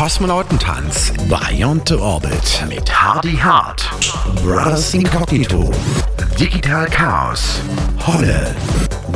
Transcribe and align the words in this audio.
Kosmonautentanz 0.00 1.12
Beyond 1.28 1.90
the 1.90 1.96
Orbit 1.96 2.64
mit 2.66 2.90
Hardy 2.90 3.36
Hart, 3.36 3.90
Brothers 4.42 4.94
Incognito, 4.94 5.70
Digital 6.38 6.86
Chaos, 6.86 7.60
Holle, 8.06 8.56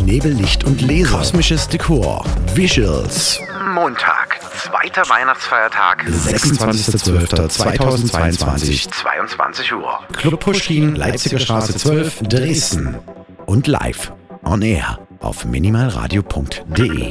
Nebel, 0.03 0.35
Licht 0.35 0.65
und 0.65 0.83
Laser, 0.83 1.17
kosmisches 1.17 1.67
Dekor, 1.69 2.23
Visuals. 2.55 3.41
Montag, 3.73 4.39
zweiter 4.59 5.09
Weihnachtsfeiertag, 5.09 6.05
26.12.2022, 6.05 8.91
22 8.91 9.73
Uhr. 9.73 10.01
Club 10.13 10.39
Pushkin, 10.39 10.97
Leipziger 10.97 11.39
Straße 11.39 11.77
12, 11.77 12.25
Dresden. 12.25 12.99
Und 13.47 13.69
live 13.69 14.13
on 14.45 14.61
air 14.61 14.99
auf 15.21 15.47
minimalradio.de. 15.47 17.11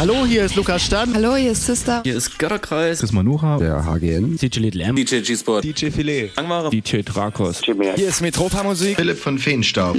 Hallo, 0.00 0.24
hier 0.24 0.46
ist 0.46 0.56
Lukas 0.56 0.82
Stan. 0.86 1.12
Hallo, 1.14 1.36
hier 1.36 1.52
ist 1.52 1.66
Sister. 1.66 2.00
Hier 2.04 2.16
ist 2.16 2.38
Götterkreis. 2.38 3.00
Das 3.00 3.10
ist 3.10 3.12
Manuha. 3.12 3.58
Der 3.58 3.84
HGN. 3.84 4.38
DJ 4.38 4.60
Little 4.60 4.82
M. 4.82 4.96
DJ 4.96 5.20
G-Sport. 5.20 5.62
DJ 5.62 5.90
Filet. 5.90 6.30
Angmare. 6.36 6.70
DJ 6.70 7.02
Drakos. 7.02 7.60
Hier 7.60 8.08
ist 8.08 8.22
Metropa 8.22 8.62
Musik. 8.62 8.96
Philipp 8.96 9.18
von 9.18 9.38
Feenstaub. 9.38 9.98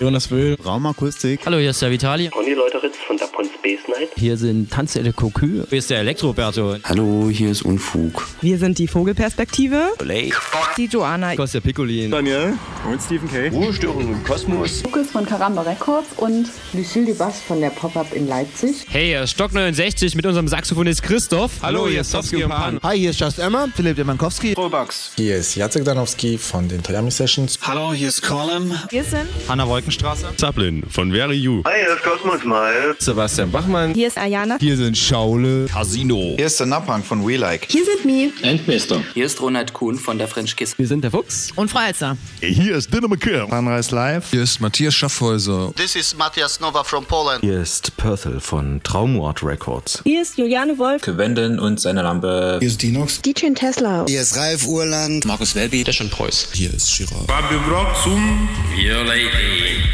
Jonas 0.00 0.30
Will. 0.30 0.56
Raumakustik. 0.64 1.40
Hallo, 1.44 1.58
hier 1.58 1.70
ist 1.70 1.82
der 1.82 1.90
Vitali. 1.90 2.28
Conny 2.28 2.52
Leuteritz 2.52 2.94
von 3.04 3.16
Dapon 3.16 3.46
Space 3.62 3.86
Night. 3.86 4.08
Hier 4.16 4.36
sind 4.36 4.72
Tanzelle 4.72 5.12
Kokü. 5.12 5.62
Hier 5.68 5.78
ist 5.78 5.88
der 5.88 6.00
Elektroberto. 6.00 6.76
Hallo, 6.82 7.30
hier 7.30 7.50
ist 7.50 7.62
Unfug. 7.62 8.26
Wir 8.40 8.58
sind 8.58 8.76
die 8.78 8.88
Vogelperspektive. 8.88 9.92
Die 10.76 10.86
Joanna. 10.86 11.36
Kostja 11.36 11.60
Piccolin. 11.60 12.10
Daniel. 12.10 12.54
Und 12.90 13.00
Stephen 13.00 13.30
K. 13.30 13.50
Ruhestörung 13.50 14.00
im 14.00 14.24
Kosmos. 14.24 14.82
Lukas 14.82 15.10
von 15.12 15.24
Karamba 15.24 15.62
Records 15.62 16.08
und 16.16 16.48
Lucille 16.72 17.06
de 17.06 17.14
Bass 17.14 17.40
von 17.40 17.60
der 17.60 17.70
Pop-Up 17.70 18.12
in 18.12 18.26
Leipzig. 18.26 18.84
Hey, 18.88 19.06
hier 19.06 19.22
ist 19.22 19.30
Stock 19.30 19.52
69 19.52 20.16
mit 20.16 20.26
unserem 20.26 20.48
Saxophonist 20.48 21.04
Christoph. 21.04 21.52
Hallo, 21.62 21.86
hier 21.86 22.00
ist 22.00 22.10
Sofsky 22.10 22.42
und 22.42 22.50
Pan. 22.50 22.80
Hi, 22.82 22.98
hier 22.98 23.10
ist 23.10 23.20
Just 23.20 23.38
Emma. 23.38 23.68
Philipp 23.76 23.94
Demankowski. 23.96 24.54
Rollbugs. 24.54 25.12
Hier 25.16 25.36
ist 25.36 25.54
Jacek 25.54 25.84
Danowski 25.84 26.36
von 26.36 26.66
den 26.66 26.82
Toyami 26.82 27.12
Sessions. 27.12 27.60
Hallo, 27.62 27.92
hier 27.92 28.08
ist 28.08 28.22
Colin. 28.22 28.74
Wir 28.90 29.04
sind 29.04 29.28
Hanna 29.48 29.68
Wolkenstraße. 29.68 30.30
Zaplin 30.36 30.82
von 30.90 31.12
Very 31.12 31.36
You. 31.36 31.62
Hi, 31.64 31.74
hier 31.84 31.94
ist 31.94 32.02
Cosmos 32.02 32.44
Miles. 32.44 32.96
Sebastian 32.98 33.51
Bachmann. 33.52 33.92
Hier 33.92 34.08
ist 34.08 34.16
Ayana. 34.16 34.56
Hier 34.58 34.78
sind 34.78 34.96
Schaule. 34.96 35.66
Casino. 35.66 36.34
Hier 36.36 36.46
ist 36.46 36.58
der 36.58 36.66
Napang 36.66 37.04
von 37.04 37.26
We 37.28 37.36
Like. 37.36 37.66
Hier 37.68 37.84
sind 37.84 38.06
Mi. 38.06 38.32
Hier 39.12 39.26
ist 39.26 39.40
Ronald 39.42 39.74
Kuhn 39.74 39.98
von 39.98 40.16
der 40.16 40.26
French 40.26 40.56
Kiss. 40.56 40.78
Wir 40.78 40.86
sind 40.86 41.04
der 41.04 41.10
Fuchs. 41.10 41.50
Und 41.54 41.70
Frau 41.70 41.80
Elster. 41.80 42.16
Hier 42.40 42.76
ist 42.76 42.92
Dinner 42.92 43.08
McKim. 43.08 43.50
Sunrise 43.50 43.94
Live. 43.94 44.30
Hier 44.30 44.42
ist 44.42 44.58
Matthias 44.60 44.94
Schaffhäuser. 44.94 45.70
This 45.76 45.94
is 45.96 46.16
Matthias 46.16 46.60
Nova 46.60 46.82
from 46.82 47.04
Poland. 47.04 47.42
Hier 47.42 47.60
ist 47.60 47.94
Perthel 47.98 48.40
von 48.40 48.82
Traumort 48.82 49.42
Records. 49.42 50.00
Hier 50.04 50.22
ist 50.22 50.38
Juliane 50.38 50.78
Wolf. 50.78 51.02
Wenden 51.06 51.58
und 51.58 51.78
seine 51.78 52.00
Lampe. 52.00 52.56
Hier 52.58 52.68
ist 52.68 52.80
Dinox. 52.82 53.20
DJ 53.20 53.50
Tesla. 53.54 54.06
Hier 54.08 54.22
ist 54.22 54.34
Ralf 54.34 54.66
Urland. 54.66 55.26
Markus 55.26 55.54
Welby, 55.54 55.84
der 55.84 55.92
schon 55.92 56.08
Preuß. 56.08 56.48
Hier 56.54 56.72
ist 56.72 56.90
Shira. 56.90 57.16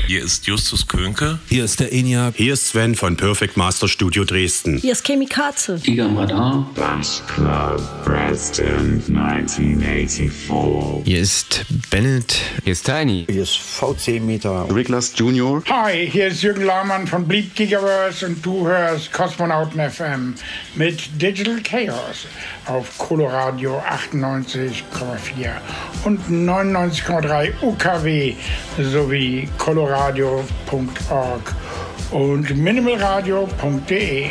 Hier 0.07 0.25
ist 0.25 0.47
Justus 0.47 0.87
Könke. 0.87 1.41
Hier 1.49 1.65
ist 1.65 1.81
der 1.81 1.93
ENIAC. 1.93 2.35
Hier 2.37 2.53
ist 2.55 2.69
Sven 2.69 2.95
von 2.95 3.17
Perfect 3.17 3.48
Master 3.57 3.89
Studio 3.89 4.25
Dresden. 4.25 4.79
Hier 4.79 4.93
ist 4.93 5.05
Kemi 5.05 5.27
Katze. 5.27 5.79
Giga 5.83 6.07
am 6.07 6.17
Radar. 6.17 6.71
Hier 11.05 11.21
ist 11.21 11.65
Bennett. 11.91 12.37
Hier 12.65 12.73
ist 12.73 12.85
Tiny. 12.85 13.27
Hier 13.29 13.43
ist 13.43 13.57
VC 13.57 14.21
Meter. 14.21 14.67
Riglas 14.75 15.13
Junior. 15.17 15.63
Hi, 15.69 16.09
hier 16.11 16.29
ist 16.29 16.43
Jürgen 16.43 16.65
Laumann 16.65 17.07
von 17.07 17.27
Bleed 17.27 17.55
Gigaverse 17.55 18.27
und 18.27 18.45
du 18.45 18.67
hörst 18.67 19.13
Kosmonauten 19.13 19.81
FM 19.91 20.35
mit 20.75 21.21
Digital 21.21 21.61
Chaos 21.63 22.27
auf 22.67 22.99
Coloradio 22.99 23.79
98,4 23.79 25.51
und 26.05 26.21
99,3 26.29 27.53
UKW 27.63 28.35
sowie 28.79 29.49
coloradio.org 29.59 31.55
und 32.11 32.57
minimalradio.de. 32.57 34.31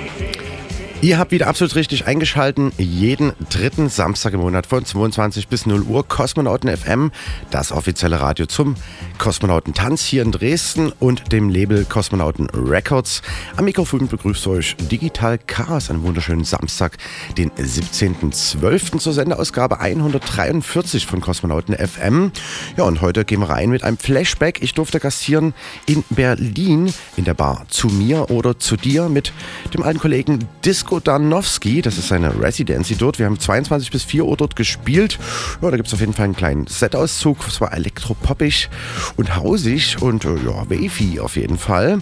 Ihr 0.99 1.19
habt 1.19 1.31
wieder 1.31 1.45
absolut 1.45 1.75
richtig 1.75 2.07
eingeschalten. 2.07 2.71
Jeden 2.79 3.31
dritten 3.51 3.87
Samstag 3.87 4.33
im 4.33 4.39
Monat 4.39 4.65
von 4.65 4.83
22 4.83 5.47
bis 5.47 5.67
0 5.67 5.83
Uhr 5.83 6.07
Kosmonauten 6.07 6.75
FM, 6.75 7.11
das 7.51 7.71
offizielle 7.71 8.19
Radio 8.19 8.47
zum 8.47 8.73
Kosmonautentanz 9.19 10.01
hier 10.01 10.23
in 10.23 10.31
Dresden 10.31 10.91
und 10.99 11.31
dem 11.31 11.49
Label 11.49 11.85
Kosmonauten 11.85 12.49
Records. 12.49 13.21
Am 13.57 13.65
Mikrofon 13.65 14.07
begrüßt 14.07 14.47
euch 14.47 14.75
Digital 14.91 15.37
Chaos, 15.37 15.91
einen 15.91 16.01
wunderschönen 16.01 16.45
Samstag, 16.45 16.97
den 17.37 17.51
17.12. 17.51 18.97
zur 18.97 19.13
Sendeausgabe 19.13 19.79
143 19.79 21.05
von 21.05 21.21
Kosmonauten 21.21 21.75
FM. 21.75 22.31
Ja, 22.75 22.85
und 22.85 23.01
heute 23.01 23.23
gehen 23.23 23.41
wir 23.41 23.51
rein 23.51 23.69
mit 23.69 23.83
einem 23.83 23.99
Flashback. 23.99 24.63
Ich 24.63 24.73
durfte 24.73 24.99
gastieren 24.99 25.53
in 25.85 26.03
Berlin 26.09 26.91
in 27.17 27.23
der 27.23 27.35
Bar 27.35 27.65
zu 27.69 27.87
mir 27.87 28.31
oder 28.31 28.57
zu 28.57 28.77
dir 28.77 29.09
mit 29.09 29.31
dem 29.75 29.83
alten 29.83 29.99
Kollegen 29.99 30.39
Disco 30.65 30.86
Danowski. 30.87 31.81
Das 31.81 31.97
ist 31.97 32.07
seine 32.07 32.41
Residency 32.41 32.95
dort. 32.95 33.19
Wir 33.19 33.25
haben 33.25 33.39
22 33.39 33.91
bis 33.91 34.03
4 34.03 34.25
Uhr 34.25 34.37
dort 34.37 34.55
gespielt. 34.55 35.19
Ja, 35.61 35.69
da 35.69 35.77
gibt 35.77 35.87
es 35.87 35.93
auf 35.93 35.99
jeden 35.99 36.13
Fall 36.13 36.25
einen 36.25 36.35
kleinen 36.35 36.67
Setauszug. 36.67 37.45
Es 37.47 37.61
war 37.61 37.73
elektropoppig 37.73 38.69
und 39.17 39.35
hausig 39.35 40.01
und 40.01 40.25
äh, 40.25 40.35
ja, 40.45 40.69
wavy 40.69 41.19
auf 41.19 41.35
jeden 41.35 41.57
Fall. 41.57 41.99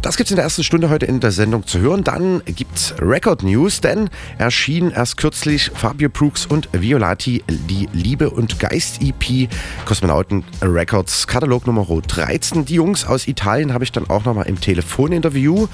Das 0.00 0.16
gibt 0.16 0.28
es 0.28 0.32
in 0.32 0.36
der 0.36 0.44
ersten 0.44 0.64
Stunde 0.64 0.90
heute 0.90 1.06
in 1.06 1.20
der 1.20 1.30
Sendung 1.30 1.66
zu 1.66 1.78
hören. 1.78 2.02
Dann 2.02 2.42
gibt 2.44 2.76
es 2.76 2.94
Record 2.98 3.42
News, 3.42 3.80
denn 3.80 4.10
erschien 4.38 4.90
erst 4.90 5.16
kürzlich 5.16 5.70
Fabio 5.74 6.08
Brooks 6.08 6.46
und 6.46 6.68
Violati 6.72 7.44
die 7.48 7.88
Liebe 7.92 8.30
und 8.30 8.58
Geist 8.58 9.00
EP 9.00 9.48
Kosmonauten 9.84 10.44
Records 10.60 11.26
Katalog 11.26 11.66
Nummer 11.66 11.86
13. 11.86 12.64
Die 12.64 12.74
Jungs 12.74 13.04
aus 13.04 13.28
Italien 13.28 13.72
habe 13.72 13.84
ich 13.84 13.92
dann 13.92 14.10
auch 14.10 14.24
nochmal 14.24 14.48
im 14.48 14.60
Telefoninterview 14.60 15.68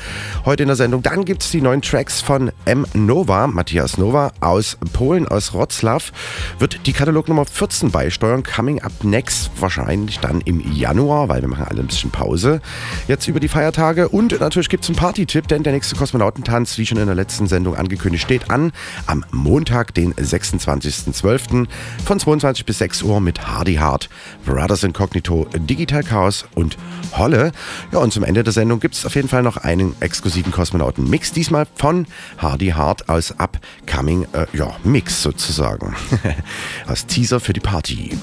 heute 0.44 0.64
in 0.64 0.66
der 0.66 0.76
Sendung. 0.76 1.02
Dann 1.02 1.24
gibt 1.24 1.42
es 1.42 1.50
die 1.50 1.62
neuen 1.62 1.80
Tracks 1.80 2.20
von 2.20 2.47
M. 2.64 2.86
Nova, 2.94 3.46
Matthias 3.46 3.98
Nova 3.98 4.32
aus 4.40 4.76
Polen, 4.92 5.26
aus 5.26 5.54
Wroclaw, 5.54 6.12
wird 6.58 6.86
die 6.86 6.92
Katalog 6.92 7.28
Nummer 7.28 7.44
14 7.44 7.90
beisteuern. 7.90 8.42
Coming 8.42 8.82
up 8.82 9.04
next, 9.04 9.50
wahrscheinlich 9.58 10.18
dann 10.20 10.40
im 10.42 10.60
Januar, 10.72 11.28
weil 11.28 11.40
wir 11.40 11.48
machen 11.48 11.66
alle 11.68 11.80
ein 11.80 11.86
bisschen 11.86 12.10
Pause 12.10 12.60
jetzt 13.06 13.28
über 13.28 13.40
die 13.40 13.48
Feiertage. 13.48 14.08
Und 14.08 14.38
natürlich 14.40 14.68
gibt 14.68 14.84
es 14.84 14.90
einen 14.90 14.96
Party-Tipp, 14.96 15.48
denn 15.48 15.62
der 15.62 15.72
nächste 15.72 15.96
Kosmonautentanz, 15.96 16.78
wie 16.78 16.86
schon 16.86 16.98
in 16.98 17.06
der 17.06 17.14
letzten 17.14 17.46
Sendung 17.46 17.76
angekündigt, 17.76 18.24
steht 18.24 18.50
an 18.50 18.72
am 19.06 19.24
Montag, 19.30 19.94
den 19.94 20.14
26.12. 20.14 21.66
von 22.04 22.20
22 22.20 22.64
bis 22.64 22.78
6 22.78 23.02
Uhr 23.02 23.20
mit 23.20 23.46
Hardy 23.46 23.76
Hard, 23.76 24.08
Brothers 24.44 24.82
Incognito, 24.84 25.46
Digital 25.54 26.02
Chaos 26.02 26.46
und 26.54 26.76
Holle. 27.16 27.52
Ja, 27.92 27.98
und 27.98 28.12
zum 28.12 28.24
Ende 28.24 28.44
der 28.44 28.52
Sendung 28.52 28.80
gibt 28.80 28.94
es 28.94 29.06
auf 29.06 29.14
jeden 29.14 29.28
Fall 29.28 29.42
noch 29.42 29.56
einen 29.56 29.94
exklusiven 30.00 30.52
Kosmonauten-Mix, 30.52 31.32
diesmal 31.32 31.66
von 31.74 32.06
Hardy 32.38 32.68
Hard 32.68 33.08
aus 33.08 33.34
Upcoming 33.38 34.26
äh, 34.32 34.46
ja, 34.52 34.74
Mix 34.84 35.22
sozusagen. 35.22 35.94
als 36.86 37.06
Teaser 37.06 37.40
für 37.40 37.52
die 37.52 37.60
Party. 37.60 38.16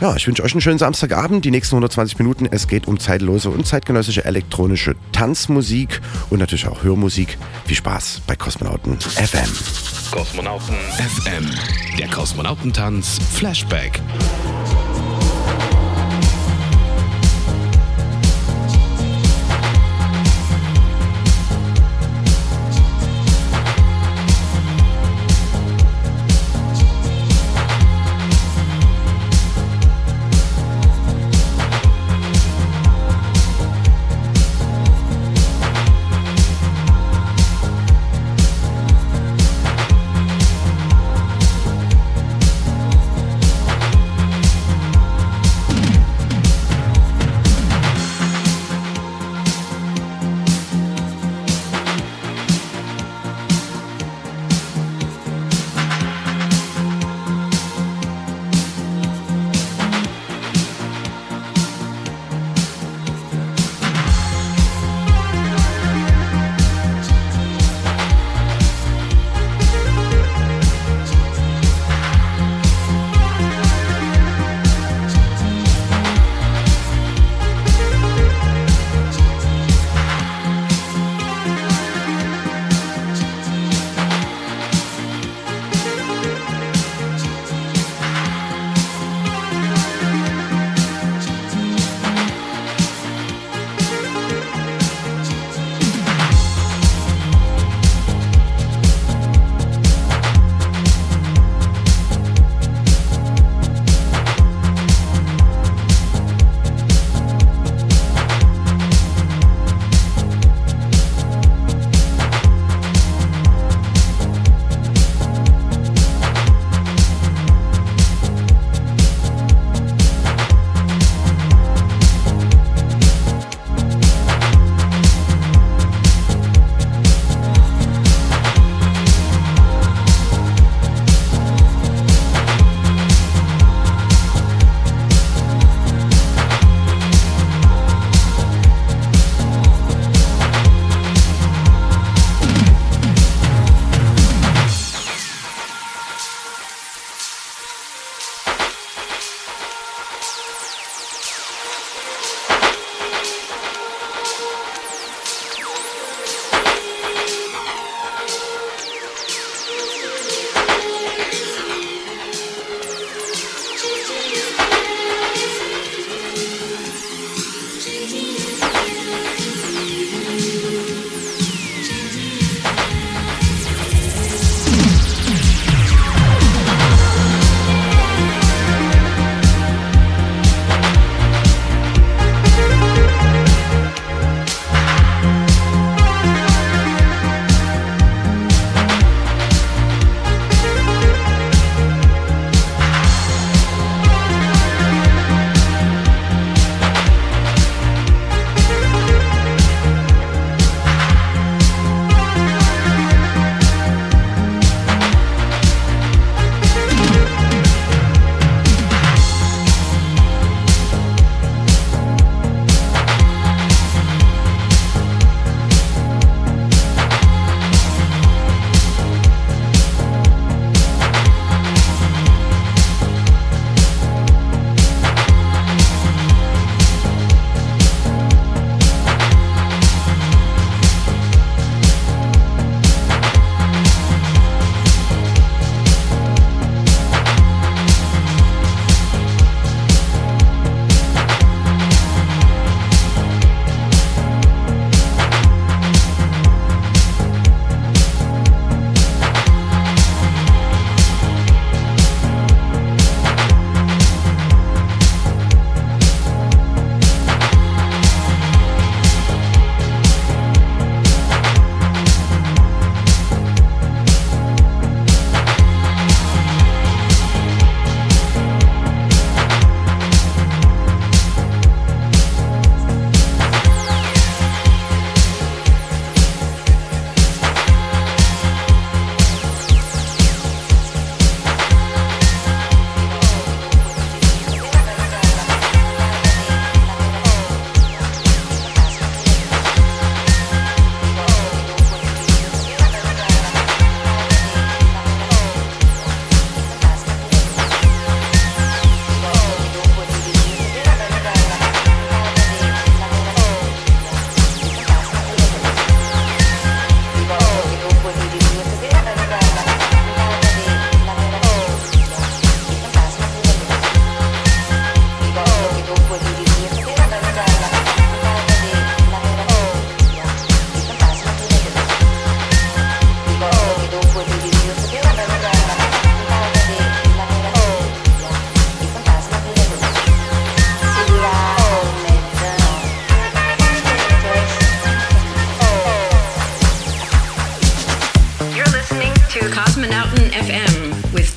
Ja, 0.00 0.14
ich 0.14 0.26
wünsche 0.26 0.42
euch 0.42 0.52
einen 0.52 0.60
schönen 0.60 0.78
Samstagabend. 0.78 1.44
Die 1.44 1.50
nächsten 1.50 1.74
120 1.74 2.18
Minuten. 2.18 2.46
Es 2.50 2.68
geht 2.68 2.86
um 2.86 3.00
zeitlose 3.00 3.48
und 3.48 3.66
zeitgenössische 3.66 4.24
elektronische 4.26 4.94
Tanzmusik 5.12 6.02
und 6.28 6.38
natürlich 6.38 6.68
auch 6.68 6.82
Hörmusik. 6.82 7.38
Viel 7.64 7.76
Spaß 7.76 8.20
bei 8.26 8.36
Kosmonauten 8.36 9.00
FM. 9.00 9.50
Kosmonauten 10.10 10.74
FM. 10.98 11.50
Der 11.98 12.08
Kosmonautentanz 12.08 13.18
Flashback. 13.32 14.00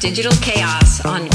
Digital 0.09 0.31
Chaos 0.41 1.05
on 1.05 1.28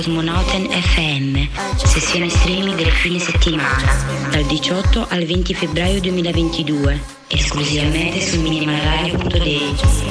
Cosmonauten 0.00 0.66
FM, 0.70 1.46
sessione 1.76 2.30
streaming 2.30 2.74
del 2.74 2.90
fine 2.90 3.18
settimana, 3.18 3.84
dal 4.30 4.46
18 4.46 5.06
al 5.10 5.26
20 5.26 5.52
febbraio 5.52 6.00
2022, 6.00 6.98
esclusivamente 7.28 8.18
su 8.22 8.40
minimalradio.de. 8.40 10.09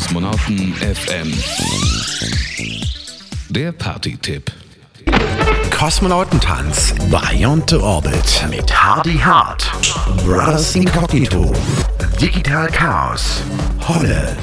Kosmonauten 0.00 0.72
FM. 0.76 1.30
Der 3.50 3.70
Party-Tipp. 3.70 4.50
Kosmonautentanz 5.78 6.94
Beyond 7.10 7.68
the 7.68 7.76
Orbit 7.76 8.46
mit 8.48 8.72
Hardy 8.72 9.18
Hart, 9.18 9.70
Brothers 10.24 10.74
Incognito, 10.74 11.52
Digital 12.18 12.68
Chaos, 12.68 13.42
Holle, 13.86 14.34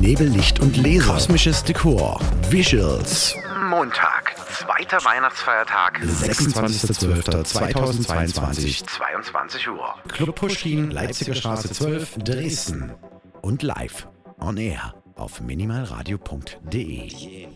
Nebel, 0.00 0.26
Licht 0.26 0.58
und 0.58 0.76
Laser, 0.76 1.12
kosmisches 1.12 1.62
Dekor, 1.62 2.18
Visuals. 2.50 3.36
Montag, 3.70 4.34
zweiter 4.52 4.98
Weihnachtsfeiertag, 5.04 6.00
26.12.2022, 6.02 8.84
22 8.84 9.68
Uhr. 9.68 9.94
Club 10.08 10.34
Pushkin, 10.34 10.90
Leipziger 10.90 11.36
Straße 11.36 11.70
12, 11.70 12.18
Dresden. 12.24 12.94
Und 13.40 13.62
live 13.62 14.08
on 14.40 14.56
air 14.56 14.94
auf 15.16 15.40
minimalradio.de. 15.40 17.48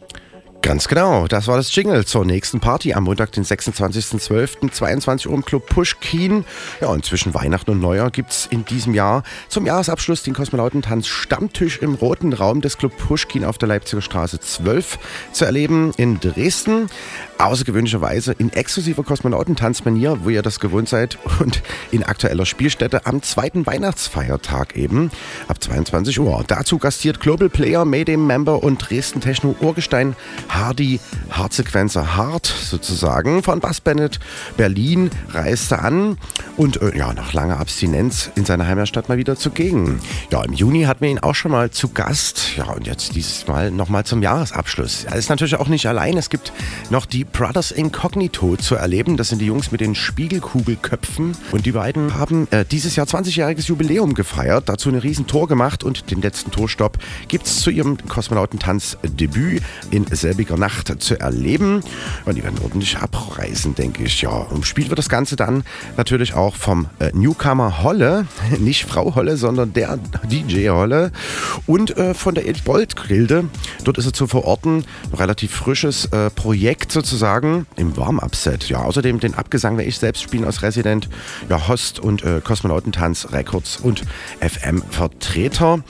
Ganz 0.62 0.86
genau, 0.86 1.26
das 1.26 1.48
war 1.48 1.56
das 1.56 1.74
Jingle 1.74 2.06
zur 2.06 2.24
nächsten 2.24 2.60
Party 2.60 2.94
am 2.94 3.02
Montag, 3.02 3.32
den 3.32 3.44
26.12.22 3.44 5.26
Uhr 5.26 5.34
im 5.34 5.44
Club 5.44 5.66
Pushkin. 5.66 6.44
Ja, 6.80 6.86
und 6.86 7.04
zwischen 7.04 7.34
Weihnachten 7.34 7.72
und 7.72 7.80
Neujahr 7.80 8.12
gibt 8.12 8.30
es 8.30 8.46
in 8.46 8.64
diesem 8.64 8.94
Jahr 8.94 9.24
zum 9.48 9.66
Jahresabschluss 9.66 10.22
den 10.22 10.34
Kosmonautentanz 10.34 11.08
Stammtisch 11.08 11.78
im 11.78 11.94
roten 11.94 12.32
Raum 12.32 12.60
des 12.60 12.78
Club 12.78 12.96
Pushkin 12.96 13.44
auf 13.44 13.58
der 13.58 13.70
Leipziger 13.70 14.02
Straße 14.02 14.38
12 14.38 15.00
zu 15.32 15.44
erleben 15.44 15.94
in 15.96 16.20
Dresden. 16.20 16.88
Außergewöhnlicherweise 17.42 18.32
in 18.38 18.52
exklusiver 18.52 19.02
Kosmonautentanzmanier, 19.02 20.18
wo 20.22 20.30
ihr 20.30 20.42
das 20.42 20.60
gewohnt 20.60 20.88
seid, 20.88 21.18
und 21.40 21.62
in 21.90 22.04
aktueller 22.04 22.46
Spielstätte 22.46 23.04
am 23.04 23.20
zweiten 23.22 23.66
Weihnachtsfeiertag 23.66 24.76
eben 24.76 25.10
ab 25.48 25.62
22 25.62 26.20
Uhr. 26.20 26.44
Dazu 26.46 26.78
gastiert 26.78 27.18
Global 27.18 27.48
Player, 27.48 27.84
Mayday 27.84 28.16
Member 28.16 28.62
und 28.62 28.78
Dresden 28.78 29.20
Techno 29.20 29.56
Urgestein 29.60 30.14
Hardy 30.48 31.00
Hartsequenzer 31.30 32.16
Hart 32.16 32.46
sozusagen 32.46 33.42
von 33.42 33.58
Bass 33.58 33.80
Bennett 33.80 34.20
Berlin 34.56 35.10
reiste 35.30 35.80
an 35.80 36.18
und 36.56 36.80
äh, 36.80 36.96
ja, 36.96 37.12
nach 37.12 37.32
langer 37.32 37.58
Abstinenz 37.58 38.30
in 38.36 38.44
seiner 38.44 38.66
Heimatstadt 38.66 39.08
mal 39.08 39.18
wieder 39.18 39.36
zugegen. 39.36 40.00
Ja, 40.30 40.44
im 40.44 40.52
Juni 40.52 40.84
hatten 40.84 41.00
wir 41.00 41.10
ihn 41.10 41.18
auch 41.18 41.34
schon 41.34 41.50
mal 41.50 41.70
zu 41.70 41.88
Gast. 41.88 42.56
Ja, 42.56 42.70
und 42.70 42.86
jetzt 42.86 43.16
dieses 43.16 43.48
Mal 43.48 43.70
nochmal 43.70 44.04
zum 44.04 44.22
Jahresabschluss. 44.22 45.04
Er 45.04 45.16
ist 45.16 45.28
natürlich 45.28 45.56
auch 45.56 45.68
nicht 45.68 45.86
allein. 45.86 46.16
Es 46.16 46.30
gibt 46.30 46.52
noch 46.90 47.06
die 47.06 47.24
Brothers 47.32 47.70
Incognito 47.70 48.56
zu 48.56 48.74
erleben. 48.74 49.16
Das 49.16 49.30
sind 49.30 49.40
die 49.40 49.46
Jungs 49.46 49.72
mit 49.72 49.80
den 49.80 49.94
Spiegelkugelköpfen. 49.94 51.34
Und 51.50 51.66
die 51.66 51.72
beiden 51.72 52.14
haben 52.14 52.46
äh, 52.50 52.64
dieses 52.64 52.94
Jahr 52.96 53.06
20-jähriges 53.06 53.68
Jubiläum 53.68 54.14
gefeiert, 54.14 54.68
dazu 54.68 54.90
eine 54.90 55.02
riesen 55.02 55.26
Tour 55.26 55.48
gemacht 55.48 55.82
und 55.82 56.10
den 56.10 56.20
letzten 56.20 56.50
Tourstopp 56.50 56.98
gibt 57.28 57.46
es 57.46 57.60
zu 57.60 57.70
ihrem 57.70 57.96
Kosmonautentanz-Debüt 58.06 59.62
in 59.90 60.06
selbiger 60.06 60.58
Nacht 60.58 61.02
zu 61.02 61.18
erleben. 61.18 61.82
Und 62.26 62.36
die 62.36 62.42
werden 62.42 62.58
ordentlich 62.62 62.98
abreisen, 62.98 63.74
denke 63.74 64.04
ich. 64.04 64.20
Ja, 64.20 64.30
umspielt 64.30 64.90
wird 64.90 64.98
das 64.98 65.08
Ganze 65.08 65.36
dann 65.36 65.64
natürlich 65.96 66.34
auch 66.34 66.54
vom 66.54 66.88
äh, 66.98 67.10
Newcomer 67.14 67.82
Holle, 67.82 68.26
nicht 68.58 68.84
Frau 68.84 69.14
Holle, 69.14 69.36
sondern 69.36 69.72
der 69.72 69.98
DJ 70.30 70.68
Holle 70.68 71.12
und 71.66 71.96
äh, 71.96 72.12
von 72.14 72.34
der 72.34 72.42
Bolt 72.64 72.94
Gilde. 73.08 73.44
Dort 73.84 73.96
ist 73.96 74.06
er 74.06 74.12
zu 74.12 74.26
verorten. 74.26 74.84
Ein 75.10 75.18
relativ 75.18 75.52
frisches 75.52 76.04
äh, 76.06 76.28
Projekt 76.30 76.92
sozusagen 76.92 77.11
im 77.76 77.96
Warm-Up-Set. 77.96 78.68
Ja, 78.68 78.78
außerdem 78.78 79.20
den 79.20 79.34
Abgesang 79.34 79.76
werde 79.76 79.88
ich 79.88 79.98
selbst 79.98 80.22
spielen 80.22 80.44
als 80.44 80.62
Resident, 80.62 81.08
ja, 81.48 81.68
Host 81.68 82.00
und 82.00 82.24
äh, 82.24 82.40
Kosmonautentanz 82.42 83.28
Records 83.32 83.78
und 83.78 84.02
FM-Vertreter. 84.40 85.82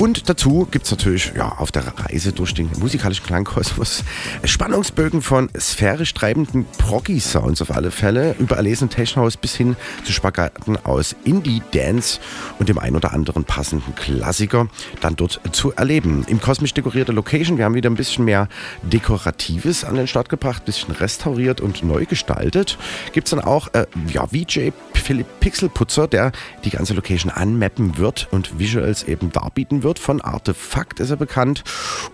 Und 0.00 0.30
dazu 0.30 0.66
gibt 0.70 0.86
es 0.86 0.90
natürlich 0.92 1.32
ja, 1.36 1.56
auf 1.58 1.72
der 1.72 1.86
Reise 1.86 2.32
durch 2.32 2.54
den 2.54 2.70
musikalischen 2.78 3.26
Klangkosmos 3.26 4.02
Spannungsbögen 4.44 5.20
von 5.20 5.50
sphärisch 5.54 6.14
treibenden 6.14 6.64
Proggy-Sounds 6.78 7.60
auf 7.60 7.70
alle 7.70 7.90
Fälle, 7.90 8.34
über 8.38 8.56
erlesenen 8.56 8.88
Techno-House 8.88 9.36
bis 9.36 9.54
hin 9.54 9.76
zu 10.02 10.12
Spagaten 10.12 10.78
aus 10.84 11.14
Indie-Dance 11.24 12.18
und 12.58 12.70
dem 12.70 12.78
ein 12.78 12.96
oder 12.96 13.12
anderen 13.12 13.44
passenden 13.44 13.94
Klassiker 13.94 14.68
dann 15.02 15.16
dort 15.16 15.38
zu 15.52 15.74
erleben. 15.74 16.24
Im 16.28 16.40
kosmisch 16.40 16.72
dekorierten 16.72 17.14
Location, 17.14 17.58
wir 17.58 17.66
haben 17.66 17.74
wieder 17.74 17.90
ein 17.90 17.96
bisschen 17.96 18.24
mehr 18.24 18.48
Dekoratives 18.82 19.84
an 19.84 19.96
den 19.96 20.06
Start 20.06 20.30
gebracht, 20.30 20.62
ein 20.62 20.64
bisschen 20.64 20.94
restauriert 20.94 21.60
und 21.60 21.82
neu 21.82 22.06
gestaltet. 22.06 22.78
Gibt 23.12 23.26
es 23.26 23.32
dann 23.32 23.40
auch 23.40 23.68
äh, 23.74 23.84
ja, 24.10 24.26
VJ 24.28 24.70
Philipp 24.94 25.26
Pixelputzer, 25.40 26.06
der 26.06 26.32
die 26.64 26.70
ganze 26.70 26.94
Location 26.94 27.30
anmappen 27.30 27.98
wird 27.98 28.28
und 28.30 28.58
Visuals 28.58 29.02
eben 29.02 29.32
darbieten 29.32 29.82
wird. 29.82 29.89
Von 29.98 30.20
Artefakt 30.20 31.00
ist 31.00 31.10
er 31.10 31.16
bekannt. 31.16 31.64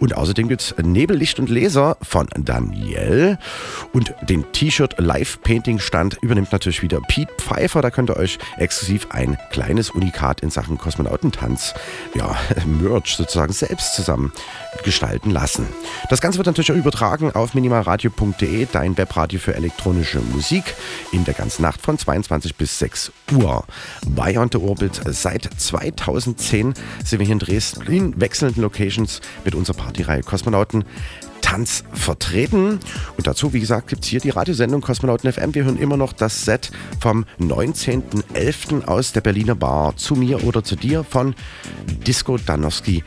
Und 0.01 0.17
außerdem 0.17 0.49
gibt 0.49 0.63
es 0.63 0.75
Nebel, 0.83 1.17
Licht 1.17 1.39
und 1.39 1.49
Laser 1.49 1.97
von 2.03 2.29
Daniel. 2.37 3.39
Und 3.93 4.15
den 4.29 4.51
T-Shirt 4.53 4.95
Live 4.99 5.41
Painting 5.43 5.79
Stand 5.79 6.19
übernimmt 6.23 6.53
natürlich 6.53 6.83
wieder 6.83 7.01
Pete 7.01 7.33
Pfeiffer. 7.39 7.83
Da 7.83 7.91
könnt 7.91 8.11
ihr 8.11 8.17
euch 8.17 8.39
exklusiv 8.57 9.09
ein 9.11 9.37
kleines 9.51 9.91
Unikat 9.91 10.41
in 10.41 10.51
Sachen 10.51 10.79
Kosmonautentanz, 10.79 11.75
ja, 12.15 12.37
Merch 12.67 13.17
sozusagen 13.17 13.53
selbst 13.53 13.95
zusammen 13.95 14.33
gestalten 14.85 15.31
lassen. 15.31 15.67
Das 16.11 16.21
Ganze 16.21 16.39
wird 16.39 16.47
natürlich 16.47 16.73
auch 16.73 16.77
übertragen 16.77 17.33
auf 17.33 17.55
minimalradio.de, 17.55 18.67
dein 18.71 18.97
Webradio 18.97 19.39
für 19.39 19.55
elektronische 19.55 20.21
Musik, 20.21 20.75
in 21.13 21.25
der 21.25 21.35
ganzen 21.35 21.63
Nacht 21.63 21.81
von 21.81 21.99
22 21.99 22.57
bis 22.57 22.79
6 22.79 23.13
Uhr. 23.33 23.65
Bei 24.07 24.39
On 24.39 24.49
the 24.53 24.59
Orbit 24.59 25.01
seit 25.07 25.49
2010 25.57 26.75
sind 27.05 27.19
wir 27.19 27.27
hier 27.27 27.33
in 27.33 27.39
Dresden 27.39 27.66
in 27.89 28.21
wechselnden 28.21 28.63
Locations 28.63 29.21
mit 29.45 29.55
unserer 29.55 29.77
Partyreihe 29.77 30.23
Kosmonauten 30.23 30.85
Tanz 31.47 31.85
vertreten. 31.93 32.81
Und 33.17 33.27
dazu, 33.29 33.53
wie 33.53 33.61
gesagt, 33.61 33.87
gibt 33.87 34.03
es 34.03 34.11
hier 34.11 34.19
die 34.19 34.31
Radiosendung 34.31 34.81
Kosmonauten 34.81 35.33
FM. 35.33 35.55
Wir 35.55 35.63
hören 35.63 35.79
immer 35.79 35.97
noch 35.97 36.13
das 36.13 36.45
Set 36.45 36.73
vom 36.99 37.25
19.11. 37.39 38.85
aus 38.87 39.13
der 39.13 39.21
Berliner 39.21 39.55
Bar 39.55 39.97
Zu 39.97 40.17
mir 40.17 40.43
oder 40.43 40.65
zu 40.65 40.75
dir 40.75 41.05
von 41.05 41.37
Disco 42.05 42.37
Danowski 42.37 43.05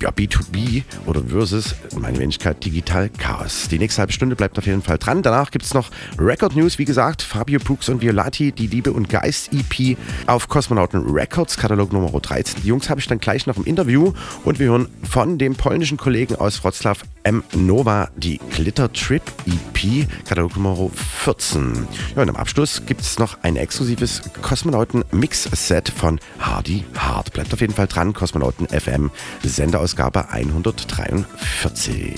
ja, 0.00 0.10
B2B 0.10 0.84
oder 1.06 1.22
versus 1.22 1.74
meine 1.98 2.18
Wenigkeit 2.18 2.64
Digital 2.64 3.10
Chaos. 3.18 3.68
Die 3.68 3.78
nächste 3.78 4.00
halbe 4.00 4.12
Stunde 4.12 4.36
bleibt 4.36 4.58
auf 4.58 4.66
jeden 4.66 4.82
Fall 4.82 4.98
dran. 4.98 5.22
Danach 5.22 5.50
gibt 5.50 5.64
es 5.64 5.74
noch 5.74 5.90
Record 6.18 6.56
News, 6.56 6.78
wie 6.78 6.84
gesagt, 6.84 7.22
Fabio 7.22 7.58
Brooks 7.58 7.88
und 7.88 8.00
Violati, 8.00 8.52
die 8.52 8.66
Liebe 8.66 8.92
und 8.92 9.08
Geist 9.08 9.50
EP 9.52 9.98
auf 10.26 10.48
Kosmonauten 10.48 11.02
Records, 11.10 11.56
Katalog 11.56 11.92
Nummer 11.92 12.10
13. 12.10 12.62
Die 12.62 12.68
Jungs 12.68 12.88
habe 12.90 13.00
ich 13.00 13.06
dann 13.06 13.18
gleich 13.18 13.46
noch 13.46 13.56
im 13.56 13.64
Interview 13.64 14.12
und 14.44 14.58
wir 14.58 14.68
hören 14.68 14.88
von 15.02 15.38
dem 15.38 15.54
polnischen 15.54 15.96
Kollegen 15.96 16.36
aus 16.36 16.62
Wroclaw 16.62 17.00
M. 17.22 17.42
Nova 17.66 18.08
die 18.16 18.38
Glitter 18.50 18.92
Trip 18.92 19.22
EP, 19.44 20.06
Katalog 20.24 20.56
Nummer 20.56 20.88
14. 20.94 21.88
Ja, 22.14 22.22
und 22.22 22.28
am 22.28 22.36
Abschluss 22.36 22.86
gibt 22.86 23.00
es 23.00 23.18
noch 23.18 23.42
ein 23.42 23.56
exklusives 23.56 24.22
Kosmonauten 24.40 25.04
Mix 25.10 25.48
Set 25.52 25.88
von 25.88 26.20
Hardy 26.38 26.84
Hart. 26.96 27.32
Bleibt 27.32 27.52
auf 27.52 27.60
jeden 27.60 27.74
Fall 27.74 27.88
dran, 27.88 28.12
Kosmonauten 28.14 28.68
FM 28.68 29.10
Senderausgabe 29.42 30.28
143. 30.30 32.14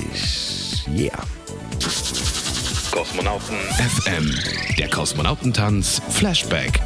Yeah. 0.89 1.19
Kosmonauten 2.91 3.57
FM. 3.79 4.35
Der 4.79 4.91
Kosmonautentanz 4.91 6.03
Flashback. 6.11 6.81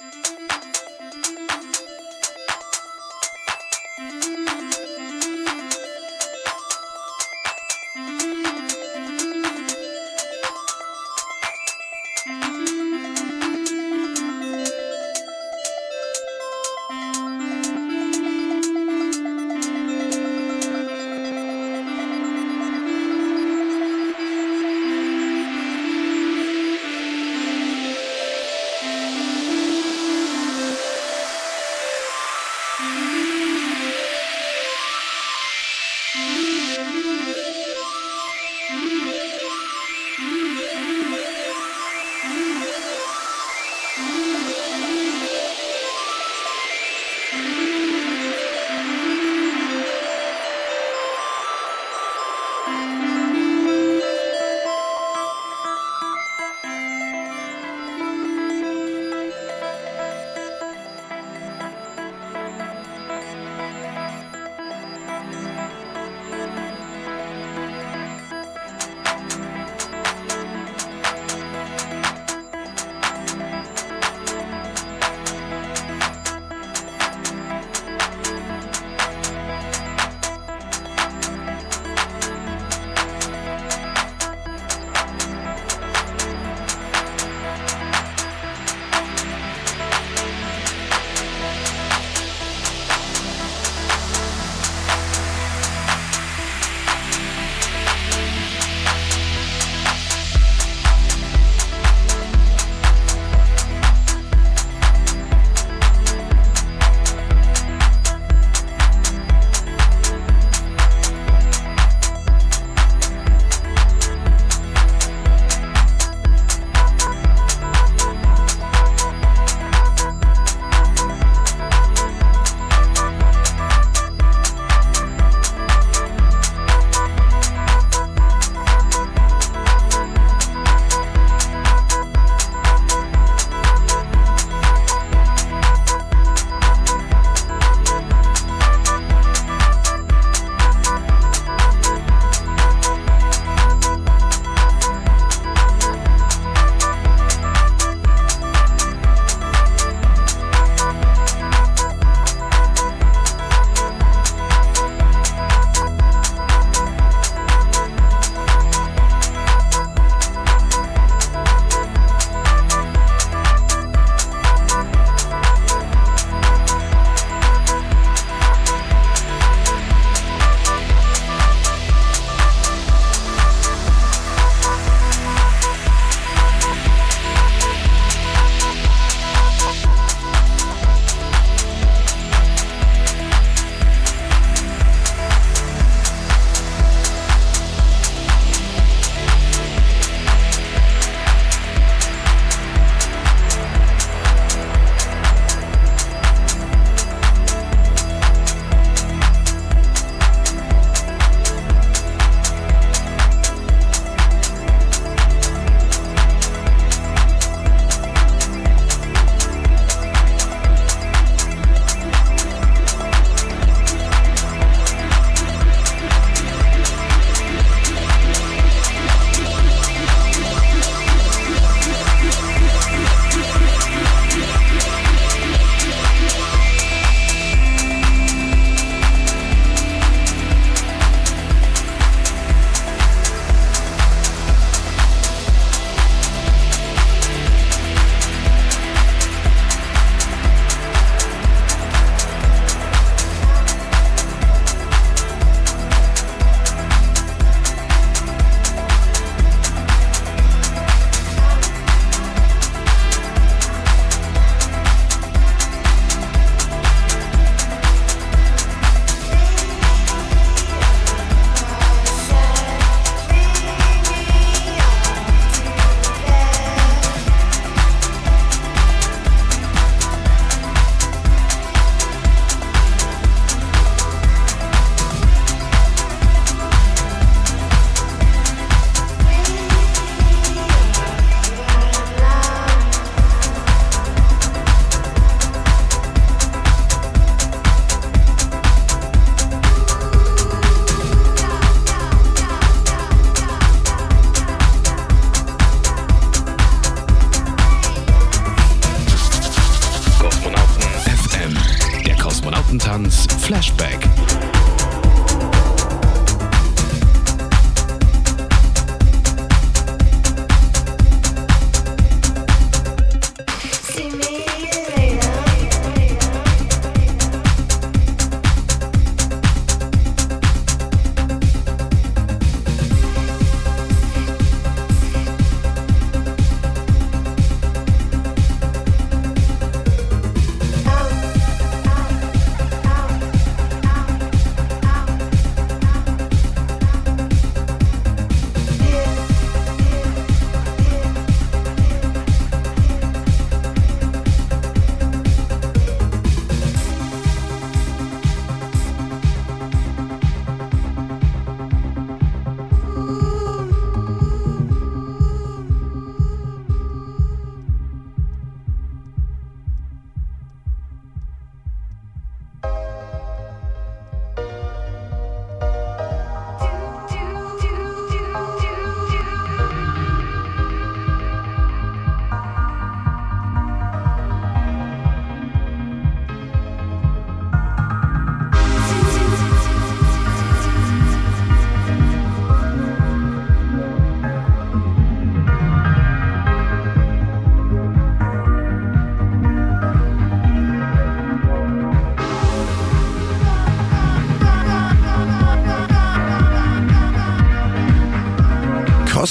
Bye. 0.00 0.27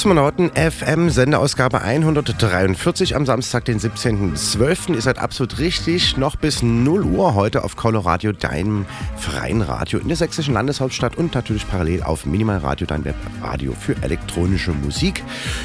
Kosmonauten 0.07 0.51
FM, 0.55 1.09
Sendeausgabe 1.09 1.81
143 1.81 3.13
am 3.13 3.25
Samstag, 3.25 3.65
den 3.65 3.77
17.12. 3.77 4.95
Ihr 4.95 5.01
seid 5.01 5.19
absolut 5.19 5.59
richtig. 5.59 6.15
Noch 6.15 6.37
bis 6.37 6.63
0 6.63 7.03
Uhr 7.03 7.35
heute 7.35 7.65
auf 7.65 7.75
Coloradio, 7.75 8.31
deinem 8.31 8.85
freien 9.17 9.61
Radio 9.61 9.99
in 9.99 10.07
der 10.07 10.15
sächsischen 10.15 10.53
Landeshauptstadt 10.53 11.17
und 11.17 11.35
natürlich 11.35 11.67
parallel 11.67 12.03
auf 12.03 12.25
Minimalradio, 12.25 12.87
dein 12.87 13.03
Webradio 13.57 13.73
für 13.73 13.95
elektronische 14.03 14.71
Musik. 14.71 15.23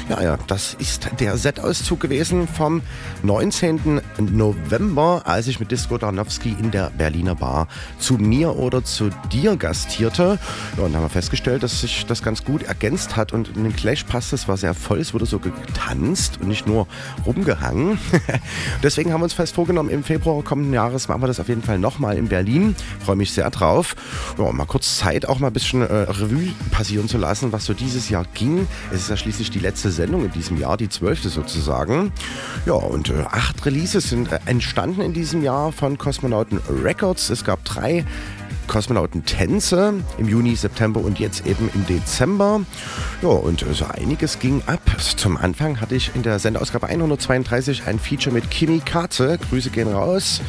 Ja, 0.09 0.21
ja, 0.21 0.37
das 0.47 0.73
ist 0.73 1.09
der 1.19 1.37
Set-Auszug 1.37 1.99
gewesen 1.99 2.47
vom 2.47 2.81
19. 3.21 4.01
November, 4.19 5.21
als 5.25 5.47
ich 5.47 5.59
mit 5.59 5.71
Disco 5.71 5.97
Darnowski 5.97 6.55
in 6.59 6.71
der 6.71 6.89
Berliner 6.89 7.35
Bar 7.35 7.67
zu 7.99 8.15
mir 8.15 8.55
oder 8.55 8.83
zu 8.83 9.09
dir 9.31 9.55
gastierte. 9.55 10.39
Ja, 10.77 10.83
und 10.83 10.95
haben 10.95 11.03
wir 11.03 11.09
festgestellt, 11.09 11.61
dass 11.61 11.81
sich 11.81 12.05
das 12.07 12.23
ganz 12.23 12.43
gut 12.43 12.63
ergänzt 12.63 13.15
hat 13.15 13.31
und 13.31 13.49
in 13.55 13.63
den 13.63 13.75
Clash 13.75 14.03
passt. 14.05 14.33
Es 14.33 14.47
war 14.47 14.57
sehr 14.57 14.73
voll, 14.73 14.99
es 14.99 15.13
wurde 15.13 15.25
so 15.25 15.39
getanzt 15.39 16.39
und 16.41 16.47
nicht 16.47 16.65
nur 16.65 16.87
rumgehangen. 17.25 17.99
Deswegen 18.83 19.13
haben 19.13 19.21
wir 19.21 19.25
uns 19.25 19.33
fest 19.33 19.53
vorgenommen, 19.53 19.89
im 19.89 20.03
Februar 20.03 20.43
kommenden 20.43 20.73
Jahres 20.73 21.07
machen 21.07 21.21
wir 21.21 21.27
das 21.27 21.39
auf 21.39 21.47
jeden 21.47 21.63
Fall 21.63 21.77
nochmal 21.77 22.17
in 22.17 22.27
Berlin. 22.27 22.75
Freue 22.99 23.15
mich 23.15 23.31
sehr 23.33 23.49
drauf. 23.51 23.95
Ja, 24.37 24.51
mal 24.51 24.65
kurz 24.65 24.97
Zeit, 24.97 25.27
auch 25.29 25.37
mal 25.37 25.47
ein 25.47 25.53
bisschen 25.53 25.81
äh, 25.81 25.93
Revue 25.93 26.53
passieren 26.71 27.07
zu 27.07 27.19
lassen, 27.19 27.51
was 27.51 27.65
so 27.65 27.73
dieses 27.73 28.09
Jahr 28.09 28.25
ging. 28.33 28.67
Es 28.91 29.01
ist 29.01 29.09
ja 29.09 29.17
schließlich 29.17 29.51
die 29.51 29.59
letzte 29.59 29.91
Sendung 29.91 30.25
in 30.25 30.31
diesem 30.31 30.57
Jahr, 30.57 30.75
die 30.75 30.89
zwölfte 30.89 31.29
sozusagen. 31.29 32.11
Ja, 32.65 32.73
und 32.73 33.09
äh, 33.09 33.25
acht 33.29 33.63
Releases 33.63 34.09
sind 34.09 34.31
äh, 34.31 34.39
entstanden 34.45 35.01
in 35.01 35.13
diesem 35.13 35.43
Jahr 35.43 35.71
von 35.71 35.99
Kosmonauten 35.99 36.59
Records. 36.83 37.29
Es 37.29 37.43
gab 37.43 37.63
drei 37.63 38.05
Kosmonauten-Tänze 38.67 39.93
im 40.17 40.27
Juni, 40.27 40.55
September 40.55 40.99
und 41.01 41.19
jetzt 41.19 41.45
eben 41.45 41.69
im 41.73 41.85
Dezember. 41.85 42.61
Ja, 43.21 43.29
und 43.29 43.65
so 43.71 43.85
einiges 43.85 44.39
ging 44.39 44.61
ab. 44.65 44.81
Zum 44.99 45.37
Anfang 45.37 45.79
hatte 45.79 45.95
ich 45.95 46.11
in 46.15 46.23
der 46.23 46.39
Sendeausgabe 46.39 46.87
132 46.87 47.87
ein 47.87 47.99
Feature 47.99 48.33
mit 48.33 48.51
Kimi 48.51 48.79
Katze. 48.79 49.37
Grüße 49.37 49.69
gehen 49.69 49.87
raus. 49.87 50.41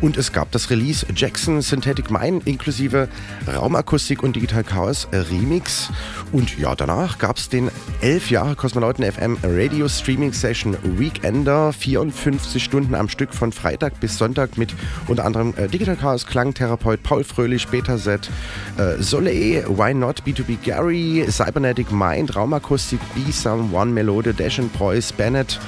Und 0.00 0.16
es 0.16 0.32
gab 0.32 0.50
das 0.52 0.70
Release 0.70 1.06
Jackson 1.14 1.62
Synthetic 1.62 2.10
Mind 2.10 2.46
inklusive 2.46 3.08
Raumakustik 3.46 4.22
und 4.22 4.36
Digital 4.36 4.64
Chaos 4.64 5.08
Remix. 5.12 5.90
Und 6.32 6.58
ja, 6.58 6.74
danach 6.74 7.18
gab 7.18 7.36
es 7.36 7.48
den 7.48 7.70
11 8.00 8.30
Jahre 8.30 8.56
Kosmonauten 8.56 9.04
FM 9.10 9.38
Radio 9.42 9.88
Streaming 9.88 10.32
Session 10.32 10.76
Weekender. 10.82 11.72
54 11.72 12.62
Stunden 12.62 12.94
am 12.94 13.08
Stück 13.08 13.32
von 13.32 13.52
Freitag 13.52 14.00
bis 14.00 14.18
Sonntag 14.18 14.58
mit 14.58 14.74
unter 15.06 15.24
anderem 15.24 15.54
äh, 15.56 15.68
Digital 15.68 15.96
Chaos 15.96 16.26
Klangtherapeut 16.26 17.02
Paul 17.02 17.24
Fröhlich, 17.24 17.55
Beta-Set, 17.64 18.28
äh, 18.76 19.02
Soleil, 19.02 19.64
Why 19.68 19.94
Not, 19.94 20.22
B2B 20.24 20.58
Gary, 20.62 21.24
Cybernetic 21.30 21.90
Mind, 21.90 22.34
Raumakustik, 22.36 23.00
B-Some, 23.14 23.72
One 23.72 23.92
Melode, 23.92 24.34
Dash 24.34 24.58
and 24.58 24.72
Boys, 24.72 25.12
Bennett, 25.12 25.58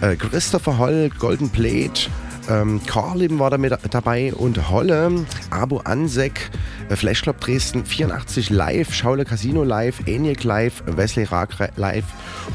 äh, 0.00 0.14
Christopher 0.16 0.78
Holl, 0.78 1.10
Golden 1.18 1.48
Plate, 1.48 2.08
ähm, 2.48 2.80
Carlin 2.86 3.38
war 3.38 3.50
da 3.50 3.58
mit 3.58 3.72
dabei 3.90 4.34
und 4.34 4.70
Holle, 4.70 5.24
Abo 5.50 5.78
Ansek, 5.78 6.50
äh, 6.88 6.96
Flash 6.96 7.22
Club 7.22 7.40
Dresden 7.40 7.84
84 7.84 8.50
live, 8.50 8.92
Schaule 8.92 9.24
Casino 9.24 9.64
live, 9.64 10.00
ENIAC 10.06 10.44
live, 10.44 10.82
Wesley 10.86 11.24
Raag 11.24 11.70
live 11.76 12.04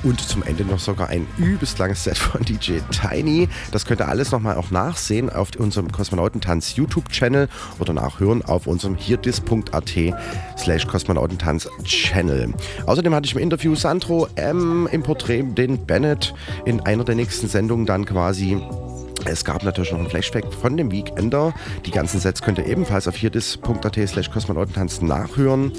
und 0.03 0.19
zum 0.19 0.43
Ende 0.43 0.65
noch 0.65 0.79
sogar 0.79 1.09
ein 1.09 1.25
übelst 1.37 1.79
langes 1.79 2.03
Set 2.03 2.17
von 2.17 2.41
DJ 2.45 2.79
Tiny. 2.91 3.47
Das 3.71 3.85
könnt 3.85 4.01
ihr 4.01 4.07
alles 4.07 4.31
nochmal 4.31 4.55
auch 4.55 4.71
nachsehen 4.71 5.29
auf 5.29 5.49
unserem 5.57 5.91
Kosmonautentanz 5.91 6.75
YouTube-Channel 6.75 7.47
oder 7.79 7.93
nachhören 7.93 8.43
auf 8.43 8.67
unserem 8.67 8.95
hierdis.at 8.95 9.93
slash 10.57 10.87
Kosmonautentanz 10.87 11.67
Channel. 11.83 12.53
Außerdem 12.85 13.15
hatte 13.15 13.25
ich 13.25 13.33
im 13.33 13.41
Interview 13.41 13.75
Sandro 13.75 14.27
M 14.35 14.87
im 14.91 15.03
Porträt 15.03 15.43
den 15.43 15.85
Bennett 15.85 16.33
in 16.65 16.81
einer 16.81 17.03
der 17.03 17.15
nächsten 17.15 17.47
Sendungen 17.47 17.85
dann 17.85 18.05
quasi 18.05 18.61
es 19.29 19.43
gab 19.43 19.63
natürlich 19.63 19.91
noch 19.91 19.99
ein 19.99 20.09
Flashback 20.09 20.45
von 20.53 20.77
dem 20.77 20.91
Weekender. 20.91 21.53
Die 21.85 21.91
ganzen 21.91 22.19
Sets 22.19 22.41
könnt 22.41 22.57
ihr 22.57 22.65
ebenfalls 22.65 23.07
auf 23.07 23.15
hierdis.at 23.15 23.99
slash 24.07 24.31
kosmonautentanz 24.31 25.01
nachhören. 25.01 25.71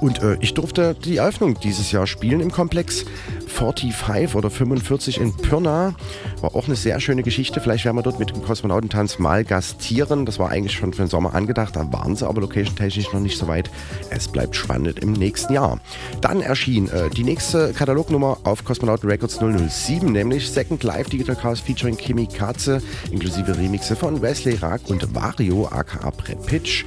Und 0.00 0.22
äh, 0.22 0.36
ich 0.40 0.54
durfte 0.54 0.94
die 0.94 1.16
Eröffnung 1.16 1.58
dieses 1.60 1.92
Jahr 1.92 2.06
spielen 2.06 2.40
im 2.40 2.50
Komplex 2.50 3.04
45 3.48 4.34
oder 4.34 4.50
45 4.50 5.20
in 5.20 5.36
Pirna. 5.36 5.94
War 6.40 6.54
auch 6.54 6.66
eine 6.66 6.76
sehr 6.76 7.00
schöne 7.00 7.22
Geschichte. 7.22 7.60
Vielleicht 7.60 7.84
werden 7.84 7.96
wir 7.96 8.02
dort 8.02 8.18
mit 8.18 8.30
dem 8.30 8.42
Kosmonautentanz 8.42 9.18
mal 9.18 9.44
gastieren. 9.44 10.26
Das 10.26 10.38
war 10.38 10.50
eigentlich 10.50 10.74
schon 10.74 10.92
für 10.92 11.02
den 11.02 11.08
Sommer 11.08 11.34
angedacht. 11.34 11.76
Da 11.76 11.92
waren 11.92 12.16
sie 12.16 12.26
aber 12.26 12.40
location-technisch 12.40 13.12
noch 13.12 13.20
nicht 13.20 13.38
so 13.38 13.48
weit. 13.48 13.70
Es 14.10 14.28
bleibt 14.28 14.56
spannend 14.56 14.98
im 15.00 15.12
nächsten 15.12 15.52
Jahr. 15.52 15.80
Dann 16.20 16.40
erschien 16.40 16.88
äh, 16.88 17.10
die 17.10 17.24
nächste 17.24 17.72
Katalognummer 17.72 18.38
auf 18.44 18.64
Kosmonauten 18.64 19.08
Records 19.08 19.38
007, 19.38 20.12
nämlich 20.12 20.50
Second 20.50 20.82
Life 20.82 21.10
Digital 21.10 21.36
Chaos 21.36 21.60
featuring 21.60 21.96
Kimi 21.96 22.26
Katze 22.26 22.82
inklusive 23.10 23.56
Remixe 23.56 23.96
von 23.96 24.20
Wesley 24.22 24.54
Raag 24.54 24.80
und 24.88 25.14
Vario 25.14 25.66
aka 25.68 26.10
Brett 26.10 26.44
Pitch. 26.46 26.84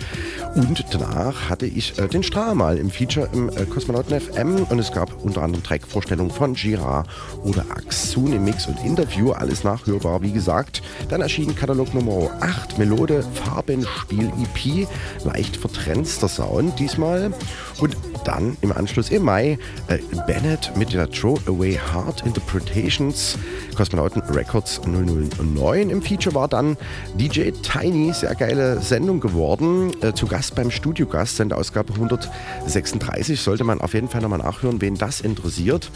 Und 0.55 0.85
danach 0.91 1.49
hatte 1.49 1.65
ich 1.65 1.97
äh, 1.99 2.07
den 2.07 2.23
Strahl 2.23 2.55
mal 2.55 2.77
im 2.77 2.89
Feature 2.89 3.29
im 3.33 3.49
äh, 3.49 3.65
Kosmonauten 3.65 4.19
FM 4.19 4.63
und 4.69 4.79
es 4.79 4.91
gab 4.91 5.23
unter 5.23 5.43
anderem 5.43 5.63
Trackvorstellungen 5.63 6.31
von 6.31 6.50
Girard 6.53 7.07
oder 7.43 7.65
Axun 7.69 8.33
im 8.33 8.45
Mix 8.45 8.67
und 8.67 8.83
Interview, 8.83 9.31
alles 9.31 9.63
nachhörbar, 9.63 10.21
wie 10.21 10.31
gesagt. 10.31 10.81
Dann 11.09 11.21
erschien 11.21 11.55
Katalog 11.55 11.93
Nummer 11.93 12.31
8, 12.41 12.77
Melode 12.77 13.23
Farbenspiel 13.33 14.31
EP, 14.41 14.87
leicht 15.23 15.57
vertrennster 15.57 16.27
Sound 16.27 16.79
diesmal. 16.79 17.31
Und 17.79 17.97
dann 18.23 18.57
im 18.61 18.71
Anschluss 18.71 19.09
im 19.09 19.23
Mai 19.23 19.57
äh, 19.87 19.97
Bennett 20.27 20.71
mit 20.77 20.93
der 20.93 21.09
Throw 21.09 21.39
Away 21.47 21.73
Heart 21.73 22.25
Interpretations, 22.25 23.37
Kosmonauten 23.75 24.21
Records 24.21 24.81
009. 24.85 25.89
Im 25.89 26.01
Feature 26.01 26.35
war 26.35 26.47
dann 26.47 26.77
DJ 27.15 27.51
Tiny, 27.63 28.13
sehr 28.13 28.35
geile 28.35 28.79
Sendung 28.81 29.19
geworden, 29.19 29.91
äh, 30.01 30.13
zu 30.13 30.27
Gast 30.27 30.55
beim 30.55 30.71
Studiogast, 30.71 31.37
Sendeausgabe 31.37 31.93
136. 31.93 33.39
Sollte 33.41 33.63
man 33.63 33.81
auf 33.81 33.93
jeden 33.93 34.09
Fall 34.09 34.21
nochmal 34.21 34.39
nachhören, 34.39 34.81
wen 34.81 34.95
das 34.95 35.21
interessiert. 35.21 35.89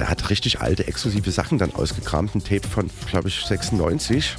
Er 0.00 0.08
hat 0.08 0.30
richtig 0.30 0.62
alte, 0.62 0.88
exklusive 0.88 1.30
Sachen 1.30 1.58
dann 1.58 1.74
ausgekramt, 1.74 2.34
ein 2.34 2.42
Tape 2.42 2.66
von, 2.66 2.88
glaube 3.10 3.28
ich, 3.28 3.44
96. 3.44 4.34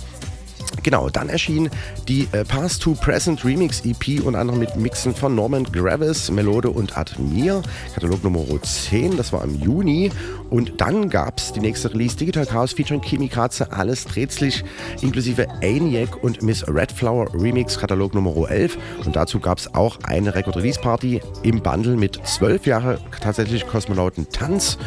Genau, 0.83 1.09
dann 1.09 1.29
erschien 1.29 1.69
die 2.07 2.27
äh, 2.31 2.43
Past 2.43 2.81
to 2.81 2.95
Present 2.95 3.45
Remix 3.45 3.83
EP, 3.85 4.23
unter 4.25 4.39
anderem 4.39 4.59
mit 4.59 4.75
Mixen 4.75 5.13
von 5.13 5.35
Norman 5.35 5.65
Gravis, 5.65 6.31
Melode 6.31 6.71
und 6.71 6.97
Admir, 6.97 7.61
Katalog 7.93 8.23
Nummer 8.23 8.43
10, 8.59 9.17
das 9.17 9.31
war 9.31 9.43
im 9.43 9.59
Juni. 9.59 10.11
Und 10.49 10.81
dann 10.81 11.09
gab 11.09 11.37
es 11.37 11.53
die 11.53 11.59
nächste 11.59 11.93
Release, 11.93 12.17
Digital 12.17 12.47
Chaos 12.47 12.73
featuring 12.73 13.01
Kimi 13.01 13.27
Katze, 13.27 13.71
alles 13.71 14.05
dreht 14.05 14.31
sich, 14.31 14.63
inklusive 15.01 15.47
ENIAC 15.61 16.23
und 16.23 16.41
Miss 16.41 16.67
Redflower 16.67 17.31
Remix, 17.35 17.77
Katalog 17.77 18.15
Nummer 18.15 18.49
11. 18.49 18.77
Und 19.05 19.15
dazu 19.15 19.39
gab 19.39 19.59
es 19.59 19.73
auch 19.75 19.99
eine 20.03 20.33
Record-Release-Party 20.33 21.21
im 21.43 21.61
Bundle 21.61 21.95
mit 21.95 22.19
zwölf 22.25 22.65
Jahre 22.65 22.99
tatsächlich 23.21 23.67
Kosmonauten 23.67 24.29
Tanz. 24.29 24.79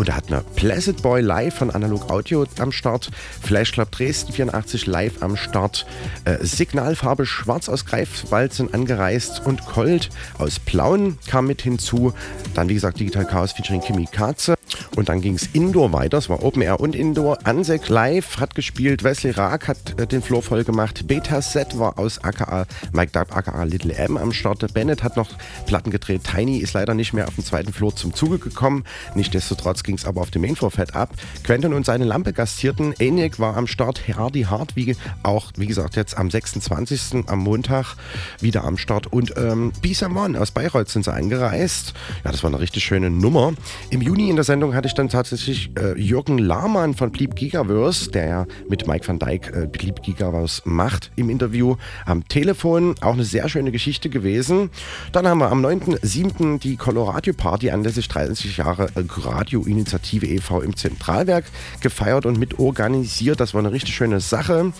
Und 0.00 0.08
da 0.08 0.14
hatten 0.14 0.30
wir 0.30 0.40
Placid 0.56 1.02
Boy 1.02 1.20
live 1.20 1.56
von 1.56 1.70
Analog 1.70 2.08
Audio 2.08 2.46
am 2.58 2.72
Start, 2.72 3.10
Flash 3.42 3.72
Club 3.72 3.90
Dresden 3.90 4.32
84 4.32 4.86
live 4.86 5.22
am 5.22 5.36
Start, 5.36 5.84
äh, 6.24 6.38
Signalfarbe 6.40 7.26
Schwarz 7.26 7.68
aus 7.68 7.84
Greifswald 7.84 8.54
sind 8.54 8.72
angereist 8.72 9.42
und 9.44 9.66
Colt 9.66 10.08
aus 10.38 10.58
Plauen 10.58 11.18
kam 11.26 11.48
mit 11.48 11.60
hinzu. 11.60 12.14
Dann 12.54 12.70
wie 12.70 12.74
gesagt 12.74 12.98
Digital 12.98 13.26
Chaos 13.26 13.52
featuring 13.52 13.82
Kimi 13.82 14.06
Katze. 14.06 14.54
Und 14.96 15.08
dann 15.08 15.20
ging 15.20 15.34
es 15.34 15.48
Indoor 15.52 15.92
weiter, 15.92 16.18
es 16.18 16.28
war 16.28 16.42
Open 16.42 16.62
Air 16.62 16.80
und 16.80 16.94
Indoor. 16.94 17.38
Ansek 17.44 17.88
live 17.88 18.38
hat 18.38 18.54
gespielt, 18.54 19.04
Wesley 19.04 19.32
Raak 19.32 19.68
hat 19.68 19.98
äh, 19.98 20.06
den 20.06 20.22
Floor 20.22 20.42
voll 20.42 20.64
gemacht, 20.64 21.06
Beta 21.06 21.42
Set 21.42 21.78
war 21.78 21.98
aus 21.98 22.22
AKA 22.22 22.66
Mike 22.92 23.12
Dub, 23.12 23.34
AKA 23.36 23.64
Little 23.64 23.94
M 23.94 24.16
am 24.16 24.32
Start. 24.32 24.60
Bennett 24.74 25.02
hat 25.02 25.16
noch 25.16 25.30
Platten 25.66 25.90
gedreht, 25.90 26.22
Tiny 26.24 26.58
ist 26.58 26.74
leider 26.74 26.94
nicht 26.94 27.12
mehr 27.12 27.28
auf 27.28 27.34
dem 27.34 27.44
zweiten 27.44 27.72
Floor 27.72 27.94
zum 27.96 28.14
Zuge 28.14 28.38
gekommen. 28.38 28.84
Nichtsdestotrotz 29.14 29.82
ging 29.82 29.96
es 29.96 30.04
aber 30.04 30.20
auf 30.20 30.30
dem 30.30 30.42
Main 30.42 30.56
Floor 30.56 30.70
fett 30.70 30.94
ab. 30.94 31.10
Quentin 31.44 31.72
und 31.72 31.86
seine 31.86 32.04
Lampe 32.04 32.32
gastierten. 32.32 32.94
ENIAC 32.98 33.38
war 33.38 33.56
am 33.56 33.66
Start, 33.66 34.02
Hardy 34.08 34.42
Hard, 34.42 34.76
wie 34.76 34.96
auch, 35.22 35.52
wie 35.56 35.66
gesagt, 35.66 35.96
jetzt 35.96 36.16
am 36.16 36.30
26. 36.30 37.24
am 37.26 37.38
Montag 37.38 37.96
wieder 38.40 38.64
am 38.64 38.76
Start. 38.76 39.06
Und 39.06 39.34
ähm, 39.36 39.72
Bisamon 39.80 40.36
aus 40.36 40.50
Bayreuth 40.50 40.88
sind 40.88 41.04
sie 41.04 41.12
eingereist. 41.12 41.94
Ja, 42.24 42.32
das 42.32 42.42
war 42.42 42.50
eine 42.50 42.60
richtig 42.60 42.84
schöne 42.84 43.10
Nummer. 43.10 43.54
Im 43.90 44.02
Juni 44.02 44.28
in 44.28 44.36
der 44.36 44.44
Sendung 44.44 44.59
hatte 44.74 44.86
ich 44.86 44.94
dann 44.94 45.08
tatsächlich 45.08 45.70
äh, 45.76 45.98
Jürgen 45.98 46.38
Lahmann 46.38 46.94
von 46.94 47.10
Bleep 47.10 47.34
Gigaverse, 47.34 48.10
der 48.10 48.26
ja 48.26 48.46
mit 48.68 48.86
Mike 48.86 49.06
van 49.06 49.18
Dijk 49.18 49.52
äh, 49.54 49.66
Bleep 49.66 50.02
Gigaverse 50.02 50.62
macht, 50.64 51.10
im 51.16 51.30
Interview 51.30 51.76
am 52.06 52.26
Telefon. 52.28 52.94
Auch 53.00 53.14
eine 53.14 53.24
sehr 53.24 53.48
schöne 53.48 53.72
Geschichte 53.72 54.10
gewesen. 54.10 54.70
Dann 55.12 55.26
haben 55.26 55.38
wir 55.38 55.50
am 55.50 55.64
9.7. 55.64 56.58
die 56.58 56.76
Coloradio 56.76 57.32
Party 57.32 57.70
anlässlich 57.70 58.08
30 58.08 58.56
Jahre 58.58 58.88
äh, 58.94 59.02
Radio-Initiative 59.06 60.26
e.V. 60.26 60.60
im 60.60 60.76
Zentralwerk 60.76 61.44
gefeiert 61.80 62.26
und 62.26 62.38
mit 62.38 62.58
organisiert. 62.58 63.40
Das 63.40 63.54
war 63.54 63.60
eine 63.60 63.72
richtig 63.72 63.94
schöne 63.94 64.20
Sache. 64.20 64.72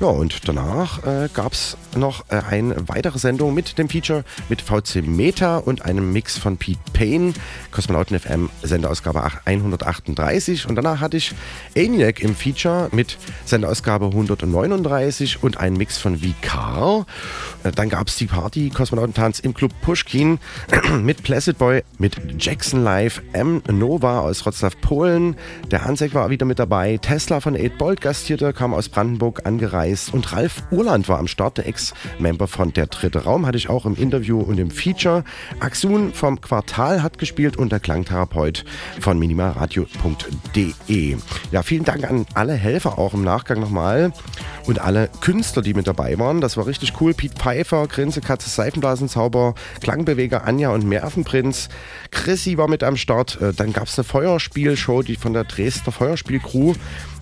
Ja, 0.00 0.08
und 0.08 0.48
danach 0.48 1.04
äh, 1.06 1.28
gab 1.32 1.52
es 1.52 1.76
noch 1.96 2.24
äh, 2.28 2.40
eine 2.50 2.88
weitere 2.88 3.18
Sendung 3.18 3.54
mit 3.54 3.78
dem 3.78 3.88
Feature 3.88 4.24
mit 4.48 4.60
VC 4.60 5.06
Meta 5.06 5.58
und 5.58 5.84
einem 5.84 6.12
Mix 6.12 6.36
von 6.36 6.56
Pete 6.56 6.80
Payne, 6.92 7.32
Kosmonauten 7.70 8.18
FM, 8.18 8.50
Senderausgabe 8.62 9.13
138. 9.14 10.66
Und 10.68 10.76
danach 10.76 11.00
hatte 11.00 11.16
ich 11.16 11.34
ENIAC 11.74 12.20
im 12.20 12.34
Feature 12.34 12.88
mit 12.92 13.18
Senderausgabe 13.44 14.06
139 14.06 15.42
und 15.42 15.58
einen 15.58 15.76
Mix 15.76 15.98
von 15.98 16.18
VCar. 16.18 17.06
Äh, 17.62 17.72
dann 17.72 17.88
gab 17.88 18.08
es 18.08 18.16
die 18.16 18.26
Party 18.26 18.70
Kosmonautentanz 18.70 19.40
im 19.40 19.54
Club 19.54 19.72
Pushkin 19.82 20.38
mit 21.02 21.22
Placid 21.22 21.58
Boy, 21.58 21.82
mit 21.98 22.16
Jackson 22.38 22.82
Live, 22.82 23.22
M. 23.32 23.62
Nova 23.70 24.20
aus 24.20 24.42
Wrocław, 24.42 24.72
Polen. 24.80 25.36
Der 25.70 25.84
Hansek 25.84 26.14
war 26.14 26.30
wieder 26.30 26.46
mit 26.46 26.58
dabei. 26.58 26.98
Tesla 26.98 27.40
von 27.40 27.56
8 27.56 27.78
Bolt 27.78 28.00
gastierte, 28.00 28.52
kam 28.52 28.74
aus 28.74 28.88
Brandenburg 28.88 29.46
angereist. 29.46 30.12
Und 30.12 30.32
Ralf 30.32 30.62
Urland 30.70 31.08
war 31.08 31.18
am 31.18 31.28
Start, 31.28 31.58
der 31.58 31.66
Ex-Member 31.66 32.46
von 32.46 32.72
Der 32.72 32.86
Dritte 32.86 33.24
Raum, 33.24 33.46
hatte 33.46 33.58
ich 33.58 33.68
auch 33.68 33.86
im 33.86 33.96
Interview 33.96 34.40
und 34.40 34.58
im 34.58 34.70
Feature. 34.70 35.24
Axun 35.60 36.12
vom 36.12 36.40
Quartal 36.40 37.02
hat 37.02 37.18
gespielt 37.18 37.56
und 37.56 37.72
der 37.72 37.80
Klangtherapeut 37.80 38.64
von 39.04 39.18
minimalradio.de. 39.18 41.16
Ja, 41.50 41.62
vielen 41.62 41.84
Dank 41.84 42.04
an 42.04 42.24
alle 42.32 42.54
Helfer 42.54 42.98
auch 42.98 43.12
im 43.12 43.22
Nachgang 43.22 43.60
nochmal 43.60 44.14
und 44.66 44.80
alle 44.80 45.08
Künstler, 45.20 45.62
die 45.62 45.74
mit 45.74 45.86
dabei 45.86 46.18
waren. 46.18 46.40
Das 46.40 46.56
war 46.56 46.66
richtig 46.66 47.00
cool. 47.00 47.14
Pete 47.14 47.36
Pfeiffer, 47.36 47.86
Grinse, 47.86 48.20
Katze, 48.20 48.48
Seifenblasenzauber, 48.50 49.54
Klangbeweger 49.80 50.44
Anja 50.44 50.70
und 50.70 50.88
Nervenprinz. 50.88 51.68
Chrissy 52.10 52.56
war 52.56 52.68
mit 52.68 52.82
am 52.82 52.96
Start. 52.96 53.40
Äh, 53.40 53.52
Dann 53.52 53.72
gab 53.72 53.88
es 53.88 53.98
eine 53.98 54.04
Feuerspielshow, 54.04 55.02
die 55.02 55.16
von 55.16 55.32
der 55.32 55.44
Dresdner 55.44 55.92
Feuerspielcrew. 55.92 56.74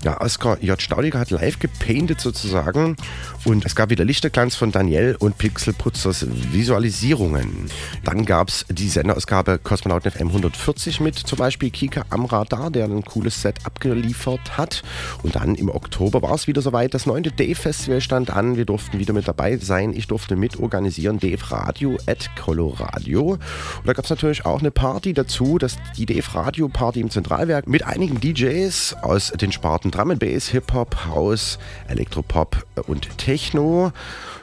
Ja, 0.04 0.20
Oskar 0.20 0.60
J. 0.60 0.82
Staudiger 0.82 1.20
hat 1.20 1.30
live 1.30 1.60
gepainted 1.60 2.20
sozusagen. 2.20 2.96
Und 3.44 3.64
es 3.64 3.76
gab 3.76 3.90
wieder 3.90 4.04
Lichterglanz 4.04 4.56
von 4.56 4.72
Daniel 4.72 5.16
und 5.18 5.38
Pixelputzers 5.38 6.26
Visualisierungen. 6.52 7.70
Dann 8.04 8.24
gab 8.24 8.48
es 8.48 8.66
die 8.68 8.88
Senderausgabe 8.88 9.58
Kosmonauten 9.58 10.10
FM 10.10 10.28
140 10.28 11.00
mit 11.00 11.16
zum 11.16 11.38
Beispiel 11.38 11.70
Kika 11.70 12.04
am 12.10 12.24
Radar, 12.24 12.70
der 12.70 12.86
ein 12.86 13.04
cooles 13.04 13.42
Set 13.42 13.64
abgeliefert 13.64 14.56
hat. 14.58 14.82
Und 15.22 15.36
dann 15.36 15.54
im 15.54 15.68
Oktober 15.68 16.20
war 16.22 16.34
es 16.34 16.46
wieder 16.48 16.62
soweit. 16.62 16.94
Das 16.94 17.06
neunte 17.06 17.31
Dave 17.36 17.54
Festival 17.54 18.00
stand 18.00 18.30
an. 18.30 18.56
Wir 18.56 18.64
durften 18.64 18.98
wieder 18.98 19.12
mit 19.12 19.26
dabei 19.26 19.56
sein. 19.56 19.92
Ich 19.94 20.06
durfte 20.06 20.36
mit 20.36 20.58
organisieren. 20.58 21.18
Dave 21.18 21.50
Radio 21.50 21.96
at 22.06 22.30
Coloradio. 22.36 23.32
Und 23.32 23.40
da 23.86 23.92
gab 23.92 24.04
es 24.04 24.10
natürlich 24.10 24.44
auch 24.44 24.60
eine 24.60 24.70
Party 24.70 25.12
dazu. 25.12 25.58
Das, 25.58 25.76
die 25.96 26.06
Dave 26.06 26.34
Radio 26.34 26.68
Party 26.68 27.00
im 27.00 27.10
Zentralwerk 27.10 27.66
mit 27.66 27.84
einigen 27.84 28.20
DJs 28.20 28.96
aus 29.02 29.32
den 29.32 29.52
Sparten 29.52 29.90
Drum 29.90 30.18
Bass, 30.18 30.48
Hip-Hop, 30.48 31.06
House, 31.06 31.58
Elektropop 31.88 32.66
und 32.86 33.18
Techno. 33.18 33.92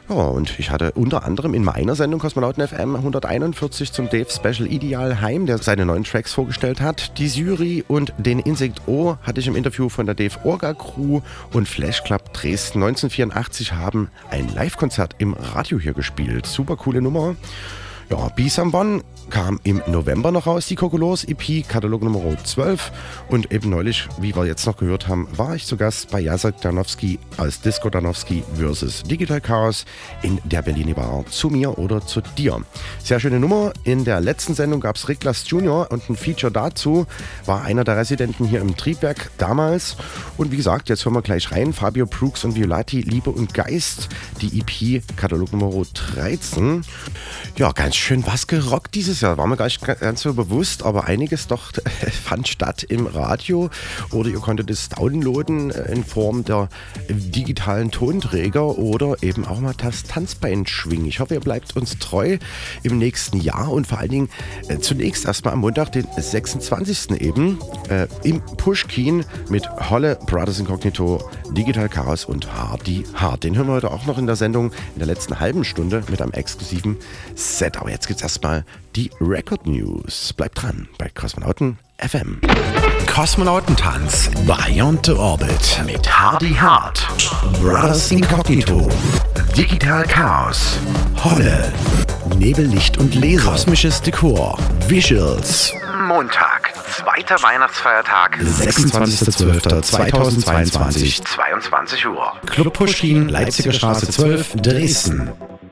Ja, 0.09 0.15
und 0.15 0.57
ich 0.57 0.71
hatte 0.71 0.93
unter 0.93 1.23
anderem 1.23 1.53
in 1.53 1.63
meiner 1.63 1.93
Sendung 1.93 2.19
Kosmonauten 2.19 2.67
FM 2.67 2.95
141 2.95 3.93
zum 3.93 4.09
Dave 4.09 4.25
Special 4.27 4.67
Ideal 4.67 5.21
Heim, 5.21 5.45
der 5.45 5.59
seine 5.59 5.85
neuen 5.85 6.03
Tracks 6.03 6.33
vorgestellt 6.33 6.81
hat. 6.81 7.19
Die 7.19 7.27
Jury 7.27 7.85
und 7.87 8.11
den 8.17 8.39
Insect 8.39 8.81
O 8.87 9.17
hatte 9.21 9.39
ich 9.39 9.45
im 9.45 9.55
Interview 9.55 9.87
von 9.87 10.07
der 10.07 10.15
Dave 10.15 10.35
Orga 10.43 10.73
Crew 10.73 11.21
und 11.53 11.67
Flash 11.67 12.03
Club 12.03 12.33
Dresden 12.33 12.81
1984 12.81 13.73
haben 13.73 14.09
ein 14.31 14.49
Live-Konzert 14.51 15.13
im 15.19 15.33
Radio 15.33 15.77
hier 15.79 15.93
gespielt. 15.93 16.47
Super 16.47 16.75
coole 16.75 17.03
Nummer. 17.03 17.35
Ja, 18.09 18.29
Bisambon 18.29 19.03
kam 19.29 19.59
im 19.63 19.81
November 19.87 20.31
noch 20.31 20.47
raus, 20.47 20.67
die 20.67 20.75
Kokolos 20.75 21.23
EP, 21.23 21.67
Katalog 21.67 22.01
Nummer 22.03 22.21
12. 22.43 22.91
Und 23.27 23.51
eben 23.51 23.69
neulich, 23.69 24.07
wie 24.19 24.35
wir 24.35 24.45
jetzt 24.45 24.65
noch 24.65 24.77
gehört 24.77 25.07
haben, 25.07 25.27
war 25.35 25.55
ich 25.55 25.65
zu 25.65 25.77
Gast 25.77 26.09
bei 26.11 26.19
Jacek 26.19 26.59
Danowski 26.61 27.19
als 27.37 27.61
Disco 27.61 27.89
Danowski 27.89 28.43
vs. 28.55 29.03
Digital 29.03 29.41
Chaos 29.41 29.85
in 30.21 30.39
der 30.43 30.61
Berliner 30.61 30.95
Bar 30.95 31.25
zu 31.29 31.49
mir 31.49 31.77
oder 31.77 32.05
zu 32.05 32.21
dir. 32.37 32.61
Sehr 33.03 33.19
schöne 33.19 33.39
Nummer. 33.39 33.73
In 33.83 34.05
der 34.05 34.21
letzten 34.21 34.55
Sendung 34.55 34.79
gab 34.79 34.95
es 34.95 35.07
Riklas 35.07 35.49
Junior 35.49 35.91
und 35.91 36.09
ein 36.09 36.15
Feature 36.15 36.51
dazu 36.51 37.05
war 37.45 37.63
einer 37.63 37.83
der 37.83 37.97
Residenten 37.97 38.45
hier 38.45 38.61
im 38.61 38.75
Triebwerk 38.75 39.31
damals. 39.37 39.95
Und 40.37 40.51
wie 40.51 40.57
gesagt, 40.57 40.89
jetzt 40.89 41.05
hören 41.05 41.13
wir 41.13 41.21
gleich 41.21 41.51
rein. 41.51 41.73
Fabio 41.73 42.05
Brooks 42.05 42.43
und 42.45 42.55
Violati, 42.55 43.01
Liebe 43.01 43.29
und 43.29 43.53
Geist, 43.53 44.09
die 44.41 44.59
EP, 44.59 45.03
Katalog 45.15 45.51
Nummer 45.51 45.71
13. 46.15 46.81
Ja, 47.57 47.71
ganz 47.71 47.95
schön 47.95 48.25
was 48.25 48.47
gerockt 48.47 48.95
dieses 48.95 49.18
Jahr. 49.21 49.37
War 49.37 49.47
mir 49.47 49.57
gar 49.57 49.65
nicht 49.65 49.81
ganz 49.81 50.21
so 50.21 50.33
bewusst, 50.33 50.83
aber 50.83 51.05
einiges 51.05 51.47
doch 51.47 51.71
fand 52.23 52.47
statt 52.47 52.83
im 52.83 53.07
Radio 53.07 53.69
oder 54.11 54.29
ihr 54.29 54.39
konntet 54.39 54.69
es 54.69 54.89
downloaden 54.89 55.71
äh, 55.71 55.91
in 55.91 56.03
Form 56.03 56.43
der 56.43 56.69
digitalen 57.09 57.91
Tonträger 57.91 58.77
oder 58.77 59.15
eben 59.21 59.45
auch 59.45 59.59
mal 59.59 59.73
das 59.77 60.03
Tanzbein 60.03 60.65
schwingen. 60.65 61.05
Ich 61.05 61.19
hoffe, 61.19 61.35
ihr 61.35 61.39
bleibt 61.39 61.75
uns 61.75 61.97
treu 61.99 62.37
im 62.83 62.97
nächsten 62.97 63.39
Jahr 63.41 63.71
und 63.71 63.87
vor 63.87 63.99
allen 63.99 64.09
Dingen 64.09 64.29
äh, 64.67 64.79
zunächst 64.79 65.25
erstmal 65.25 65.53
am 65.53 65.59
Montag, 65.59 65.91
den 65.91 66.07
26. 66.17 67.21
eben 67.21 67.59
äh, 67.89 68.07
im 68.23 68.41
Pushkin 68.41 69.25
mit 69.49 69.67
Holle, 69.89 70.17
Brothers 70.25 70.59
Incognito, 70.59 71.29
Digital 71.51 71.89
Chaos 71.89 72.25
und 72.25 72.51
Hardy 72.53 73.05
Hard. 73.13 73.43
Den 73.43 73.55
hören 73.55 73.67
wir 73.67 73.73
heute 73.73 73.91
auch 73.91 74.05
noch 74.05 74.17
in 74.17 74.27
der 74.27 74.35
Sendung 74.35 74.71
in 74.93 74.99
der 74.99 75.07
letzten 75.07 75.39
halben 75.39 75.63
Stunde 75.63 76.03
mit 76.09 76.21
einem 76.21 76.31
exklusiven 76.31 76.97
Set. 77.35 77.77
Aber 77.77 77.89
jetzt 77.89 78.07
gibt's 78.07 78.23
erstmal 78.23 78.65
die 78.95 79.11
Record 79.19 79.65
News. 79.67 80.31
Bleibt 80.33 80.61
dran 80.61 80.87
bei 80.97 81.09
Kosmonauten 81.09 81.77
FM. 81.97 82.39
Kosmonautentanz. 83.13 84.31
Beyond 84.45 85.05
the 85.05 85.11
Orbit. 85.13 85.81
Mit 85.85 86.09
Hardy 86.09 86.53
Hart, 86.53 87.05
Brothers 87.61 88.11
Incognito, 88.11 88.89
Digital 89.55 90.03
Chaos, 90.03 90.77
Holle, 91.23 91.71
Nebellicht 92.37 92.97
und 92.97 93.15
Laser, 93.15 93.51
kosmisches 93.51 94.01
Dekor, 94.01 94.57
Visuals. 94.87 95.73
Montag, 96.07 96.73
zweiter 96.89 97.35
Weihnachtsfeiertag, 97.43 98.37
26.12.2022, 98.37 101.23
22 101.25 102.07
Uhr. 102.07 102.33
Club 102.45 102.73
Pushkin, 102.73 103.27
Leipziger 103.29 103.73
Straße 103.73 104.09
12, 104.09 104.55
Dresden. 104.61 105.29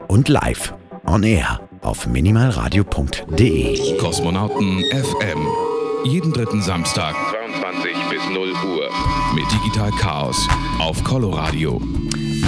Und 0.08 0.30
live 0.30 0.74
on 1.06 1.24
air 1.24 1.60
auf 1.82 2.08
minimalradio.de. 2.08 3.98
Kosmonauten 3.98 4.84
FM. 4.92 5.48
Jeden 6.04 6.32
dritten 6.32 6.62
Samstag 6.62 7.16
22 7.16 7.96
bis 8.10 8.30
0 8.30 8.52
Uhr. 8.52 8.90
mit 9.36 9.46
Digital 9.52 9.92
Chaos 9.92 10.48
auf 10.80 11.04
Coloradio. 11.04 11.82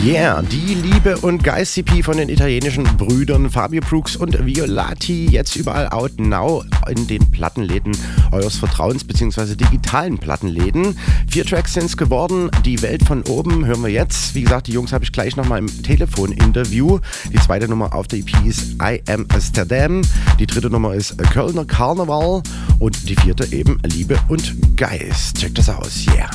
Yeah, 0.01 0.41
die 0.41 0.75
Liebe 0.75 1.17
und 1.17 1.43
Geist 1.43 1.73
CP 1.73 2.03
von 2.03 2.15
den 2.15 2.29
italienischen 2.29 2.83
Brüdern 2.83 3.49
Fabio 3.49 3.81
Brooks 3.81 4.15
und 4.15 4.45
Violati 4.45 5.25
jetzt 5.25 5.57
überall 5.57 5.89
out 5.89 6.17
now 6.21 6.63
in 6.87 7.05
den 7.07 7.29
Plattenläden 7.31 7.91
eures 8.31 8.55
Vertrauens 8.55 9.03
beziehungsweise 9.03 9.57
digitalen 9.57 10.17
Plattenläden. 10.17 10.97
Vier 11.27 11.43
Tracks 11.43 11.73
sind 11.73 11.85
es 11.85 11.97
geworden. 11.97 12.49
Die 12.63 12.81
Welt 12.81 13.03
von 13.03 13.23
oben 13.23 13.65
hören 13.65 13.83
wir 13.83 13.89
jetzt. 13.89 14.35
Wie 14.35 14.43
gesagt, 14.43 14.67
die 14.67 14.71
Jungs 14.71 14.93
habe 14.93 15.03
ich 15.03 15.11
gleich 15.11 15.35
nochmal 15.35 15.59
im 15.59 15.83
Telefoninterview. 15.83 16.99
Die 17.33 17.39
zweite 17.39 17.67
Nummer 17.67 17.93
auf 17.93 18.07
der 18.07 18.19
EP 18.19 18.45
ist 18.45 18.75
I 18.81 19.01
Am 19.09 19.25
Amsterdam. 19.33 20.01
Die 20.39 20.47
dritte 20.47 20.69
Nummer 20.69 20.93
ist 20.93 21.17
Kölner 21.33 21.65
Karneval 21.65 22.41
und 22.79 23.09
die 23.09 23.15
vierte 23.15 23.51
eben 23.51 23.77
Liebe 23.85 24.17
und 24.29 24.77
Geist. 24.77 25.39
Check 25.39 25.55
das 25.55 25.69
aus. 25.69 26.05
Yeah. 26.15 26.29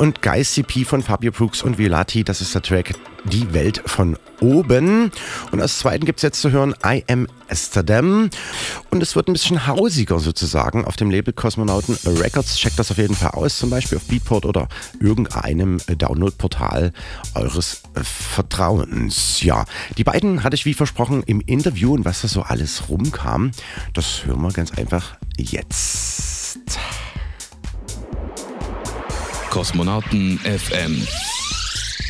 Und 0.00 0.22
Geist 0.22 0.54
CP 0.54 0.86
von 0.86 1.02
Fabio 1.02 1.30
Brooks 1.30 1.62
und 1.62 1.76
Violati, 1.76 2.24
das 2.24 2.40
ist 2.40 2.54
der 2.54 2.62
Track 2.62 2.94
Die 3.24 3.52
Welt 3.52 3.82
von 3.84 4.16
oben. 4.40 5.12
Und 5.50 5.60
als 5.60 5.78
zweiten 5.78 6.06
gibt 6.06 6.20
es 6.20 6.22
jetzt 6.22 6.40
zu 6.40 6.50
hören 6.50 6.74
I 6.82 7.04
Am 7.06 7.26
Amsterdam. 7.50 8.30
Und 8.88 9.02
es 9.02 9.14
wird 9.14 9.28
ein 9.28 9.34
bisschen 9.34 9.66
hausiger 9.66 10.18
sozusagen 10.18 10.86
auf 10.86 10.96
dem 10.96 11.10
Label 11.10 11.34
Kosmonauten 11.34 11.98
Records. 12.06 12.56
Checkt 12.56 12.78
das 12.78 12.90
auf 12.90 12.96
jeden 12.96 13.14
Fall 13.14 13.32
aus, 13.32 13.58
zum 13.58 13.68
Beispiel 13.68 13.98
auf 13.98 14.04
Beatport 14.04 14.46
oder 14.46 14.68
irgendeinem 15.00 15.76
Downloadportal 15.86 16.92
eures 17.34 17.82
Vertrauens. 18.02 19.42
Ja, 19.42 19.66
die 19.98 20.04
beiden 20.04 20.42
hatte 20.42 20.54
ich 20.54 20.64
wie 20.64 20.72
versprochen 20.72 21.22
im 21.24 21.42
Interview 21.42 21.92
und 21.92 22.06
was 22.06 22.22
da 22.22 22.28
so 22.28 22.40
alles 22.40 22.88
rumkam, 22.88 23.50
das 23.92 24.24
hören 24.24 24.40
wir 24.40 24.50
ganz 24.50 24.72
einfach 24.72 25.18
jetzt. 25.36 26.09
Kosmonauten 29.50 30.38
FM. 30.38 31.04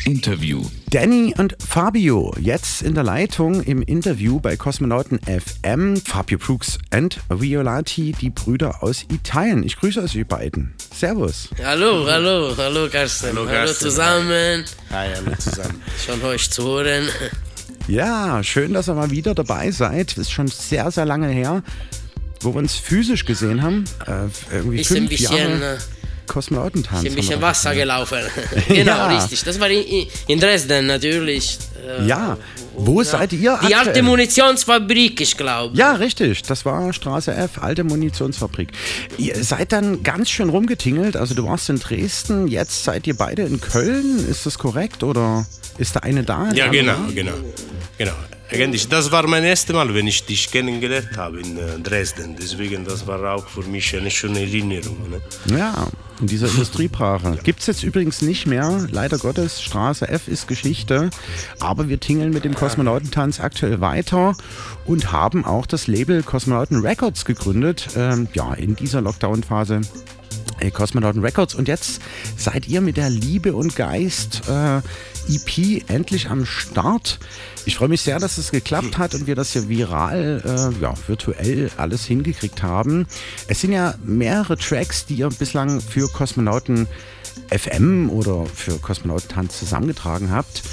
Interview. 0.05 0.63
Danny 0.91 1.33
und 1.35 1.57
Fabio 1.59 2.31
jetzt 2.39 2.83
in 2.83 2.93
der 2.93 3.03
Leitung 3.03 3.63
im 3.63 3.81
Interview 3.81 4.39
bei 4.39 4.55
Kosmonauten 4.55 5.19
FM. 5.23 5.97
Fabio 5.97 6.37
Brooks 6.37 6.77
und 6.93 7.19
Violati, 7.29 8.11
die 8.11 8.29
Brüder 8.29 8.83
aus 8.83 9.05
Italien. 9.11 9.63
Ich 9.63 9.75
grüße 9.77 10.03
euch, 10.03 10.13
ihr 10.13 10.25
beiden. 10.25 10.75
Servus. 10.93 11.49
Hallo, 11.63 12.05
hallo, 12.07 12.53
hallo 12.55 12.87
Carsten. 12.87 13.29
Hallo, 13.29 13.47
Carsten. 13.47 13.85
zusammen. 13.85 14.63
Hi, 14.91 15.09
hallo 15.15 15.35
zusammen. 15.39 15.81
Schön 16.05 16.23
euch 16.23 16.51
zu 16.51 16.63
hören. 16.63 17.09
Ja, 17.87 18.43
schön, 18.43 18.73
dass 18.73 18.87
ihr 18.87 18.93
mal 18.93 19.09
wieder 19.09 19.33
dabei 19.33 19.71
seid. 19.71 20.15
Ist 20.15 20.31
schon 20.31 20.47
sehr, 20.47 20.91
sehr 20.91 21.05
lange 21.05 21.29
her, 21.29 21.63
wo 22.41 22.53
wir 22.53 22.59
uns 22.59 22.75
physisch 22.75 23.25
gesehen 23.25 23.63
haben. 23.63 23.85
Äh, 24.05 24.55
irgendwie 24.55 24.77
ein 24.79 24.85
fünf 24.85 25.09
bisschen, 25.09 25.59
Jahre. 25.59 25.79
Kosmonautentanz. 26.31 27.03
Ist 27.03 27.09
ein 27.11 27.15
bisschen 27.15 27.41
Wasser 27.41 27.75
gelaufen. 27.75 28.19
genau, 28.67 28.95
Ja. 28.95 29.07
richtig. 29.07 29.43
Das 29.43 29.59
war 29.59 29.69
in, 29.69 30.07
in 30.27 30.39
Dresden 30.39 30.85
natürlich. 30.87 31.57
Äh, 31.99 32.07
Ja, 32.07 32.37
wo 32.77 33.03
seid 33.03 33.33
ihr 33.33 33.39
Die 33.67 33.75
alte 33.75 33.89
aktuell? 33.89 34.03
Munitionsfabrik, 34.03 35.19
ich 35.19 35.35
glaube. 35.35 35.75
Ja, 35.77 35.93
richtig. 35.93 36.41
Das 36.43 36.63
war 36.65 36.93
Straße 36.93 37.33
F, 37.33 37.61
alte 37.61 37.83
Munitionsfabrik. 37.83 38.69
Ihr 39.17 39.35
seid 39.43 39.71
dann 39.73 40.03
ganz 40.03 40.29
schön 40.29 40.49
rumgetingelt. 40.49 41.17
Also 41.17 41.33
du 41.35 41.45
warst 41.45 41.69
in 41.69 41.79
Dresden, 41.79 42.47
jetzt 42.47 42.83
seid 42.85 43.07
ihr 43.07 43.15
beide 43.17 43.41
in 43.43 43.59
Köln. 43.59 44.25
Ist 44.29 44.45
das 44.45 44.57
korrekt 44.57 45.03
oder 45.03 45.45
ist 45.77 45.95
der 45.95 46.03
eine 46.03 46.23
da? 46.23 46.49
Ja, 46.53 46.67
genau, 46.67 46.93
da? 46.93 47.13
genau. 47.13 47.33
genau. 47.97 48.13
Eigentlich, 48.53 48.89
das 48.89 49.09
war 49.13 49.25
mein 49.27 49.45
erstes 49.45 49.73
Mal, 49.73 49.93
wenn 49.93 50.07
ich 50.07 50.25
dich 50.25 50.51
kennengelernt 50.51 51.15
habe 51.15 51.39
in 51.39 51.57
äh, 51.57 51.79
Dresden. 51.81 52.35
Deswegen, 52.37 52.83
das 52.83 53.07
war 53.07 53.35
auch 53.35 53.47
für 53.47 53.63
mich 53.63 53.95
eine 53.95 54.11
schöne 54.11 54.41
Erinnerung. 54.41 54.97
Ne? 55.09 55.57
Ja, 55.57 55.87
in 56.21 56.27
dieser 56.27 56.47
Industriebrache. 56.47 57.39
Gibt 57.43 57.59
es 57.59 57.67
jetzt 57.67 57.83
übrigens 57.83 58.21
nicht 58.21 58.45
mehr. 58.45 58.87
Leider 58.91 59.17
Gottes, 59.17 59.61
Straße 59.61 60.07
F 60.07 60.27
ist 60.27 60.47
Geschichte. 60.47 61.09
Aber 61.59 61.89
wir 61.89 61.99
tingeln 61.99 62.31
mit 62.31 62.45
dem 62.45 62.55
Kosmonautentanz 62.55 63.39
aktuell 63.39 63.81
weiter 63.81 64.35
und 64.85 65.11
haben 65.11 65.45
auch 65.45 65.65
das 65.65 65.87
Label 65.87 66.23
Kosmonauten 66.23 66.81
Records 66.81 67.25
gegründet. 67.25 67.89
Ähm, 67.95 68.27
ja, 68.33 68.53
in 68.53 68.75
dieser 68.75 69.01
Lockdown-Phase. 69.01 69.81
Äh, 70.61 70.71
Kosmonauten 70.71 71.21
Records. 71.21 71.55
Und 71.55 71.67
jetzt 71.67 72.01
seid 72.37 72.67
ihr 72.67 72.81
mit 72.81 72.97
der 72.97 73.09
Liebe 73.09 73.53
und 73.53 73.75
Geist 73.75 74.43
äh, 74.47 74.77
EP 75.29 75.89
endlich 75.89 76.29
am 76.29 76.45
Start. 76.45 77.19
Ich 77.65 77.75
freue 77.75 77.89
mich 77.89 78.01
sehr, 78.01 78.19
dass 78.19 78.37
es 78.37 78.51
geklappt 78.51 78.97
hat 78.97 79.13
und 79.13 79.27
wir 79.27 79.35
das 79.35 79.53
hier 79.53 79.69
viral, 79.69 80.41
äh, 80.43 80.81
ja, 80.81 80.93
virtuell 81.07 81.69
alles 81.77 82.05
hingekriegt 82.05 82.63
haben. 82.63 83.07
Es 83.47 83.61
sind 83.61 83.71
ja 83.71 83.95
mehrere 84.03 84.57
Tracks, 84.57 85.05
die 85.05 85.15
ihr 85.15 85.29
bislang 85.29 85.81
für 85.81 86.07
Kosmonauten 86.07 86.87
FM 87.49 88.09
oder 88.09 88.45
für 88.45 88.77
Kosmonautentanz 88.79 89.59
zusammengetragen 89.59 90.31
habt. 90.31 90.63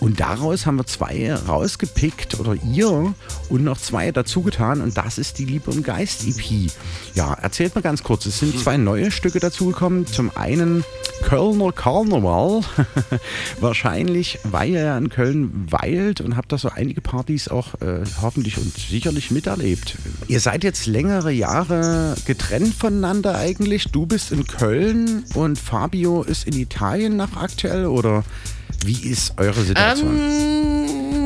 Und 0.00 0.18
daraus 0.20 0.64
haben 0.64 0.76
wir 0.76 0.86
zwei 0.86 1.32
rausgepickt 1.34 2.40
oder 2.40 2.54
ihr 2.54 3.14
und 3.50 3.64
noch 3.64 3.78
zwei 3.78 4.10
dazugetan 4.12 4.80
und 4.80 4.96
das 4.96 5.18
ist 5.18 5.38
die 5.38 5.44
Liebe 5.44 5.70
und 5.70 5.84
Geist 5.84 6.26
EP. 6.26 6.70
Ja, 7.14 7.34
erzählt 7.34 7.74
mal 7.74 7.82
ganz 7.82 8.02
kurz, 8.02 8.24
es 8.24 8.38
sind 8.38 8.58
zwei 8.58 8.78
neue 8.78 9.10
Stücke 9.10 9.40
dazugekommen. 9.40 10.06
Zum 10.06 10.34
einen 10.34 10.84
Kölner 11.22 11.70
Karneval, 11.72 12.62
wahrscheinlich, 13.60 14.38
weil 14.44 14.70
ihr 14.70 14.80
ja 14.80 14.98
in 14.98 15.10
Köln 15.10 15.66
weilt 15.70 16.22
und 16.22 16.36
habt 16.36 16.50
da 16.50 16.56
so 16.56 16.70
einige 16.70 17.02
Partys 17.02 17.48
auch 17.48 17.74
äh, 17.82 18.00
hoffentlich 18.22 18.56
und 18.56 18.74
sicherlich 18.74 19.30
miterlebt. 19.30 19.96
Ihr 20.28 20.40
seid 20.40 20.64
jetzt 20.64 20.86
längere 20.86 21.30
Jahre 21.30 22.16
getrennt 22.24 22.74
voneinander 22.74 23.36
eigentlich. 23.36 23.84
Du 23.92 24.06
bist 24.06 24.32
in 24.32 24.46
Köln 24.46 25.24
und 25.34 25.58
Fabio 25.58 26.22
ist 26.22 26.46
in 26.46 26.56
Italien 26.56 27.16
nach 27.16 27.36
aktuell 27.36 27.86
oder 27.86 28.24
wie 28.84 29.10
ist 29.10 29.32
eure 29.36 29.62
Situation? 29.62 30.16
Ähm, 30.16 30.70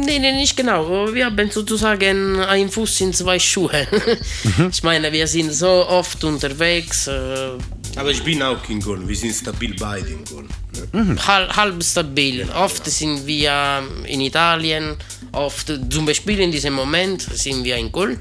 Nee, 0.07 0.19
nee, 0.19 0.33
nicht 0.33 0.57
genau. 0.57 1.13
Wir 1.15 1.27
haben 1.27 1.51
sozusagen 1.51 2.39
einen 2.41 2.71
Fuß 2.71 3.01
in 3.01 3.13
zwei 3.15 3.39
Schuhe. 3.39 3.87
Ich 4.71 4.83
meine, 4.83 5.11
wir 5.11 5.27
sind 5.27 5.51
so 5.53 5.87
oft 5.89 6.23
unterwegs. 6.25 7.07
Äh, 7.07 7.51
Aber 7.97 8.11
ich 8.11 8.23
bin 8.23 8.43
auch 8.43 8.59
in 8.69 8.83
Köln, 8.83 9.09
wir 9.09 9.17
sind 9.17 9.35
stabil 9.35 9.75
beide 9.79 10.09
in 10.09 10.25
Köln. 10.25 11.19
halb, 11.27 11.57
halb 11.57 11.83
stabil. 11.83 12.47
Oft 12.55 12.85
sind 12.87 13.27
wir 13.27 13.83
in 14.07 14.21
Italien, 14.21 14.97
oft, 15.33 15.73
zum 15.91 16.05
Beispiel 16.05 16.39
in 16.41 16.53
diesem 16.53 16.75
Moment 16.75 17.23
sind 17.23 17.65
wir 17.65 17.77
in 17.77 17.91
Köln. 17.91 18.21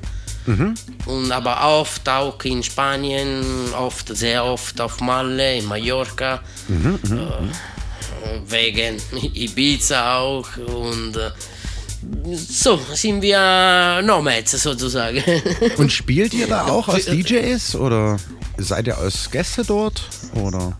Und 1.05 1.31
aber 1.31 1.79
oft 1.79 2.07
auch 2.09 2.41
in 2.43 2.63
Spanien, 2.63 3.43
oft, 3.77 4.15
sehr 4.15 4.43
oft 4.43 4.79
auf 4.81 4.99
Malle, 4.99 5.57
in 5.57 5.65
Mallorca, 5.65 6.41
äh, 6.69 7.72
wegen 8.47 8.97
Ibiza 9.33 10.17
auch 10.19 10.47
und 10.57 11.15
äh, 11.15 11.31
so 12.35 12.79
sind 12.93 13.21
wir 13.21 14.01
Nomads 14.03 14.51
sozusagen. 14.51 15.23
Und 15.77 15.91
spielt 15.91 16.33
ihr 16.33 16.47
da 16.47 16.67
auch 16.67 16.89
als 16.89 17.05
DJs 17.05 17.75
oder 17.75 18.19
seid 18.57 18.87
ihr 18.87 18.97
als 18.97 19.31
Gäste 19.31 19.63
dort? 19.63 20.03
Oder? 20.35 20.77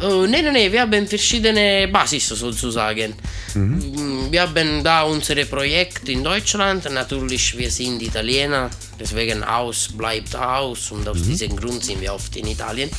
Oh, 0.00 0.26
nee, 0.26 0.42
nee, 0.42 0.52
nee, 0.52 0.70
wir 0.72 0.82
haben 0.82 1.06
verschiedene 1.08 1.88
Basis 1.88 2.28
sozusagen. 2.28 3.14
Mm, 3.54 4.30
Wir 4.30 4.42
haben 4.42 4.84
da 4.84 5.02
unsere 5.02 5.44
Projekte 5.44 6.12
in 6.12 6.22
Deutschland. 6.22 6.88
Natürlich, 6.92 7.58
wir 7.58 7.68
sind 7.70 8.00
Italiener, 8.00 8.70
deswegen 9.00 9.44
Haus 9.44 9.88
bleibt 9.88 10.38
Haus 10.38 10.92
und 10.92 11.08
aus 11.08 11.20
diesem 11.22 11.56
Grund 11.56 11.84
sind 11.84 12.00
wir 12.00 12.14
oft 12.14 12.36
in 12.36 12.46
Italien. 12.46 12.90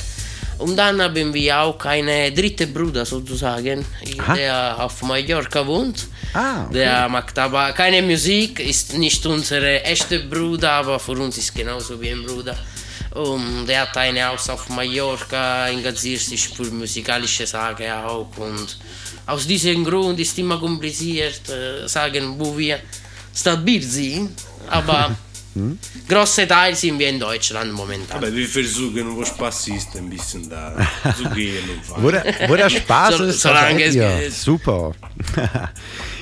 Und 0.60 0.76
dann 0.76 1.00
haben 1.00 1.32
wir 1.32 1.58
auch 1.58 1.82
einen 1.86 2.34
dritten 2.34 2.72
Bruder 2.72 3.06
sozusagen, 3.06 3.84
Aha. 4.18 4.34
der 4.34 4.84
auf 4.84 5.02
Mallorca 5.02 5.66
wohnt. 5.66 6.06
Ah, 6.34 6.64
okay. 6.66 6.74
Der 6.74 7.08
macht 7.08 7.38
aber 7.38 7.72
keine 7.72 8.02
Musik, 8.02 8.60
ist 8.60 8.96
nicht 8.98 9.24
unser 9.24 9.62
echter 9.84 10.18
Bruder, 10.18 10.72
aber 10.72 11.00
für 11.00 11.12
uns 11.12 11.38
ist 11.38 11.54
genauso 11.54 12.00
wie 12.00 12.10
ein 12.10 12.22
Bruder. 12.24 12.56
Und 13.12 13.68
er 13.68 13.82
hat 13.82 13.96
ein 13.96 14.22
Haus 14.22 14.50
auf 14.50 14.68
Mallorca, 14.68 15.68
engagiert 15.68 16.20
sich 16.20 16.48
für 16.48 16.70
musikalische 16.70 17.46
Sachen 17.46 17.90
auch. 17.90 18.28
Und 18.36 18.78
aus 19.26 19.46
diesem 19.46 19.82
Grund 19.84 20.20
ist 20.20 20.38
immer 20.38 20.58
kompliziert, 20.60 21.48
äh, 21.48 21.88
sagen, 21.88 22.34
wo 22.38 22.56
wir 22.56 22.80
stabil 23.34 23.82
sind. 23.82 24.30
Aber 24.68 25.16
große 26.08 26.46
Teil 26.46 26.74
sind 26.76 26.98
wir 26.98 27.08
in 27.08 27.18
Deutschland 27.20 27.72
momentan. 27.72 28.18
Aber 28.18 28.34
wir 28.34 28.46
versuchen, 28.48 29.16
wo 29.16 29.24
Spaß 29.24 29.68
ist, 29.68 29.96
ein 29.96 30.08
bisschen 30.08 30.48
da 30.48 30.74
zu 31.16 31.28
gehen 31.30 31.68
und 31.70 31.84
fahren. 31.84 32.02
Wo 32.02 32.10
der, 32.10 32.24
wo 32.48 32.56
der 32.56 32.70
Spaß 32.70 33.16
So- 33.16 33.24
ist, 33.24 33.40
solange 33.40 33.82
es 33.84 33.94
geht. 33.94 34.32
Super. 34.32 34.92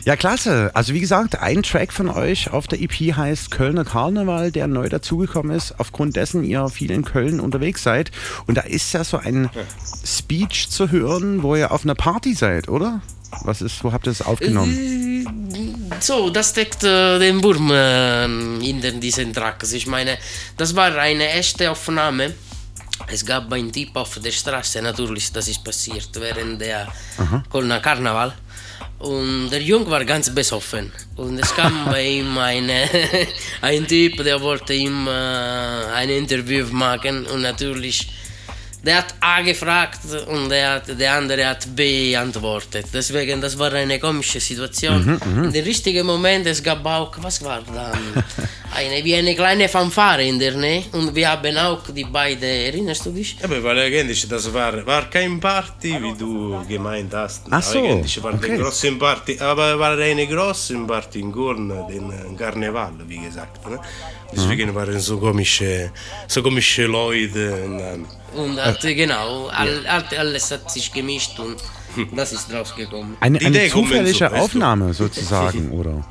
ja, 0.04 0.16
klasse. 0.16 0.70
Also 0.74 0.94
wie 0.94 1.00
gesagt, 1.00 1.38
ein 1.40 1.62
Track 1.62 1.92
von 1.92 2.08
euch 2.08 2.50
auf 2.50 2.66
der 2.66 2.80
EP 2.80 2.94
heißt 3.16 3.50
Kölner 3.50 3.84
Karneval, 3.84 4.50
der 4.50 4.66
neu 4.66 4.88
dazugekommen 4.88 5.56
ist, 5.56 5.74
aufgrund 5.78 6.16
dessen 6.16 6.44
ihr 6.44 6.68
viel 6.68 6.90
in 6.90 7.04
Köln 7.04 7.40
unterwegs 7.40 7.82
seid. 7.82 8.10
Und 8.46 8.56
da 8.56 8.62
ist 8.62 8.92
ja 8.92 9.04
so 9.04 9.18
ein 9.18 9.50
Speech 10.04 10.70
zu 10.70 10.90
hören, 10.90 11.42
wo 11.42 11.54
ihr 11.56 11.70
auf 11.72 11.84
einer 11.84 11.94
Party 11.94 12.34
seid, 12.34 12.68
oder? 12.68 13.00
Was 13.44 13.62
ist, 13.62 13.82
wo 13.84 13.92
habt 13.92 14.06
ihr 14.06 14.12
das 14.12 14.22
aufgenommen? 14.22 14.74
So, 16.00 16.30
das 16.30 16.50
steckt 16.50 16.84
äh, 16.84 17.18
den 17.18 17.42
Wurm 17.42 17.70
äh, 17.70 18.64
hinter 18.64 18.92
diesem 18.92 19.32
Track. 19.32 19.56
Also 19.60 19.76
ich 19.76 19.86
meine, 19.86 20.18
das 20.56 20.74
war 20.74 20.94
eine 20.96 21.28
echte 21.30 21.70
Aufnahme. 21.70 22.34
Es 23.10 23.24
gab 23.24 23.52
einen 23.52 23.72
Typ 23.72 23.96
auf 23.96 24.18
der 24.18 24.30
Straße, 24.30 24.82
natürlich, 24.82 25.32
das 25.32 25.48
ist 25.48 25.64
passiert 25.64 26.10
während 26.14 26.60
der 26.60 26.88
Kölner 27.50 27.80
Karneval. 27.80 28.34
Und 28.98 29.50
der 29.50 29.62
Junge 29.62 29.88
war 29.90 30.04
ganz 30.04 30.28
besoffen. 30.34 30.92
Und 31.16 31.38
es 31.38 31.54
kam 31.54 31.84
bei 31.90 32.06
ihm 32.06 32.36
eine, 32.36 32.88
ein 33.62 33.86
Typ, 33.86 34.22
der 34.24 34.40
wollte 34.40 34.74
ihm 34.74 35.06
äh, 35.06 35.10
ein 35.10 36.10
Interview 36.10 36.66
machen. 36.72 37.24
Und 37.26 37.42
natürlich, 37.42 38.08
der 38.82 38.98
hat 38.98 39.14
A 39.20 39.40
gefragt 39.42 40.00
und 40.28 40.48
der, 40.48 40.74
hat, 40.74 41.00
der 41.00 41.12
andere 41.12 41.46
hat 41.46 41.66
B 41.74 42.16
antwortet. 42.16 42.86
Deswegen, 42.92 43.40
das 43.40 43.58
war 43.58 43.72
eine 43.72 43.98
komische 43.98 44.40
Situation. 44.40 45.04
Mhm, 45.04 45.20
mhm. 45.34 45.44
In 45.44 45.52
dem 45.52 45.64
richtigen 45.64 46.06
Moment, 46.06 46.46
es 46.46 46.62
gab 46.62 46.84
auch, 46.86 47.12
was 47.20 47.44
war 47.44 47.60
dann? 47.62 47.98
Eine, 48.74 49.02
wie 49.02 49.14
eine 49.14 49.34
kleine 49.34 49.66
Fanfare 49.66 50.22
in 50.22 50.38
der 50.38 50.54
Nähe. 50.54 50.84
Und 50.92 51.14
wir 51.14 51.30
haben 51.30 51.56
auch 51.56 51.82
die 51.88 52.04
beiden, 52.04 52.44
erinnerst 52.44 53.06
du 53.06 53.10
dich? 53.10 53.36
Aber 53.42 53.64
weil 53.64 53.78
eigentlich, 53.78 54.28
das 54.28 54.52
war, 54.52 54.86
war 54.86 55.08
kein 55.08 55.40
Party, 55.40 55.96
wie 56.00 56.16
du 56.16 56.62
gemeint 56.68 57.12
hast. 57.14 57.46
Ach 57.50 57.62
so, 57.62 57.78
Eigentlich 57.78 58.22
war 58.22 58.34
okay. 58.34 58.52
eine 58.52 58.62
große 58.62 58.92
Party, 58.92 59.40
aber 59.40 59.78
war 59.78 59.96
eine 59.96 60.26
große 60.26 60.76
Party 60.86 61.20
in 61.20 61.32
Gorn, 61.32 61.72
den 61.88 62.36
Karneval, 62.36 62.92
wie 63.06 63.18
gesagt. 63.18 63.66
Ne? 63.68 63.80
Deswegen 64.32 64.74
waren 64.74 65.00
so 65.00 65.18
komische, 65.18 65.90
so 66.26 66.42
komische 66.42 66.84
Leute. 66.86 67.54
Und, 67.64 67.80
ähm, 67.80 68.06
Und 68.34 68.60
hat, 68.60 68.80
genau, 68.82 69.46
all, 69.48 69.86
all- 69.86 70.04
alles 70.18 70.50
hat 70.50 70.70
sich 70.70 70.92
gemischt 70.92 71.38
und 71.38 71.56
das 72.16 72.32
ist 72.32 72.52
rausgekommen. 72.52 73.16
Eine, 73.20 73.38
eine 73.40 73.68
zufällige 73.68 74.16
so. 74.18 74.26
Aufnahme 74.26 74.92
sozusagen, 74.94 75.70
oder? 75.78 76.04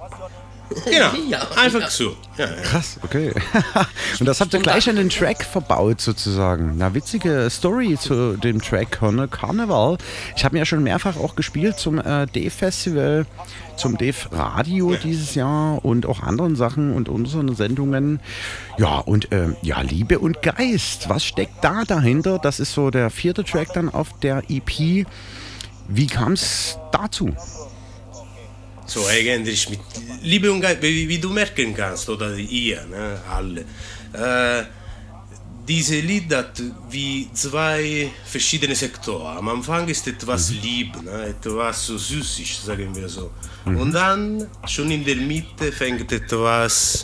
Genau, 0.85 1.11
Ja. 1.29 1.47
einfach 1.55 1.89
so. 1.89 2.15
Ja, 2.37 2.45
ja. 2.45 2.61
Krass, 2.61 2.99
okay. 3.03 3.31
Und 4.19 4.25
das 4.25 4.41
habt 4.41 4.53
ihr 4.53 4.59
gleich 4.59 4.89
an 4.89 4.97
den 4.97 5.09
Track 5.09 5.43
verbaut 5.45 6.01
sozusagen. 6.01 6.71
Eine 6.81 6.93
witzige 6.93 7.49
Story 7.49 7.97
zu 7.99 8.37
dem 8.37 8.61
Track 8.61 8.91
Kölner 8.91 9.27
Karneval. 9.27 9.97
Ich 10.35 10.43
habe 10.43 10.55
ihn 10.55 10.59
ja 10.59 10.65
schon 10.65 10.83
mehrfach 10.83 11.15
auch 11.17 11.35
gespielt 11.35 11.79
zum 11.79 11.99
äh, 11.99 12.27
Dave-Festival, 12.27 13.25
zum 13.77 13.97
Dave-Radio 13.97 14.95
dieses 14.95 15.35
Jahr 15.35 15.83
und 15.85 16.05
auch 16.05 16.21
anderen 16.21 16.55
Sachen 16.55 16.93
und 16.93 17.07
unseren 17.09 17.55
Sendungen. 17.55 18.19
Ja, 18.77 18.97
und 18.99 19.29
ähm, 19.31 19.55
ja, 19.61 19.81
Liebe 19.81 20.19
und 20.19 20.41
Geist. 20.41 21.07
Was 21.09 21.23
steckt 21.23 21.63
da 21.63 21.83
dahinter? 21.85 22.39
Das 22.39 22.59
ist 22.59 22.73
so 22.73 22.91
der 22.91 23.09
vierte 23.09 23.43
Track 23.43 23.69
dann 23.73 23.89
auf 23.89 24.19
der 24.21 24.43
EP. 24.49 25.05
Wie 25.89 26.07
kam 26.07 26.33
es 26.33 26.77
dazu? 26.91 27.33
So 28.87 29.05
eigentlich 29.05 29.69
mit 29.69 29.79
Liebe 30.23 30.51
und 30.51 30.61
Geist, 30.61 30.81
wie, 30.81 31.07
wie 31.07 31.19
du 31.19 31.29
merken 31.29 31.73
kannst, 31.75 32.09
oder 32.09 32.35
ihr, 32.35 32.85
ne, 32.85 33.19
alle. 33.29 33.61
Äh, 34.13 34.65
diese 35.67 35.99
Lied 35.99 36.33
hat 36.33 36.61
wie 36.89 37.27
zwei 37.33 38.09
verschiedene 38.25 38.73
Sektoren. 38.73 39.37
Am 39.37 39.49
Anfang 39.49 39.85
ist 39.89 40.07
etwas 40.07 40.51
lieb, 40.51 41.01
ne, 41.03 41.35
etwas 41.35 41.85
so 41.87 41.97
süßig, 41.97 42.59
sagen 42.65 42.95
wir 42.95 43.09
so. 43.09 43.31
Und 43.65 43.91
dann, 43.91 44.47
schon 44.65 44.89
in 44.91 45.03
der 45.03 45.17
Mitte, 45.17 45.73
fängt 45.73 46.09
etwas 46.09 47.03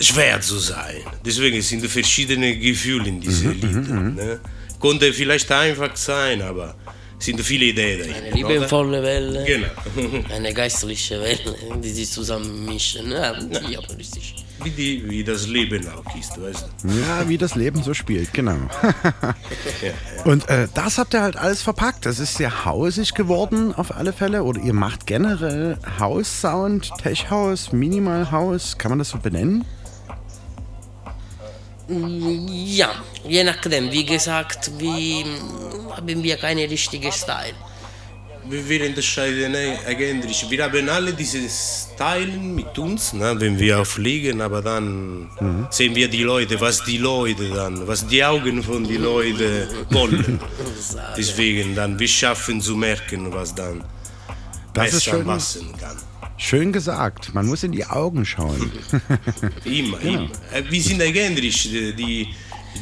schwer 0.00 0.40
zu 0.40 0.58
sein. 0.58 1.02
Deswegen 1.24 1.60
sind 1.62 1.84
verschiedene 1.88 2.56
Gefühle 2.56 3.08
in 3.08 3.20
diesen 3.20 3.52
Liedern. 3.54 4.14
Ne? 4.14 4.40
Konnte 4.78 5.12
vielleicht 5.12 5.50
einfach 5.50 5.96
sein, 5.96 6.42
aber 6.42 6.76
sind 7.18 7.40
viele 7.40 7.66
Ideen 7.66 7.98
dahinter. 8.00 8.18
Eine 8.26 8.34
liebevolle 8.34 9.02
Welle, 9.02 9.44
Genau. 9.44 10.24
eine 10.34 10.52
geistliche 10.52 11.20
Welle, 11.20 11.56
die 11.82 11.90
sich 11.90 12.10
zusammenmischen. 12.10 13.10
Ja, 13.10 13.32
ja, 13.68 13.80
richtig. 13.96 14.34
Wie, 14.62 14.70
die, 14.70 15.10
wie 15.10 15.22
das 15.22 15.46
Leben 15.46 15.86
auch 15.88 16.18
ist, 16.18 16.40
weißt 16.40 16.66
du? 16.82 16.88
Ja, 16.88 17.28
wie 17.28 17.36
das 17.36 17.54
Leben 17.54 17.82
so 17.82 17.92
spielt, 17.94 18.32
genau. 18.32 18.56
Und 20.24 20.48
äh, 20.48 20.66
das 20.74 20.98
habt 20.98 21.14
ihr 21.14 21.22
halt 21.22 21.36
alles 21.36 21.62
verpackt. 21.62 22.06
Das 22.06 22.18
ist 22.18 22.36
sehr 22.36 22.64
hausig 22.64 23.14
geworden 23.14 23.74
auf 23.74 23.94
alle 23.94 24.12
Fälle. 24.12 24.42
Oder 24.44 24.60
ihr 24.62 24.72
macht 24.72 25.06
generell 25.06 25.78
House-Sound, 25.98 26.90
Tech-House, 27.02 27.72
Minimal-House. 27.72 28.78
Kann 28.78 28.90
man 28.90 28.98
das 28.98 29.10
so 29.10 29.18
benennen? 29.18 29.64
Ja, 31.88 32.90
je 33.24 33.44
nachdem. 33.44 33.92
Wie 33.92 34.04
gesagt, 34.04 34.70
wie, 34.78 35.24
haben 35.96 36.22
wir 36.22 36.36
keine 36.36 36.68
richtige 36.68 37.12
Style. 37.12 37.54
Wir, 38.48 38.68
wir 38.68 38.86
unterscheiden 38.88 39.56
eigentlich, 39.86 40.48
wir 40.48 40.64
haben 40.64 40.88
alle 40.88 41.12
diese 41.12 41.38
Stylen 41.48 42.54
mit 42.54 42.78
uns, 42.78 43.12
ne, 43.12 43.34
wenn 43.38 43.58
wir 43.58 43.84
fliegen, 43.84 44.40
aber 44.40 44.62
dann 44.62 45.28
sehen 45.70 45.94
wir 45.96 46.08
die 46.08 46.22
Leute, 46.22 46.60
was 46.60 46.84
die 46.84 46.98
Leute 46.98 47.48
dann, 47.50 47.86
was 47.88 48.06
die 48.06 48.24
Augen 48.24 48.62
von 48.62 48.84
den 48.84 49.02
Leuten 49.02 49.66
wollen. 49.90 50.40
Deswegen 51.16 51.74
dann, 51.74 51.98
wir 51.98 52.08
schaffen 52.08 52.60
zu 52.60 52.76
merken, 52.76 53.32
was 53.32 53.54
dann 53.54 53.82
Das 54.74 54.92
ist 54.92 55.04
besser 55.04 55.16
schön. 55.16 55.26
passen 55.26 55.72
kann. 55.80 55.96
Schön 56.38 56.72
gesagt. 56.72 57.34
Man 57.34 57.46
muss 57.46 57.62
in 57.62 57.72
die 57.72 57.84
Augen 57.86 58.24
schauen. 58.26 58.70
Immer, 59.64 59.98
Genau. 59.98 60.22
immer. 60.24 60.30
Äh, 60.52 60.62
Wir 60.70 60.82
sind 60.82 61.00
eigentlich 61.02 61.62
die, 61.62 61.94
die, 61.94 62.28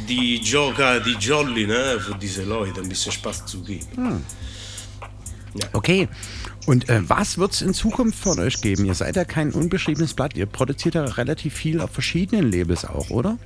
die 0.08 0.36
Joker, 0.38 1.00
die 1.00 1.12
Jolly, 1.12 1.66
ne, 1.66 1.98
für 2.00 2.14
diese 2.16 2.42
Leute 2.42 2.80
ein 2.80 2.88
bisschen 2.88 3.12
Spaß 3.12 3.46
zu 3.46 3.62
geben. 3.62 3.86
Hm. 3.94 4.20
Okay. 5.72 6.08
Und 6.66 6.88
äh, 6.88 7.00
was 7.08 7.38
wird 7.38 7.52
es 7.52 7.62
in 7.62 7.74
Zukunft 7.74 8.18
von 8.18 8.40
euch 8.40 8.60
geben? 8.60 8.86
Ihr 8.86 8.94
seid 8.94 9.16
ja 9.16 9.24
kein 9.24 9.52
unbeschriebenes 9.52 10.14
Blatt. 10.14 10.34
Ihr 10.36 10.46
produziert 10.46 10.94
ja 10.96 11.04
relativ 11.04 11.54
viel 11.54 11.80
auf 11.80 11.90
verschiedenen 11.90 12.50
Labels 12.50 12.84
auch, 12.84 13.10
oder? 13.10 13.38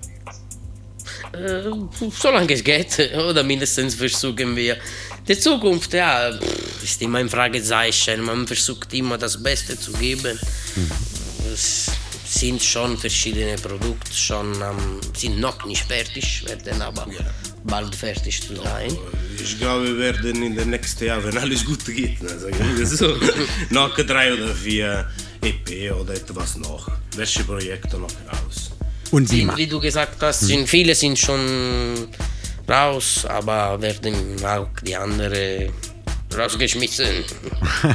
Äh, 1.33 1.71
solange 2.19 2.53
es 2.55 2.65
geht, 2.65 2.99
oder 3.29 3.43
mindestens 3.43 3.95
versuchen 3.95 4.57
wir. 4.57 4.77
Die 5.27 5.39
Zukunft, 5.39 5.93
ja, 5.93 6.29
ist 6.83 7.03
immer 7.03 7.19
ein 7.19 7.29
Fragezeichen. 7.29 8.23
Man 8.23 8.47
versucht 8.47 8.93
immer 8.95 9.19
das 9.19 9.43
Beste 9.43 9.79
zu 9.79 9.93
geben. 9.93 10.39
Mhm. 10.77 10.91
Es 11.53 11.87
sind 12.27 12.63
schon 12.63 12.97
verschiedene 12.99 13.57
Produkte, 13.57 14.13
schon 14.15 14.63
am- 14.63 15.01
sind 15.17 15.41
noch 15.41 15.65
nicht 15.65 15.85
fertig, 15.85 16.45
werden 16.47 16.81
aber 16.83 17.07
bald 17.65 17.95
fertig 17.95 18.41
zu 18.43 18.55
sein. 18.57 18.97
Ich 19.43 19.59
glaube, 19.59 19.87
wir 19.87 19.99
werden 19.99 20.43
in 20.43 20.55
den 20.57 20.71
nächsten 20.71 21.07
Jahren, 21.07 21.25
wenn 21.25 21.39
alles 21.39 21.65
gut 21.65 21.85
geht, 21.87 22.23
ne, 22.23 22.39
sagen 22.39 22.57
wir 22.77 22.87
so, 22.87 23.17
noch 23.71 23.95
drei 23.97 24.35
oder 24.35 24.55
vier 24.55 25.07
EP 25.43 25.93
oder 25.95 26.15
etwas 26.15 26.57
noch. 26.57 26.89
Welche 27.17 27.45
Projekte 27.45 27.97
noch 27.99 28.11
raus? 28.31 28.71
Und 29.11 29.31
wie 29.33 29.49
wie 29.57 29.67
du 29.67 29.81
gesagt 29.81 30.23
hast, 30.23 30.41
sind, 30.41 30.69
viele 30.69 30.95
sind 30.95 31.19
schon 31.19 32.09
raus, 32.69 33.25
aber 33.27 33.81
werden 33.81 34.15
auch 34.45 34.69
die 34.85 34.95
anderen 34.95 35.73
rausgeschmissen. 36.37 37.25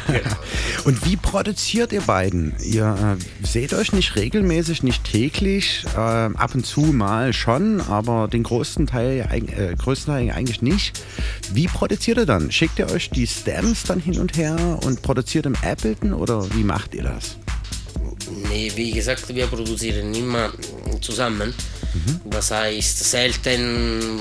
Und 0.86 1.06
wie 1.06 1.16
produziert 1.16 1.94
ihr 1.94 2.02
beiden? 2.02 2.54
Ihr 2.62 3.18
äh, 3.20 3.46
seht 3.46 3.74
euch 3.74 3.94
nicht 3.94 4.16
regelmäßig, 4.16 4.84
nicht 4.84 5.04
täglich, 5.04 5.86
äh, 5.96 6.00
ab 6.00 6.56
und 6.56 6.66
zu 6.66 6.82
mal 6.82 7.34
schon, 7.34 7.80
aber 7.82 8.28
den 8.28 8.44
größten 8.44 8.88
Teil, 8.88 9.28
äh, 9.32 9.76
größten 9.76 10.14
Teil 10.14 10.32
eigentlich 10.32 10.62
nicht. 10.62 11.00
Wie 11.54 11.68
produziert 11.68 12.18
ihr 12.18 12.26
dann? 12.26 12.52
Schickt 12.52 12.80
ihr 12.80 12.90
euch 12.90 13.10
die 13.10 13.28
Stems 13.28 13.84
dann 13.84 14.00
hin 14.00 14.20
und 14.20 14.38
her 14.38 14.80
und 14.84 15.02
produziert 15.02 15.46
im 15.46 15.56
Ableton 15.56 16.14
oder 16.14 16.44
wie 16.56 16.64
macht 16.64 16.96
ihr 16.96 17.04
das? 17.04 17.38
Nee, 18.50 18.72
wie 18.76 18.92
gesagt, 18.92 19.34
wir 19.34 19.48
produzieren 19.48 20.14
immer 20.14 20.52
zusammen. 21.02 21.54
Das 22.26 22.52
heißt, 22.52 23.12
selten, 23.12 24.20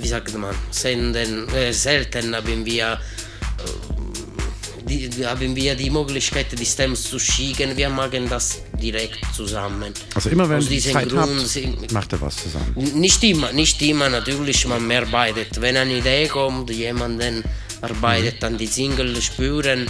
wie 0.00 0.08
sagt 0.08 0.36
man, 0.36 0.54
selten, 0.70 1.48
äh, 1.54 1.72
selten 1.72 2.34
haben 2.34 2.64
wir, 2.64 2.92
äh, 2.94 4.82
die, 4.88 5.26
haben 5.26 5.54
wir 5.54 5.74
die 5.76 5.90
Möglichkeit, 5.90 6.46
die 6.58 6.66
Stems 6.66 7.04
zu 7.04 7.18
schicken. 7.18 7.76
Wir 7.76 7.88
machen 7.90 8.28
das 8.28 8.62
direkt 8.80 9.20
zusammen. 9.34 9.92
Also 10.14 10.30
immer 10.30 10.48
wenn 10.48 10.58
Aus 10.58 10.70
ihr 10.70 10.80
Zeit 10.80 11.08
Grund 11.08 11.22
habt, 11.22 11.92
macht 11.92 12.12
ihr 12.12 12.20
was 12.20 12.36
zusammen. 12.36 12.74
Nicht 13.00 13.22
immer, 13.22 13.52
nicht 13.52 13.80
immer, 13.82 14.08
natürlich, 14.08 14.66
man 14.66 14.90
arbeitet. 14.90 15.60
Wenn 15.60 15.76
eine 15.76 15.98
Idee 15.98 16.26
kommt, 16.26 16.70
jemanden 16.70 17.44
arbeitet 17.82 18.42
an 18.42 18.58
die 18.58 18.66
Single 18.66 19.20
spüren, 19.22 19.88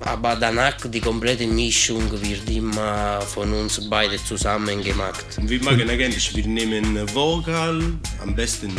aber 0.00 0.36
danach 0.36 0.76
die 0.84 1.00
komplette 1.00 1.46
Mischung 1.46 2.02
wird 2.22 2.48
immer 2.50 3.20
von 3.22 3.52
uns 3.52 3.80
beide 3.88 4.22
zusammen 4.22 4.82
gemacht. 4.82 5.24
Wir 5.42 5.62
machen 5.62 5.88
eigentlich, 5.88 6.34
wir 6.34 6.46
nehmen 6.46 7.14
Vokal, 7.14 7.82
am 8.22 8.34
besten 8.34 8.72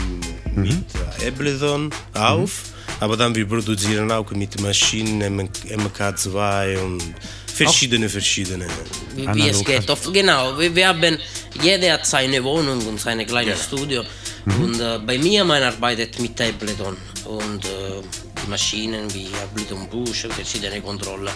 mit 0.55 0.85
äh, 1.21 1.27
Ableton 1.27 1.89
auf, 2.13 2.63
aber 2.99 3.17
dann 3.17 3.35
wir 3.35 3.47
produzieren 3.47 4.11
auch 4.11 4.31
mit 4.31 4.59
Maschinen, 4.61 5.49
MK2 5.49 6.79
und 6.79 7.03
verschiedene, 7.47 8.09
verschiedene. 8.09 8.67
Wie, 9.15 9.27
wie 9.33 9.49
es 9.49 9.63
geht. 9.63 9.89
Auf, 9.89 10.11
genau, 10.11 10.57
wir, 10.57 10.73
wir 10.73 10.87
haben, 10.87 11.17
jeder 11.61 11.93
hat 11.93 12.05
seine 12.05 12.43
Wohnung 12.43 12.85
und 12.87 12.99
sein 12.99 13.25
kleines 13.25 13.63
Studio. 13.65 14.03
Und 14.45 14.79
äh, 14.79 14.99
bei 15.05 15.17
mir, 15.17 15.43
man 15.43 15.61
arbeitet 15.61 16.19
mit 16.19 16.39
Ableton 16.41 16.97
und 17.25 17.65
äh, 17.65 18.01
Maschinen 18.49 19.05
wie 19.13 19.27
Ableton 19.43 19.87
Bush 19.89 20.25
und 20.25 20.33
verschiedene 20.33 20.81
Controller. 20.81 21.31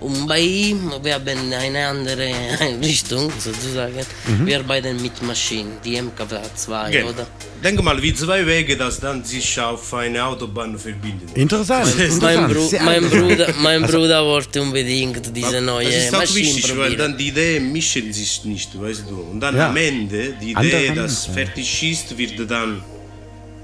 Und 0.00 0.26
bei 0.26 0.40
ihm, 0.40 0.90
wir 1.02 1.14
haben 1.14 1.52
eine 1.52 1.86
andere 1.86 2.28
Einrichtung 2.60 3.30
sozusagen. 3.38 4.04
Mhm. 4.26 4.46
Wir 4.46 4.58
arbeiten 4.60 5.00
mit 5.00 5.22
Maschinen, 5.22 5.72
die 5.84 5.98
MKW2, 6.00 6.90
Genau. 6.90 7.10
oder? 7.10 7.26
Denke 7.62 7.82
mal, 7.82 8.00
wie 8.02 8.12
zwei 8.12 8.46
Wege, 8.46 8.76
das 8.76 9.00
dann 9.00 9.24
sich 9.24 9.58
auf 9.58 9.94
eine 9.94 10.22
Autobahn 10.24 10.78
verbinden. 10.78 11.28
Interessant. 11.34 11.88
Mein, 12.20 12.48
Bru 12.52 12.66
Sehr 12.68 12.82
mein. 12.82 13.08
Bruder, 13.08 13.54
mein 13.62 13.82
Also- 13.84 13.98
Bruder 13.98 14.24
wollte 14.24 14.60
unbedingt 14.60 15.34
diese 15.34 15.60
neue 15.62 15.86
Das 15.86 15.94
ist 15.96 16.14
auch 16.14 16.18
Maschine 16.20 16.46
wichtig, 16.56 16.76
weil 16.76 16.96
dann 16.96 17.16
die 17.16 17.28
Idee 17.28 17.60
mischen 17.60 18.12
sich 18.12 18.44
nicht, 18.44 18.70
weißt 18.78 19.04
du. 19.08 19.16
Und 19.32 19.40
dann 19.40 19.56
Ja. 19.56 19.68
am 19.70 19.76
Ende, 19.76 20.34
die 20.42 20.50
Idee, 20.52 20.88
Hände, 20.88 21.02
das 21.02 21.26
ja. 21.28 21.32
fertig 21.32 21.82
ist, 21.90 22.18
wird 22.18 22.50
dann 22.50 22.82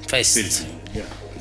fest. 0.08 0.36
Ja. 0.36 0.44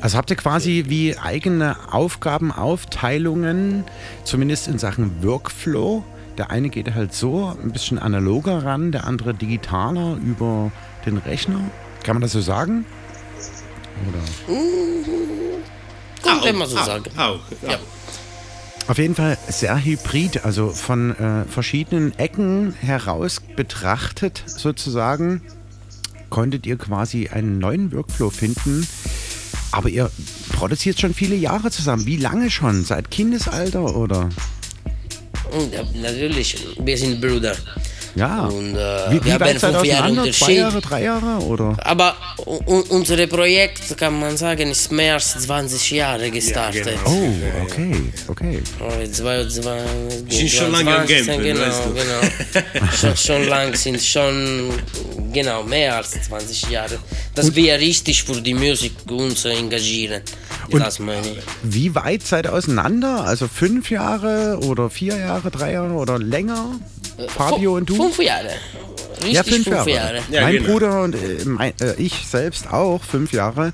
Also 0.00 0.16
habt 0.16 0.30
ihr 0.30 0.36
quasi 0.36 0.84
wie 0.88 1.18
eigene 1.18 1.76
Aufgabenaufteilungen, 1.92 3.84
zumindest 4.24 4.68
in 4.68 4.78
Sachen 4.78 5.22
Workflow. 5.22 6.04
Der 6.38 6.50
eine 6.50 6.70
geht 6.70 6.94
halt 6.94 7.12
so 7.12 7.54
ein 7.62 7.70
bisschen 7.70 7.98
analoger 7.98 8.64
ran, 8.64 8.92
der 8.92 9.06
andere 9.06 9.34
digitaler 9.34 10.16
über 10.16 10.72
den 11.04 11.18
Rechner. 11.18 11.60
Kann 12.02 12.14
man 12.14 12.22
das 12.22 12.32
so 12.32 12.40
sagen? 12.40 12.86
Oder? 14.08 14.56
Kann 16.42 16.56
man 16.56 16.68
so 16.68 16.76
sagen. 16.78 17.04
Auch, 17.16 17.40
Ja. 17.68 17.78
Auf 18.88 18.98
jeden 18.98 19.14
Fall 19.14 19.38
sehr 19.46 19.84
hybrid, 19.84 20.44
also 20.44 20.70
von 20.70 21.16
äh, 21.16 21.44
verschiedenen 21.44 22.18
Ecken 22.18 22.74
heraus 22.80 23.40
betrachtet 23.54 24.42
sozusagen, 24.46 25.42
konntet 26.28 26.66
ihr 26.66 26.76
quasi 26.76 27.28
einen 27.28 27.58
neuen 27.60 27.92
Workflow 27.92 28.30
finden. 28.30 28.84
Aber 29.72 29.88
ihr 29.88 30.10
produziert 30.52 31.00
schon 31.00 31.14
viele 31.14 31.36
Jahre 31.36 31.70
zusammen. 31.70 32.06
Wie 32.06 32.16
lange 32.16 32.50
schon? 32.50 32.84
Seit 32.84 33.10
Kindesalter 33.10 33.96
oder? 33.96 34.28
Und, 35.52 35.72
ja, 35.72 35.82
natürlich, 35.94 36.56
wir 36.78 36.96
sind 36.96 37.20
Brüder. 37.20 37.56
Ja. 38.16 38.46
Und 38.46 38.74
äh, 38.74 39.10
Wie, 39.10 39.20
wie 39.20 39.24
wir 39.24 39.34
haben 39.34 39.40
weit 39.44 39.60
seid 39.60 39.72
ihr 39.72 39.78
fünf 39.78 39.88
Jahre 39.88 40.04
auseinander? 40.04 40.32
Zwei. 40.32 40.52
Jahre, 40.52 40.80
drei 40.80 41.02
Jahre 41.04 41.44
oder? 41.44 41.76
Aber 41.84 42.16
unser 42.66 43.26
Projekt, 43.26 43.96
kann 43.96 44.18
man 44.18 44.36
sagen, 44.36 44.70
ist 44.70 44.90
mehr 44.90 45.14
als 45.14 45.38
20 45.38 45.90
Jahre 45.92 46.30
gestartet. 46.30 46.98
Oh, 47.04 47.32
okay, 47.62 47.94
okay. 48.28 48.62
Oh, 48.80 49.06
zwei, 49.12 49.44
zwei, 49.46 49.80
Sind 50.28 50.50
schon 50.50 50.72
lange 50.72 50.96
am 50.96 51.06
20, 51.06 51.26
Campen, 51.26 51.42
genau, 51.44 51.60
weißt 51.60 51.82
du. 51.86 51.92
genau. 51.94 52.86
schon, 53.00 53.16
schon 53.16 53.48
lang 53.48 53.74
sind 53.74 54.02
schon 54.02 54.70
genau 55.32 55.62
mehr 55.62 55.96
als 55.96 56.10
20 56.10 56.68
Jahre, 56.70 56.98
dass 57.34 57.54
wir 57.54 57.78
richtig 57.78 58.24
für 58.24 58.40
die 58.40 58.54
Musik 58.54 58.92
uns 59.08 59.44
engagieren. 59.44 60.22
Und- 60.70 60.80
das 60.80 60.98
meine 60.98 61.20
ich. 61.28 61.38
Wie 61.62 61.94
weit 61.94 62.22
seid 62.26 62.46
ihr 62.46 62.52
auseinander? 62.52 63.24
Also 63.24 63.48
fünf 63.48 63.90
Jahre 63.90 64.58
oder 64.64 64.90
vier 64.90 65.16
Jahre, 65.16 65.50
drei 65.50 65.72
Jahre 65.72 65.92
oder 65.94 66.18
länger? 66.18 66.76
Fabio 67.28 67.76
und 67.76 67.88
du? 67.88 67.94
Fünf 67.96 68.18
Jahre. 68.18 68.50
Richtig 69.18 69.34
ja, 69.34 69.42
fünf, 69.42 69.64
fünf 69.64 69.86
Jahre. 69.86 69.90
Jahre. 69.90 70.20
Ja, 70.30 70.42
mein 70.42 70.54
genau. 70.54 70.68
Bruder 70.70 71.02
und 71.02 71.14
äh, 71.14 71.44
mein, 71.44 71.72
äh, 71.80 71.94
ich 71.98 72.26
selbst 72.26 72.72
auch 72.72 73.02
fünf 73.04 73.32
Jahre. 73.32 73.72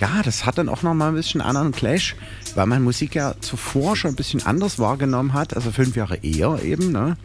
Ja, 0.00 0.22
das 0.24 0.46
hat 0.46 0.58
dann 0.58 0.68
auch 0.68 0.82
noch 0.82 0.94
mal 0.94 1.08
ein 1.08 1.14
bisschen 1.14 1.40
anderen 1.40 1.72
Clash, 1.72 2.14
weil 2.54 2.66
man 2.66 2.82
Musik 2.82 3.14
ja 3.16 3.34
zuvor 3.40 3.96
schon 3.96 4.10
ein 4.12 4.16
bisschen 4.16 4.46
anders 4.46 4.78
wahrgenommen 4.78 5.32
hat. 5.32 5.56
Also 5.56 5.72
fünf 5.72 5.96
Jahre 5.96 6.18
eher 6.22 6.60
eben. 6.62 6.92
Ne? 6.92 7.16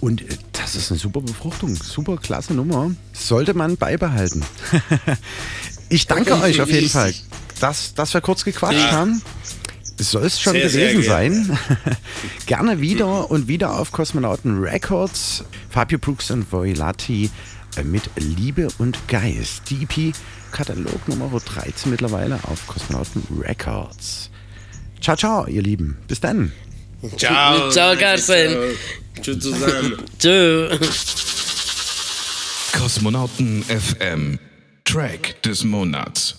Und 0.00 0.22
äh, 0.22 0.36
das 0.52 0.74
ist 0.74 0.90
eine 0.90 0.98
super 0.98 1.20
Befruchtung, 1.20 1.76
super 1.76 2.16
klasse 2.16 2.54
Nummer. 2.54 2.90
Sollte 3.12 3.54
man 3.54 3.76
beibehalten. 3.76 4.44
ich 5.88 6.06
danke 6.08 6.34
euch 6.40 6.60
auf 6.60 6.68
jeden 6.70 6.88
Fall, 6.88 7.14
dass, 7.60 7.94
dass 7.94 8.12
wir 8.12 8.20
kurz 8.20 8.44
gequatscht 8.44 8.80
Ja. 8.80 8.90
haben. 8.92 9.22
Soll 9.98 10.24
es 10.26 10.40
schon 10.40 10.52
Sehr, 10.52 10.70
sehr 10.70 10.92
gewesen 10.92 11.02
gerne. 11.02 11.44
sein. 11.44 11.58
Gerne 12.46 12.80
wieder 12.80 13.30
und 13.30 13.48
wieder 13.48 13.78
auf 13.78 13.90
Kosmonauten 13.90 14.60
Records. 14.60 15.44
Fabio 15.70 15.98
Brooks 15.98 16.30
und 16.30 16.50
Voilati 16.52 17.30
äh, 17.76 17.82
mit 17.82 18.08
Liebe 18.16 18.68
und 18.78 18.96
Geist. 19.08 19.62
Die 19.70 19.82
EP 19.82 20.14
Katalog 20.52 21.08
Nummer 21.08 21.30
13 21.40 21.90
mittlerweile 21.90 22.38
auf 22.44 22.66
Kosmonauten 22.68 23.22
Records. 23.40 24.30
Ciao, 25.00 25.16
ciao, 25.16 25.46
ihr 25.46 25.62
Lieben. 25.62 25.96
Bis 26.06 26.20
dann. 26.20 26.52
Ciao. 27.16 27.68
Ciao, 27.70 27.96
Carsten. 27.96 28.56
Tschüss 29.20 29.40
zusammen. 29.40 29.96
Tschüss. 30.18 31.14
Kosmonauten 32.72 33.64
FM. 33.64 34.38
Track 34.84 35.42
des 35.42 35.64
Monats. 35.64 36.36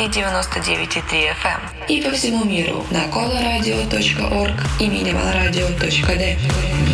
и 0.00 0.08
99,3 0.08 1.02
FM 1.42 1.60
и 1.88 2.00
по 2.02 2.10
всему 2.10 2.44
миру 2.44 2.84
на 2.90 3.06
coloradio.org 3.08 4.52
и 4.80 4.88
minimalradio.de. 4.88 6.36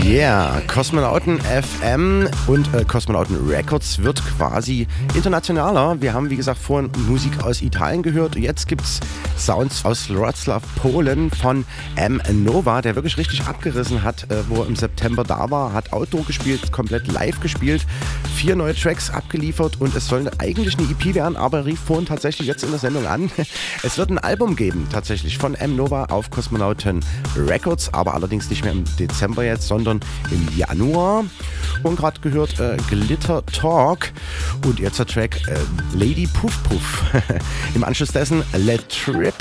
Yeah, 0.04 0.60
Kosmonauten 0.66 1.40
FM 1.40 2.28
und 2.48 2.74
äh, 2.74 2.84
Kosmonauten 2.84 3.48
Records 3.48 4.02
wird 4.02 4.20
quasi 4.36 4.88
internationaler. 5.14 6.00
Wir 6.00 6.12
haben, 6.12 6.28
wie 6.28 6.36
gesagt, 6.36 6.58
vorhin 6.58 6.90
Musik 7.06 7.44
aus 7.44 7.62
Italien 7.62 8.02
gehört. 8.02 8.34
Jetzt 8.34 8.66
gibt 8.66 8.82
es 8.82 9.00
Sounds 9.38 9.84
aus 9.84 10.10
Wroclaw, 10.10 10.60
Polen 10.76 11.30
von 11.30 11.64
M. 11.96 12.20
Nova, 12.32 12.82
der 12.82 12.96
wirklich 12.96 13.16
richtig 13.16 13.42
abgerissen 13.46 14.02
hat, 14.02 14.24
äh, 14.30 14.42
wo 14.48 14.62
er 14.62 14.66
im 14.66 14.76
September 14.76 15.22
da 15.22 15.50
war, 15.50 15.72
hat 15.72 15.92
Outdoor 15.92 16.24
gespielt, 16.24 16.72
komplett 16.72 17.06
live 17.06 17.40
gespielt, 17.40 17.86
vier 18.37 18.55
neue 18.55 18.75
Tracks 18.75 19.09
abgeliefert 19.09 19.81
und 19.81 19.95
es 19.95 20.07
soll 20.07 20.29
eigentlich 20.37 20.77
eine 20.77 20.87
EP 20.91 21.15
werden, 21.15 21.35
aber 21.35 21.57
er 21.57 21.65
rief 21.65 21.79
vorhin 21.79 22.05
tatsächlich 22.05 22.47
jetzt 22.47 22.63
in 22.63 22.69
der 22.69 22.79
Sendung 22.79 23.07
an. 23.07 23.31
Es 23.83 23.97
wird 23.97 24.11
ein 24.11 24.19
Album 24.19 24.55
geben, 24.55 24.87
tatsächlich 24.91 25.39
von 25.39 25.55
M. 25.55 25.75
Nova 25.75 26.05
auf 26.05 26.29
Kosmonauten 26.29 27.03
Records, 27.35 27.91
aber 27.93 28.13
allerdings 28.13 28.49
nicht 28.49 28.63
mehr 28.63 28.73
im 28.73 28.83
Dezember 28.99 29.43
jetzt, 29.43 29.67
sondern 29.67 30.01
im 30.29 30.47
Januar. 30.55 31.25
Und 31.81 31.95
gerade 31.95 32.19
gehört 32.21 32.59
äh, 32.59 32.77
Glitter 32.89 33.43
Talk 33.47 34.11
und 34.65 34.79
jetzt 34.79 34.99
der 34.99 35.07
Track 35.07 35.41
äh, 35.47 35.57
Lady 35.95 36.27
Puff 36.27 36.61
Puff. 36.63 37.03
Im 37.75 37.83
Anschluss 37.83 38.11
dessen 38.11 38.43
Let 38.53 38.87
Trip 38.89 39.33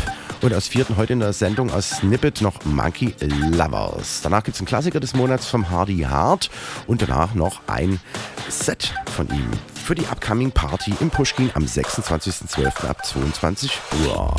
und 0.43 0.55
aus 0.55 0.69
vierten 0.69 0.97
heute 0.97 1.15
in 1.15 1.21
der 1.21 1.33
Sendung 1.33 1.71
aus 1.71 1.91
Snippet 1.91 2.41
noch 2.41 2.65
Monkey 2.65 3.15
Lovers. 3.21 4.21
Danach 4.23 4.45
gibt 4.45 4.55
es 4.55 4.61
einen 4.61 4.67
Klassiker 4.67 5.01
des 5.01 5.15
Monats 5.15 5.47
vom 5.47 5.71
Hardy 5.71 6.01
Hard 6.01 6.51
und 6.87 7.03
danach 7.03 7.35
noch 7.35 7.61
ein 7.67 8.01
Set 8.59 8.95
von 9.15 9.29
ihm 9.29 9.51
für 9.75 9.95
die 9.95 10.07
Upcoming 10.07 10.51
Party 10.51 10.95
im 11.01 11.11
Pushkin 11.11 11.51
am 11.55 11.65
26.12. 11.65 12.89
ab 12.89 13.05
22 13.05 13.71
Uhr. 14.05 14.35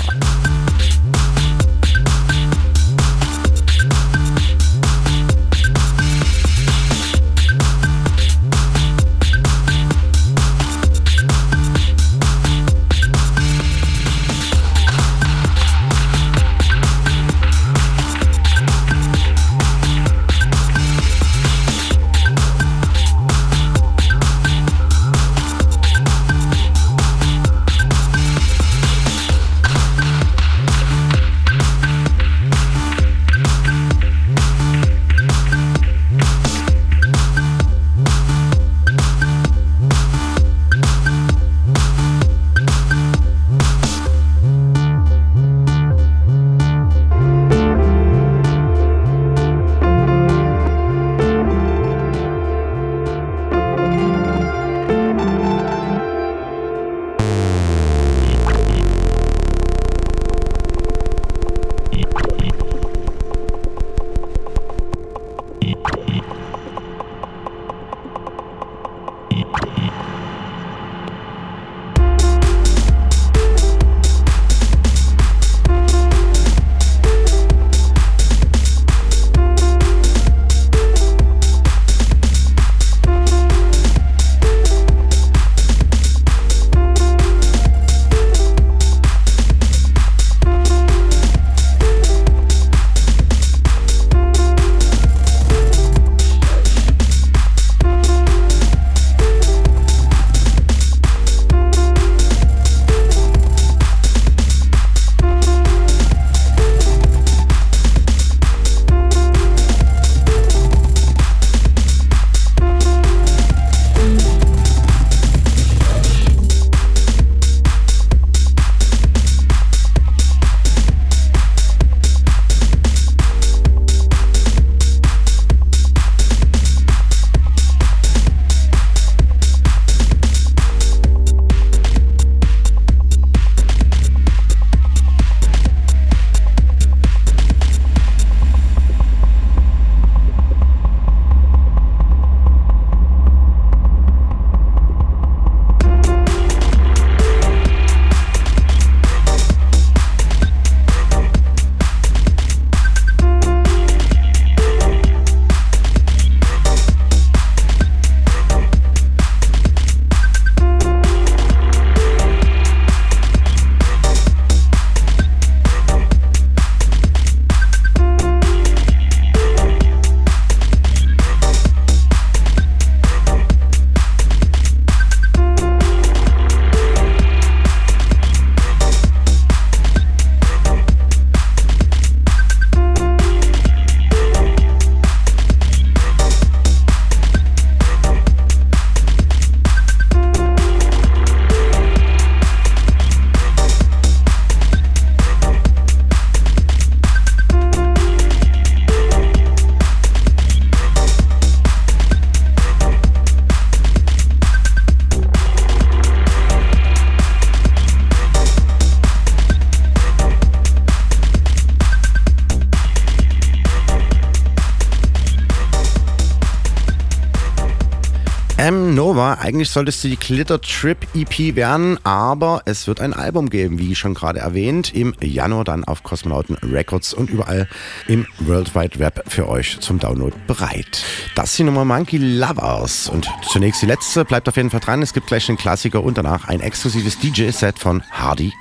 Eigentlich 219.48 219.70
sollte 219.70 219.92
es 219.92 220.02
die 220.02 220.18
Glitter 220.18 220.60
Trip 220.60 220.98
EP 221.16 221.56
werden, 221.56 221.98
aber 222.04 222.64
es 222.66 222.86
wird 222.86 223.00
ein 223.00 223.14
Album 223.14 223.50
geben, 223.50 223.80
wie 223.80 223.96
schon 223.96 224.14
gerade 224.14 224.40
erwähnt, 224.40 224.94
im 224.94 225.16
Januar 225.24 225.64
dann 225.64 225.86
auf 225.86 226.04
Kosmonauten 226.04 226.58
Records 226.58 227.14
und 227.14 227.30
überall 227.30 227.70
im 228.10 228.28
World 228.40 228.76
Wide 228.76 229.00
Web 229.00 229.24
für 229.30 229.48
euch 229.48 229.80
zum 229.80 230.00
Download 230.00 230.36
bereit. 230.48 231.02
Das 231.36 231.56
die 231.56 231.64
Nummer 231.64 231.86
Monkey 231.86 232.18
Lovers. 232.18 233.08
Und 233.08 233.30
zunächst 233.50 233.82
die 233.82 233.86
letzte, 233.86 234.26
bleibt 234.26 234.50
auf 234.50 234.58
jeden 234.58 234.70
Fall 234.70 234.82
dran. 234.82 235.02
Es 235.02 235.14
gibt 235.14 235.28
gleich 235.28 235.48
einen 235.48 235.58
Klassiker 235.58 236.04
und 236.04 236.18
danach 236.18 236.50
ein 236.50 236.60
exklusives 236.60 237.18
DJ-Set 237.18 237.80
von 237.80 238.04
Hardy 238.12 238.52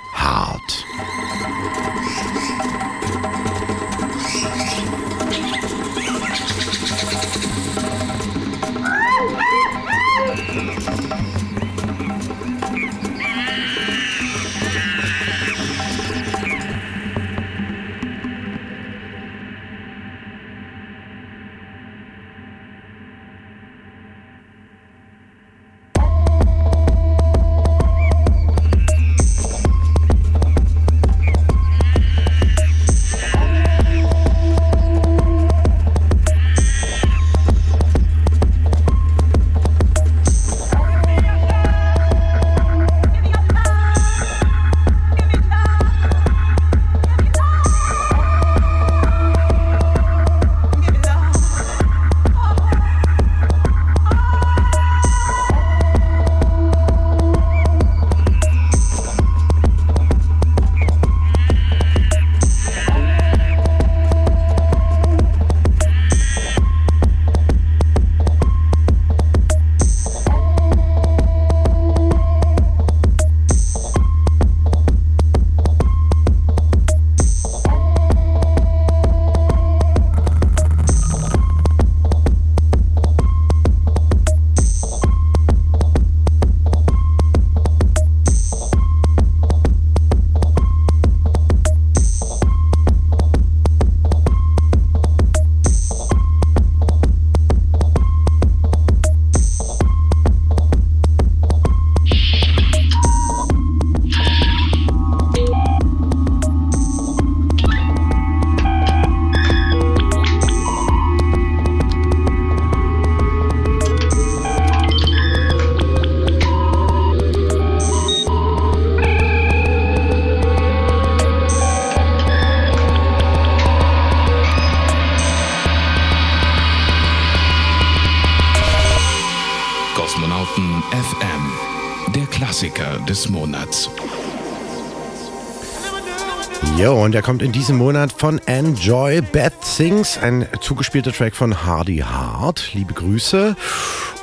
und 137.07 137.15
er 137.15 137.23
kommt 137.23 137.41
in 137.41 137.53
diesem 137.53 137.77
Monat 137.77 138.11
von 138.11 138.41
Enjoy 138.47 139.21
Bad 139.21 139.53
Things, 139.77 140.19
ein 140.19 140.45
zugespielter 140.61 141.13
Track 141.13 141.37
von 141.37 141.65
Hardy 141.65 141.99
Hard. 141.99 142.75
Liebe 142.75 142.95
Grüße. 142.95 143.55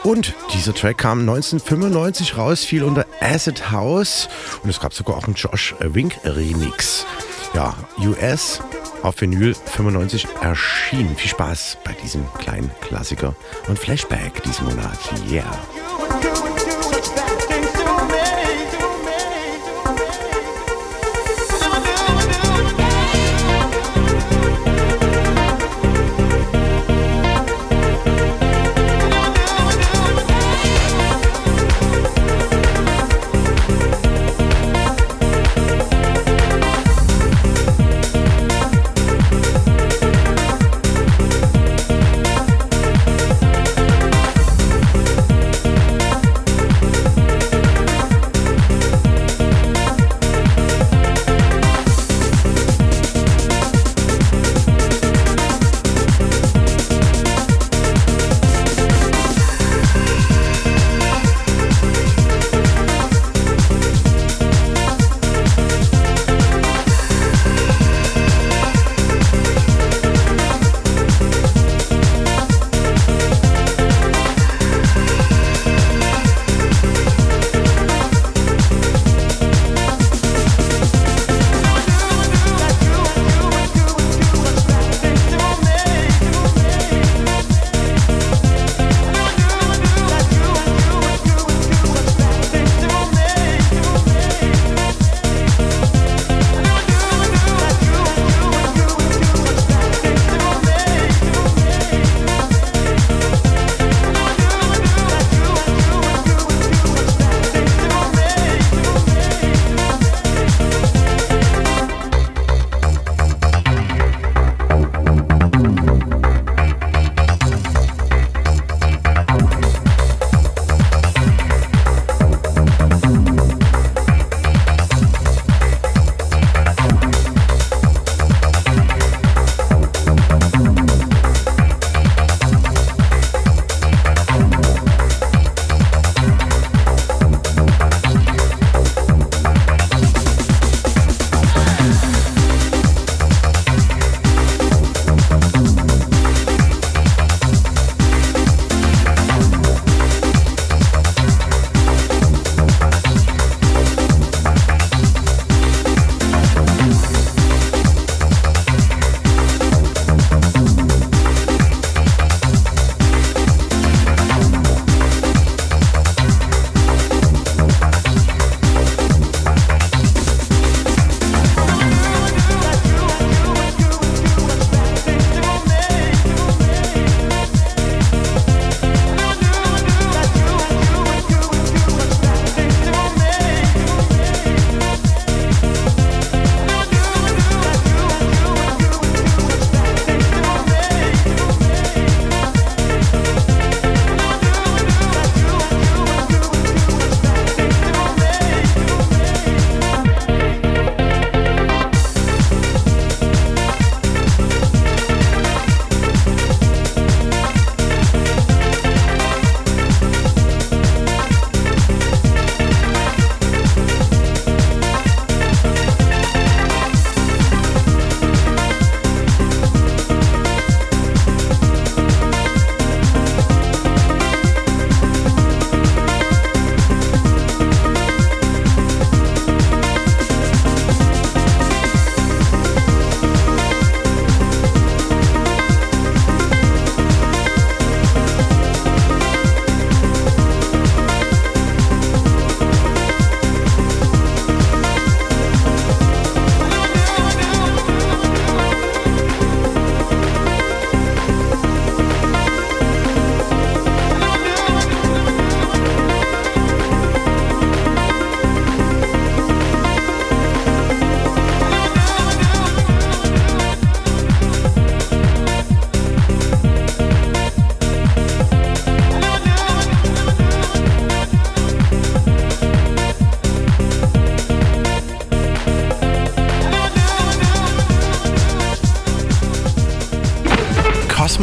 Und 0.03 0.34
dieser 0.53 0.73
Track 0.73 0.97
kam 0.97 1.22
1995 1.22 2.35
raus, 2.35 2.65
fiel 2.65 2.84
unter 2.84 3.05
Acid 3.22 3.72
House 3.72 4.27
und 4.64 4.69
es 4.69 4.81
gab 4.81 4.93
sogar 4.93 5.15
auch 5.15 5.23
einen 5.23 5.35
Josh 5.35 5.73
Wink 5.80 6.18
Remix. 6.26 7.05
Ja, 7.53 7.73
US 7.99 8.60
auf 9.01 9.22
Vinyl 9.22 9.53
95 9.53 10.27
erschienen. 10.41 11.15
Viel 11.15 11.30
Spaß 11.30 11.77
bei 11.85 11.93
diesem 12.03 12.26
kleinen 12.34 12.69
Klassiker 12.81 13.34
und 13.69 13.80
Flashback 13.80 14.43
diesen 14.43 14.65
Monat. 14.65 14.99
Yeah. 15.31 15.57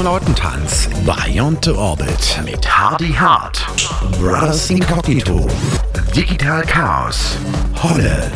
Kosmonautentanz. 0.00 0.88
Beyond 1.04 1.62
the 1.62 1.72
Orbit. 1.72 2.40
Mit 2.42 2.66
Hardy 2.66 3.12
Hart, 3.12 3.66
Brothers 4.18 4.70
Incognito, 4.70 5.46
Digital 6.16 6.62
Chaos, 6.62 7.36
Holle, 7.82 8.32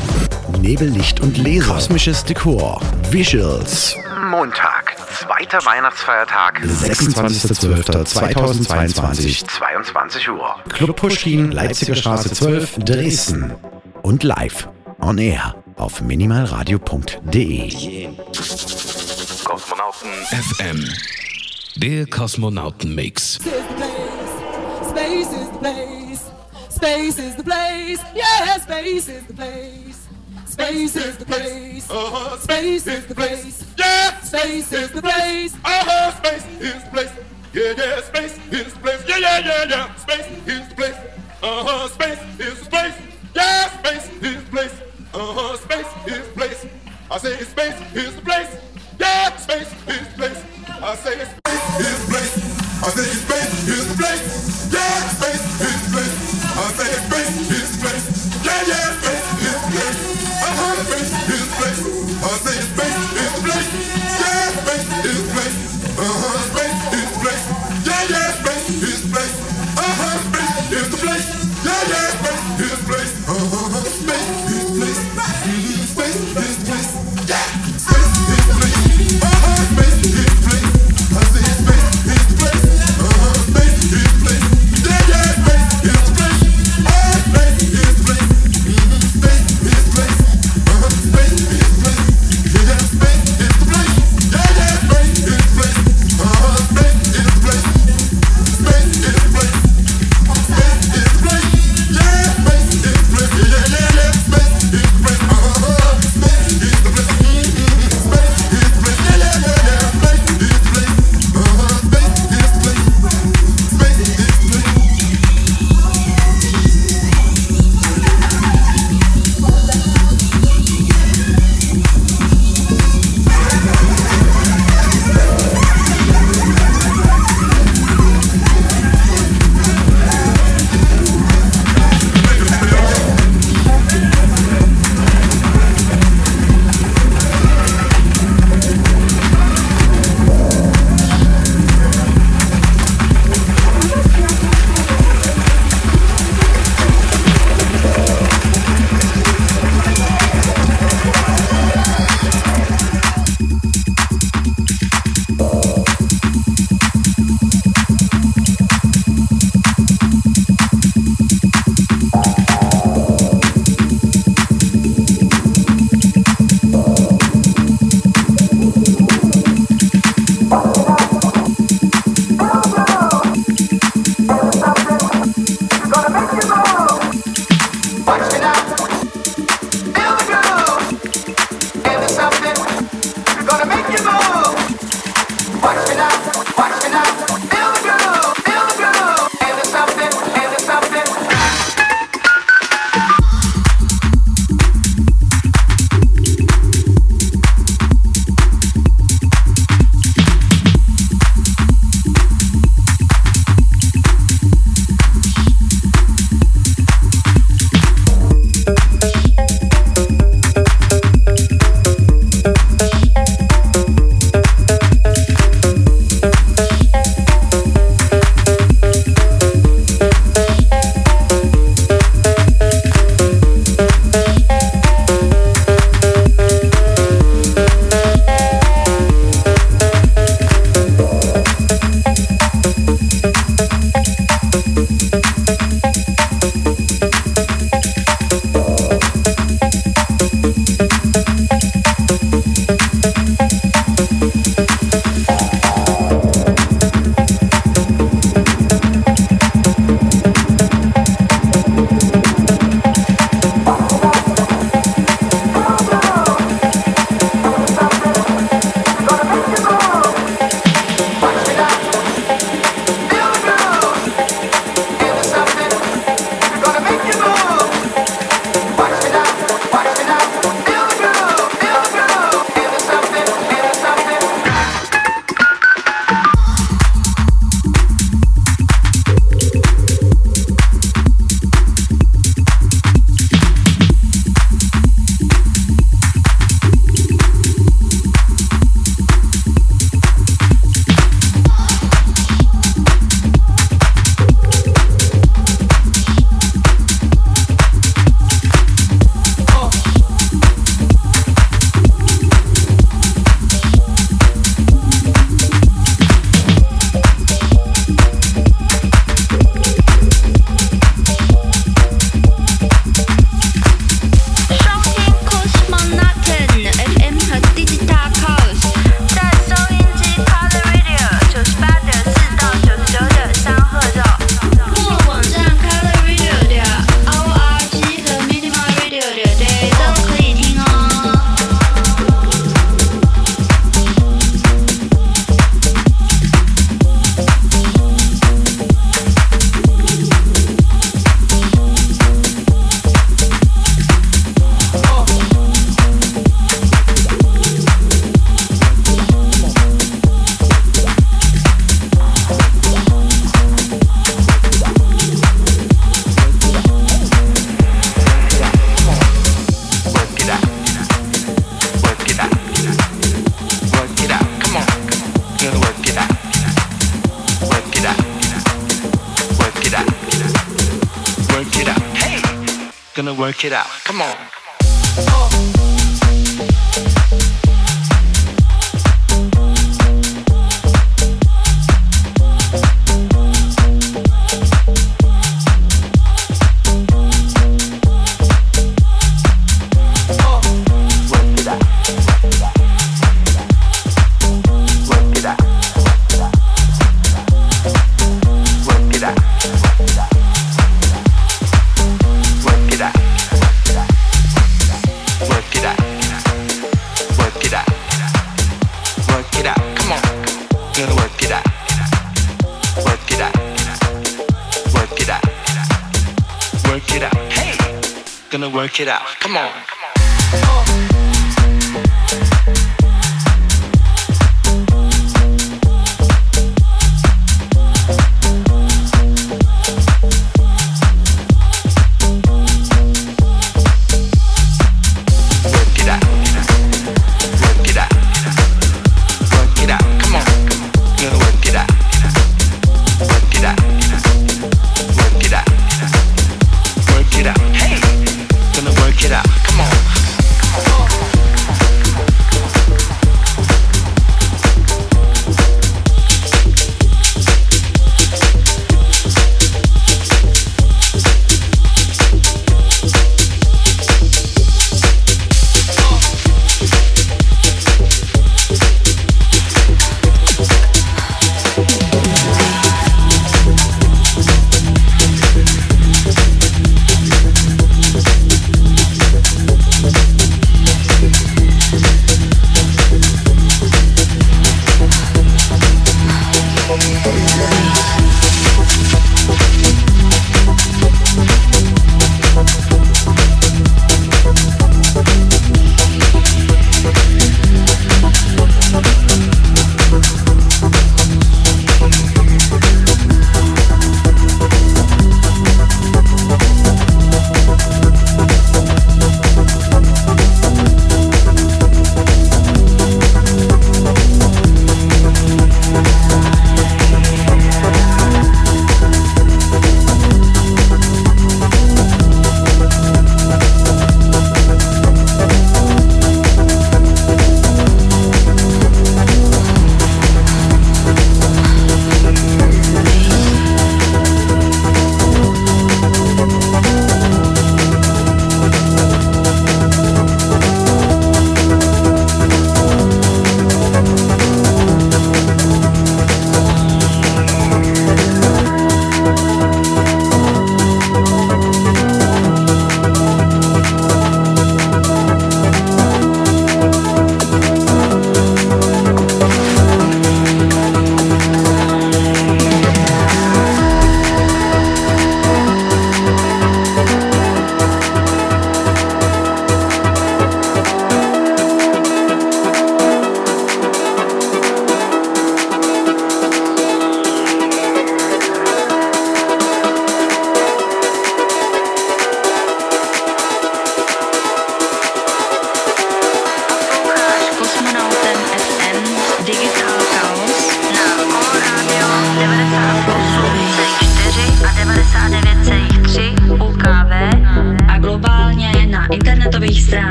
Nebellicht 0.60 1.20
und 1.20 1.38
Laser, 1.38 1.72
kosmisches 1.72 2.22
Dekor, 2.22 2.82
Visuals, 3.10 3.96
Montag, 4.30 4.94
zweiter 5.14 5.64
Weihnachtsfeiertag, 5.64 6.60
26.12.2022, 6.60 9.48
22 9.48 10.28
Uhr. 10.28 10.56
Club 10.68 10.94
Pushkin, 10.96 11.50
Leipziger 11.50 11.94
Straße 11.94 12.30
12, 12.30 12.80
Dresden. 12.80 13.54
Und 14.02 14.22
live 14.22 14.68
on 15.00 15.16
air 15.16 15.54
auf 15.76 16.02
minimalradio.de. 16.02 18.08
Kosmonauten 19.44 20.10
FM. 20.58 20.84
Der 21.76 22.06
Kosmonauten-Mix. 22.06 23.34
Space 23.34 25.32
is 25.32 25.50
the 25.50 25.58
place. 25.58 26.30
Space 26.68 27.18
is 27.18 27.34
the 27.34 27.42
place. 27.42 28.00
Yeah, 28.14 28.58
space 28.60 29.08
is 29.08 29.24
the 29.26 29.34
place. 29.34 30.06
Space 30.46 30.94
is 30.94 31.16
the 31.16 31.24
place. 31.24 31.90
Uh-huh. 31.90 32.36
Space 32.38 32.86
is 32.86 33.06
the 33.06 33.14
place. 33.14 33.74
Yeah, 33.76 34.20
space 34.20 34.72
is 34.72 34.90
the 34.92 35.02
place. 35.02 35.54
Uh-huh. 35.64 36.12
Space 36.12 36.46
is 36.60 36.84
the 36.84 36.90
place. 36.90 37.10
Yeah, 37.52 37.74
yeah, 37.76 38.00
space 38.02 38.38
is 38.52 38.72
the 38.72 38.80
place. 38.80 39.04
Yeah, 39.08 39.18
yeah, 39.18 39.38
yeah, 39.40 39.64
yeah. 39.68 39.94
Space 39.96 40.26
is 40.46 40.68
the 40.68 40.74
place. 40.76 40.96
Uh-huh. 41.42 41.88
Space 41.88 42.20
is 42.38 42.60
the 42.60 42.70
place. 42.70 42.94
Yeah, 43.34 43.68
space 43.78 44.10
is 44.22 44.44
the 44.44 44.50
place. 44.50 44.74
Uh-huh. 45.12 45.56
Space 45.56 45.86
is 46.06 46.28
the 46.28 46.34
place. 46.34 46.66
I 47.10 47.18
say 47.18 47.36
space 47.42 47.94
is 47.96 48.14
the 48.14 48.22
place. 48.22 48.56
Yeah, 49.00 49.36
space 49.36 49.72
is 49.88 50.08
the 50.08 50.14
place. 50.16 50.44
I 50.68 50.94
say 50.96 51.14
space 51.14 51.28
is 51.28 51.34
the 51.34 51.43
place. 52.80 52.84
I 52.84 52.90
say 52.90 53.02
space 53.02 53.68
is 53.68 53.88
the 53.88 53.94
place. 54.02 54.53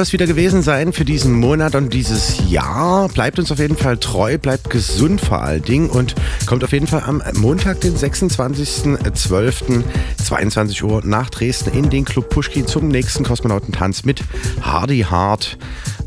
Soll 0.00 0.04
es 0.04 0.12
wieder 0.14 0.26
gewesen 0.26 0.62
sein 0.62 0.94
für 0.94 1.04
diesen 1.04 1.34
Monat 1.34 1.74
und 1.74 1.92
dieses 1.92 2.48
Jahr. 2.48 3.10
Bleibt 3.10 3.38
uns 3.38 3.52
auf 3.52 3.58
jeden 3.58 3.76
Fall 3.76 3.98
treu, 3.98 4.38
bleibt 4.38 4.70
gesund 4.70 5.20
vor 5.20 5.42
allen 5.42 5.60
Dingen 5.60 5.90
und 5.90 6.14
kommt 6.46 6.64
auf 6.64 6.72
jeden 6.72 6.86
Fall 6.86 7.02
am 7.04 7.22
Montag, 7.34 7.82
den 7.82 7.94
26.12., 7.94 9.82
22 10.24 10.84
Uhr 10.84 11.02
nach 11.04 11.28
Dresden 11.28 11.76
in 11.76 11.90
den 11.90 12.06
Club 12.06 12.30
Pushkin 12.30 12.66
zum 12.66 12.88
nächsten 12.88 13.24
Kosmonautentanz 13.24 14.04
mit 14.04 14.24
Hardy 14.62 15.00
Hard, 15.00 15.58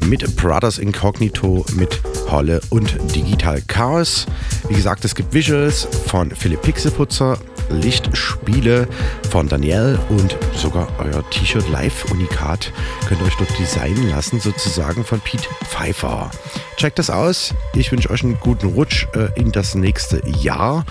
mit 0.08 0.38
Brothers 0.38 0.80
Incognito, 0.80 1.64
mit 1.76 2.02
Holle 2.32 2.62
und 2.72 2.98
Digital 3.16 3.62
Chaos. 3.68 4.26
Wie 4.70 4.74
gesagt, 4.74 5.06
es 5.06 5.14
gibt 5.14 5.36
Visuals 5.36 5.88
von 6.08 6.32
Philipp 6.32 6.64
Pixelputzer, 6.64 7.38
Lichtspiele 7.70 8.88
von 9.30 9.48
Danielle 9.48 10.00
und 10.10 10.38
sogar 10.56 10.88
euer 11.00 11.28
T-Shirt 11.30 11.70
Live 11.70 12.12
Unikat 12.12 12.72
könnt 13.08 13.22
ihr 13.22 13.28
euch 13.28 13.38
dort 13.38 13.60
designen 13.60 14.10
lassen, 14.10 14.40
sozusagen 14.40 15.04
von 15.04 15.20
Pete 15.20 15.48
Pfeiffer. 15.66 16.32
Checkt 16.78 17.00
das 17.00 17.10
aus. 17.10 17.54
Ich 17.76 17.92
wünsche 17.92 18.10
euch 18.10 18.24
einen 18.24 18.40
guten 18.40 18.68
Rutsch 18.68 19.06
äh, 19.14 19.30
in 19.40 19.52
das 19.52 19.76
nächste 19.76 20.22
Jahr. 20.42 20.86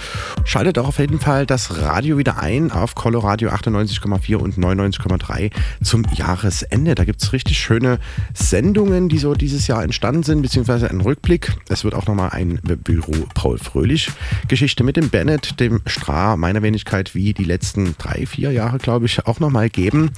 Schaltet 0.45 0.79
auch 0.79 0.89
auf 0.89 0.99
jeden 0.99 1.19
Fall 1.19 1.45
das 1.45 1.79
Radio 1.79 2.19
wieder 2.19 2.39
ein 2.39 2.71
auf 2.71 2.95
Coloradio 2.95 3.51
98,4 3.51 4.37
und 4.37 4.57
99,3 4.57 5.51
zum 5.83 6.05
Jahresende. 6.15 6.95
Da 6.95 7.05
gibt 7.05 7.23
es 7.23 7.33
richtig 7.33 7.59
schöne 7.59 7.99
Sendungen, 8.33 9.09
die 9.09 9.19
so 9.19 9.35
dieses 9.35 9.67
Jahr 9.67 9.83
entstanden 9.83 10.23
sind, 10.23 10.43
beziehungsweise 10.43 10.89
einen 10.89 11.01
Rückblick. 11.01 11.53
Es 11.69 11.85
wird 11.85 11.95
auch 11.95 12.07
nochmal 12.07 12.31
ein 12.31 12.61
Büro 12.63 13.27
Paul 13.35 13.59
Fröhlich 13.59 14.11
Geschichte 14.49 14.85
mit 14.85 14.97
dem 14.97 15.11
Bennett, 15.11 15.59
dem 15.61 15.81
Stra, 15.87 16.37
meiner 16.37 16.62
Wenigkeit, 16.63 17.15
wie 17.15 17.33
die 17.33 17.45
letzten 17.45 17.97
drei, 17.99 18.27
vier 18.27 18.53
Jahre, 18.53 18.79
glaube 18.79 19.07
ich, 19.07 19.27
auch 19.27 19.41
nochmal 19.41 19.69
geben. 19.69 20.11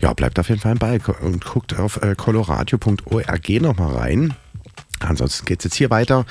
Ja, 0.00 0.12
bleibt 0.12 0.38
auf 0.38 0.48
jeden 0.48 0.60
Fall 0.60 0.74
bei 0.74 0.98
und 1.20 1.44
guckt 1.44 1.78
auf 1.78 2.02
äh, 2.02 2.14
coloradio.org 2.14 3.48
nochmal 3.60 3.96
rein. 3.96 4.34
Ansonsten 5.00 5.46
geht 5.46 5.60
es 5.60 5.64
jetzt 5.64 5.76
hier 5.76 5.90
weiter 5.90 6.26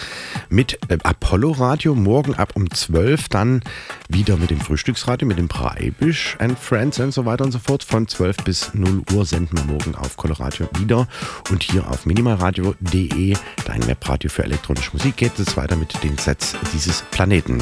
mit 0.49 0.77
äh, 0.89 0.97
Apollo 1.03 1.51
Radio. 1.51 1.95
Morgen 1.95 2.35
ab 2.35 2.51
um 2.55 2.69
12 2.69 3.29
dann 3.29 3.61
wieder 4.09 4.37
mit 4.37 4.49
dem 4.49 4.59
Frühstücksradio, 4.59 5.27
mit 5.27 5.37
dem 5.37 5.47
Breibisch 5.47 6.35
and 6.39 6.57
Friends 6.57 6.99
und 6.99 7.11
so 7.11 7.25
weiter 7.25 7.45
und 7.45 7.51
so 7.51 7.59
fort. 7.59 7.83
Von 7.83 8.07
12 8.07 8.37
bis 8.37 8.73
0 8.73 9.03
Uhr 9.13 9.25
senden 9.25 9.57
wir 9.57 9.65
morgen 9.65 9.95
auf 9.95 10.17
Coloradio 10.17 10.69
wieder. 10.77 11.07
Und 11.49 11.63
hier 11.63 11.87
auf 11.87 12.05
minimalradio.de, 12.05 13.35
dein 13.65 13.87
Webradio 13.87 14.29
für 14.29 14.43
elektronische 14.43 14.91
Musik, 14.93 15.17
geht 15.17 15.39
es 15.39 15.55
weiter 15.55 15.75
mit 15.75 16.03
den 16.03 16.17
Sets 16.17 16.55
dieses 16.73 17.03
Planeten. 17.11 17.59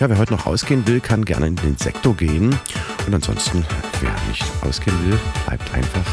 Ja, 0.00 0.10
wer 0.10 0.18
heute 0.18 0.34
noch 0.34 0.46
ausgehen 0.46 0.86
will, 0.86 1.00
kann 1.00 1.24
gerne 1.24 1.46
in 1.46 1.56
den 1.56 1.76
Sektor 1.76 2.14
gehen. 2.14 2.58
Und 3.06 3.14
ansonsten, 3.14 3.64
wer 4.00 4.14
nicht 4.28 4.44
ausgehen 4.62 4.96
will, 5.06 5.18
bleibt 5.46 5.72
einfach 5.74 6.04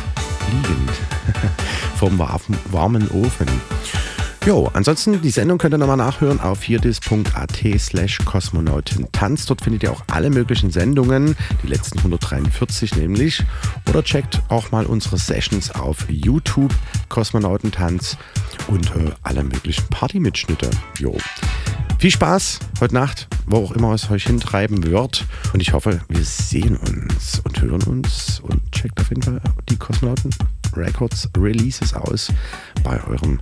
liegen 0.52 0.90
vom 1.98 2.20
warmen 2.20 3.10
Ofen. 3.12 3.48
Jo, 4.46 4.70
ansonsten 4.74 5.22
die 5.22 5.32
Sendung 5.32 5.58
könnt 5.58 5.74
ihr 5.74 5.78
nochmal 5.78 5.98
nachhören 5.98 6.40
auf 6.40 6.64
hierdis.at 6.64 7.60
slash 7.78 8.20
kosmonautentanz. 8.20 9.46
Dort 9.46 9.62
findet 9.62 9.84
ihr 9.84 9.92
auch 9.92 10.02
alle 10.08 10.30
möglichen 10.30 10.72
Sendungen, 10.72 11.36
die 11.62 11.68
letzten 11.68 12.00
143 12.00 12.96
nämlich. 12.96 13.44
Oder 13.90 14.02
checkt 14.02 14.42
auch 14.48 14.72
mal 14.72 14.86
unsere 14.86 15.18
Sessions 15.18 15.72
auf 15.72 16.10
YouTube, 16.10 16.74
Kosmonautentanz 17.10 18.18
und 18.68 18.88
äh, 18.96 19.12
alle 19.24 19.44
möglichen 19.44 19.86
Partymitschnitte. 19.90 20.70
Jo. 20.98 21.18
Viel 22.00 22.12
Spaß 22.12 22.60
heute 22.80 22.94
Nacht, 22.94 23.28
wo 23.46 23.58
auch 23.58 23.74
immer 23.74 23.94
es 23.94 24.10
euch 24.10 24.24
hintreiben 24.24 24.84
wird. 24.84 25.26
Und 25.54 25.60
ich 25.60 25.74
hoffe, 25.74 26.00
wir 26.08 26.24
sehen 26.24 26.78
uns 26.78 27.42
und 27.44 27.62
hören 27.62 27.84
uns 27.84 28.40
und 28.40 28.72
checkt 28.72 29.02
auf 29.02 29.10
jeden 29.10 29.22
Fall 29.22 29.42
die 29.70 29.76
Kosmonauten 29.76 30.34
Records 30.78 31.30
Releases 31.38 31.94
aus 31.94 32.32
bei 32.84 33.04
eurem 33.06 33.42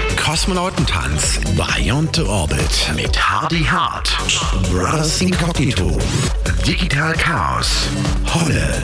Kosmonautentanz 0.31 1.41
Beyond 1.57 2.15
the 2.15 2.21
Orbit 2.21 2.93
mit 2.95 3.19
Hardy 3.19 3.65
Hart, 3.65 4.17
Brothers 4.71 5.19
Incognito, 5.19 5.99
Digital 6.65 7.11
Chaos, 7.15 7.89
Holle, 8.33 8.81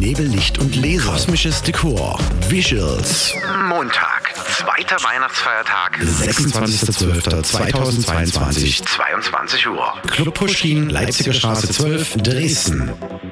Nebellicht 0.00 0.58
und 0.58 0.74
Laser, 0.74 1.12
kosmisches 1.12 1.62
Dekor, 1.62 2.18
Visuals. 2.48 3.32
Montag, 3.68 4.34
zweiter 4.34 4.96
Weihnachtsfeiertag, 5.04 6.00
26.12.2022, 6.00 8.84
22 8.84 9.68
Uhr. 9.68 9.94
Club 10.08 10.34
Pushkin, 10.34 10.90
Leipziger 10.90 11.32
Straße 11.32 11.68
12, 11.68 12.16
Dresden. 12.24 12.90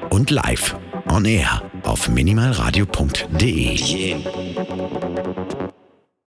Und 0.09 0.31
live 0.31 0.77
on 1.09 1.25
air 1.25 1.61
auf 1.83 2.07
minimalradio.de. 2.07 4.15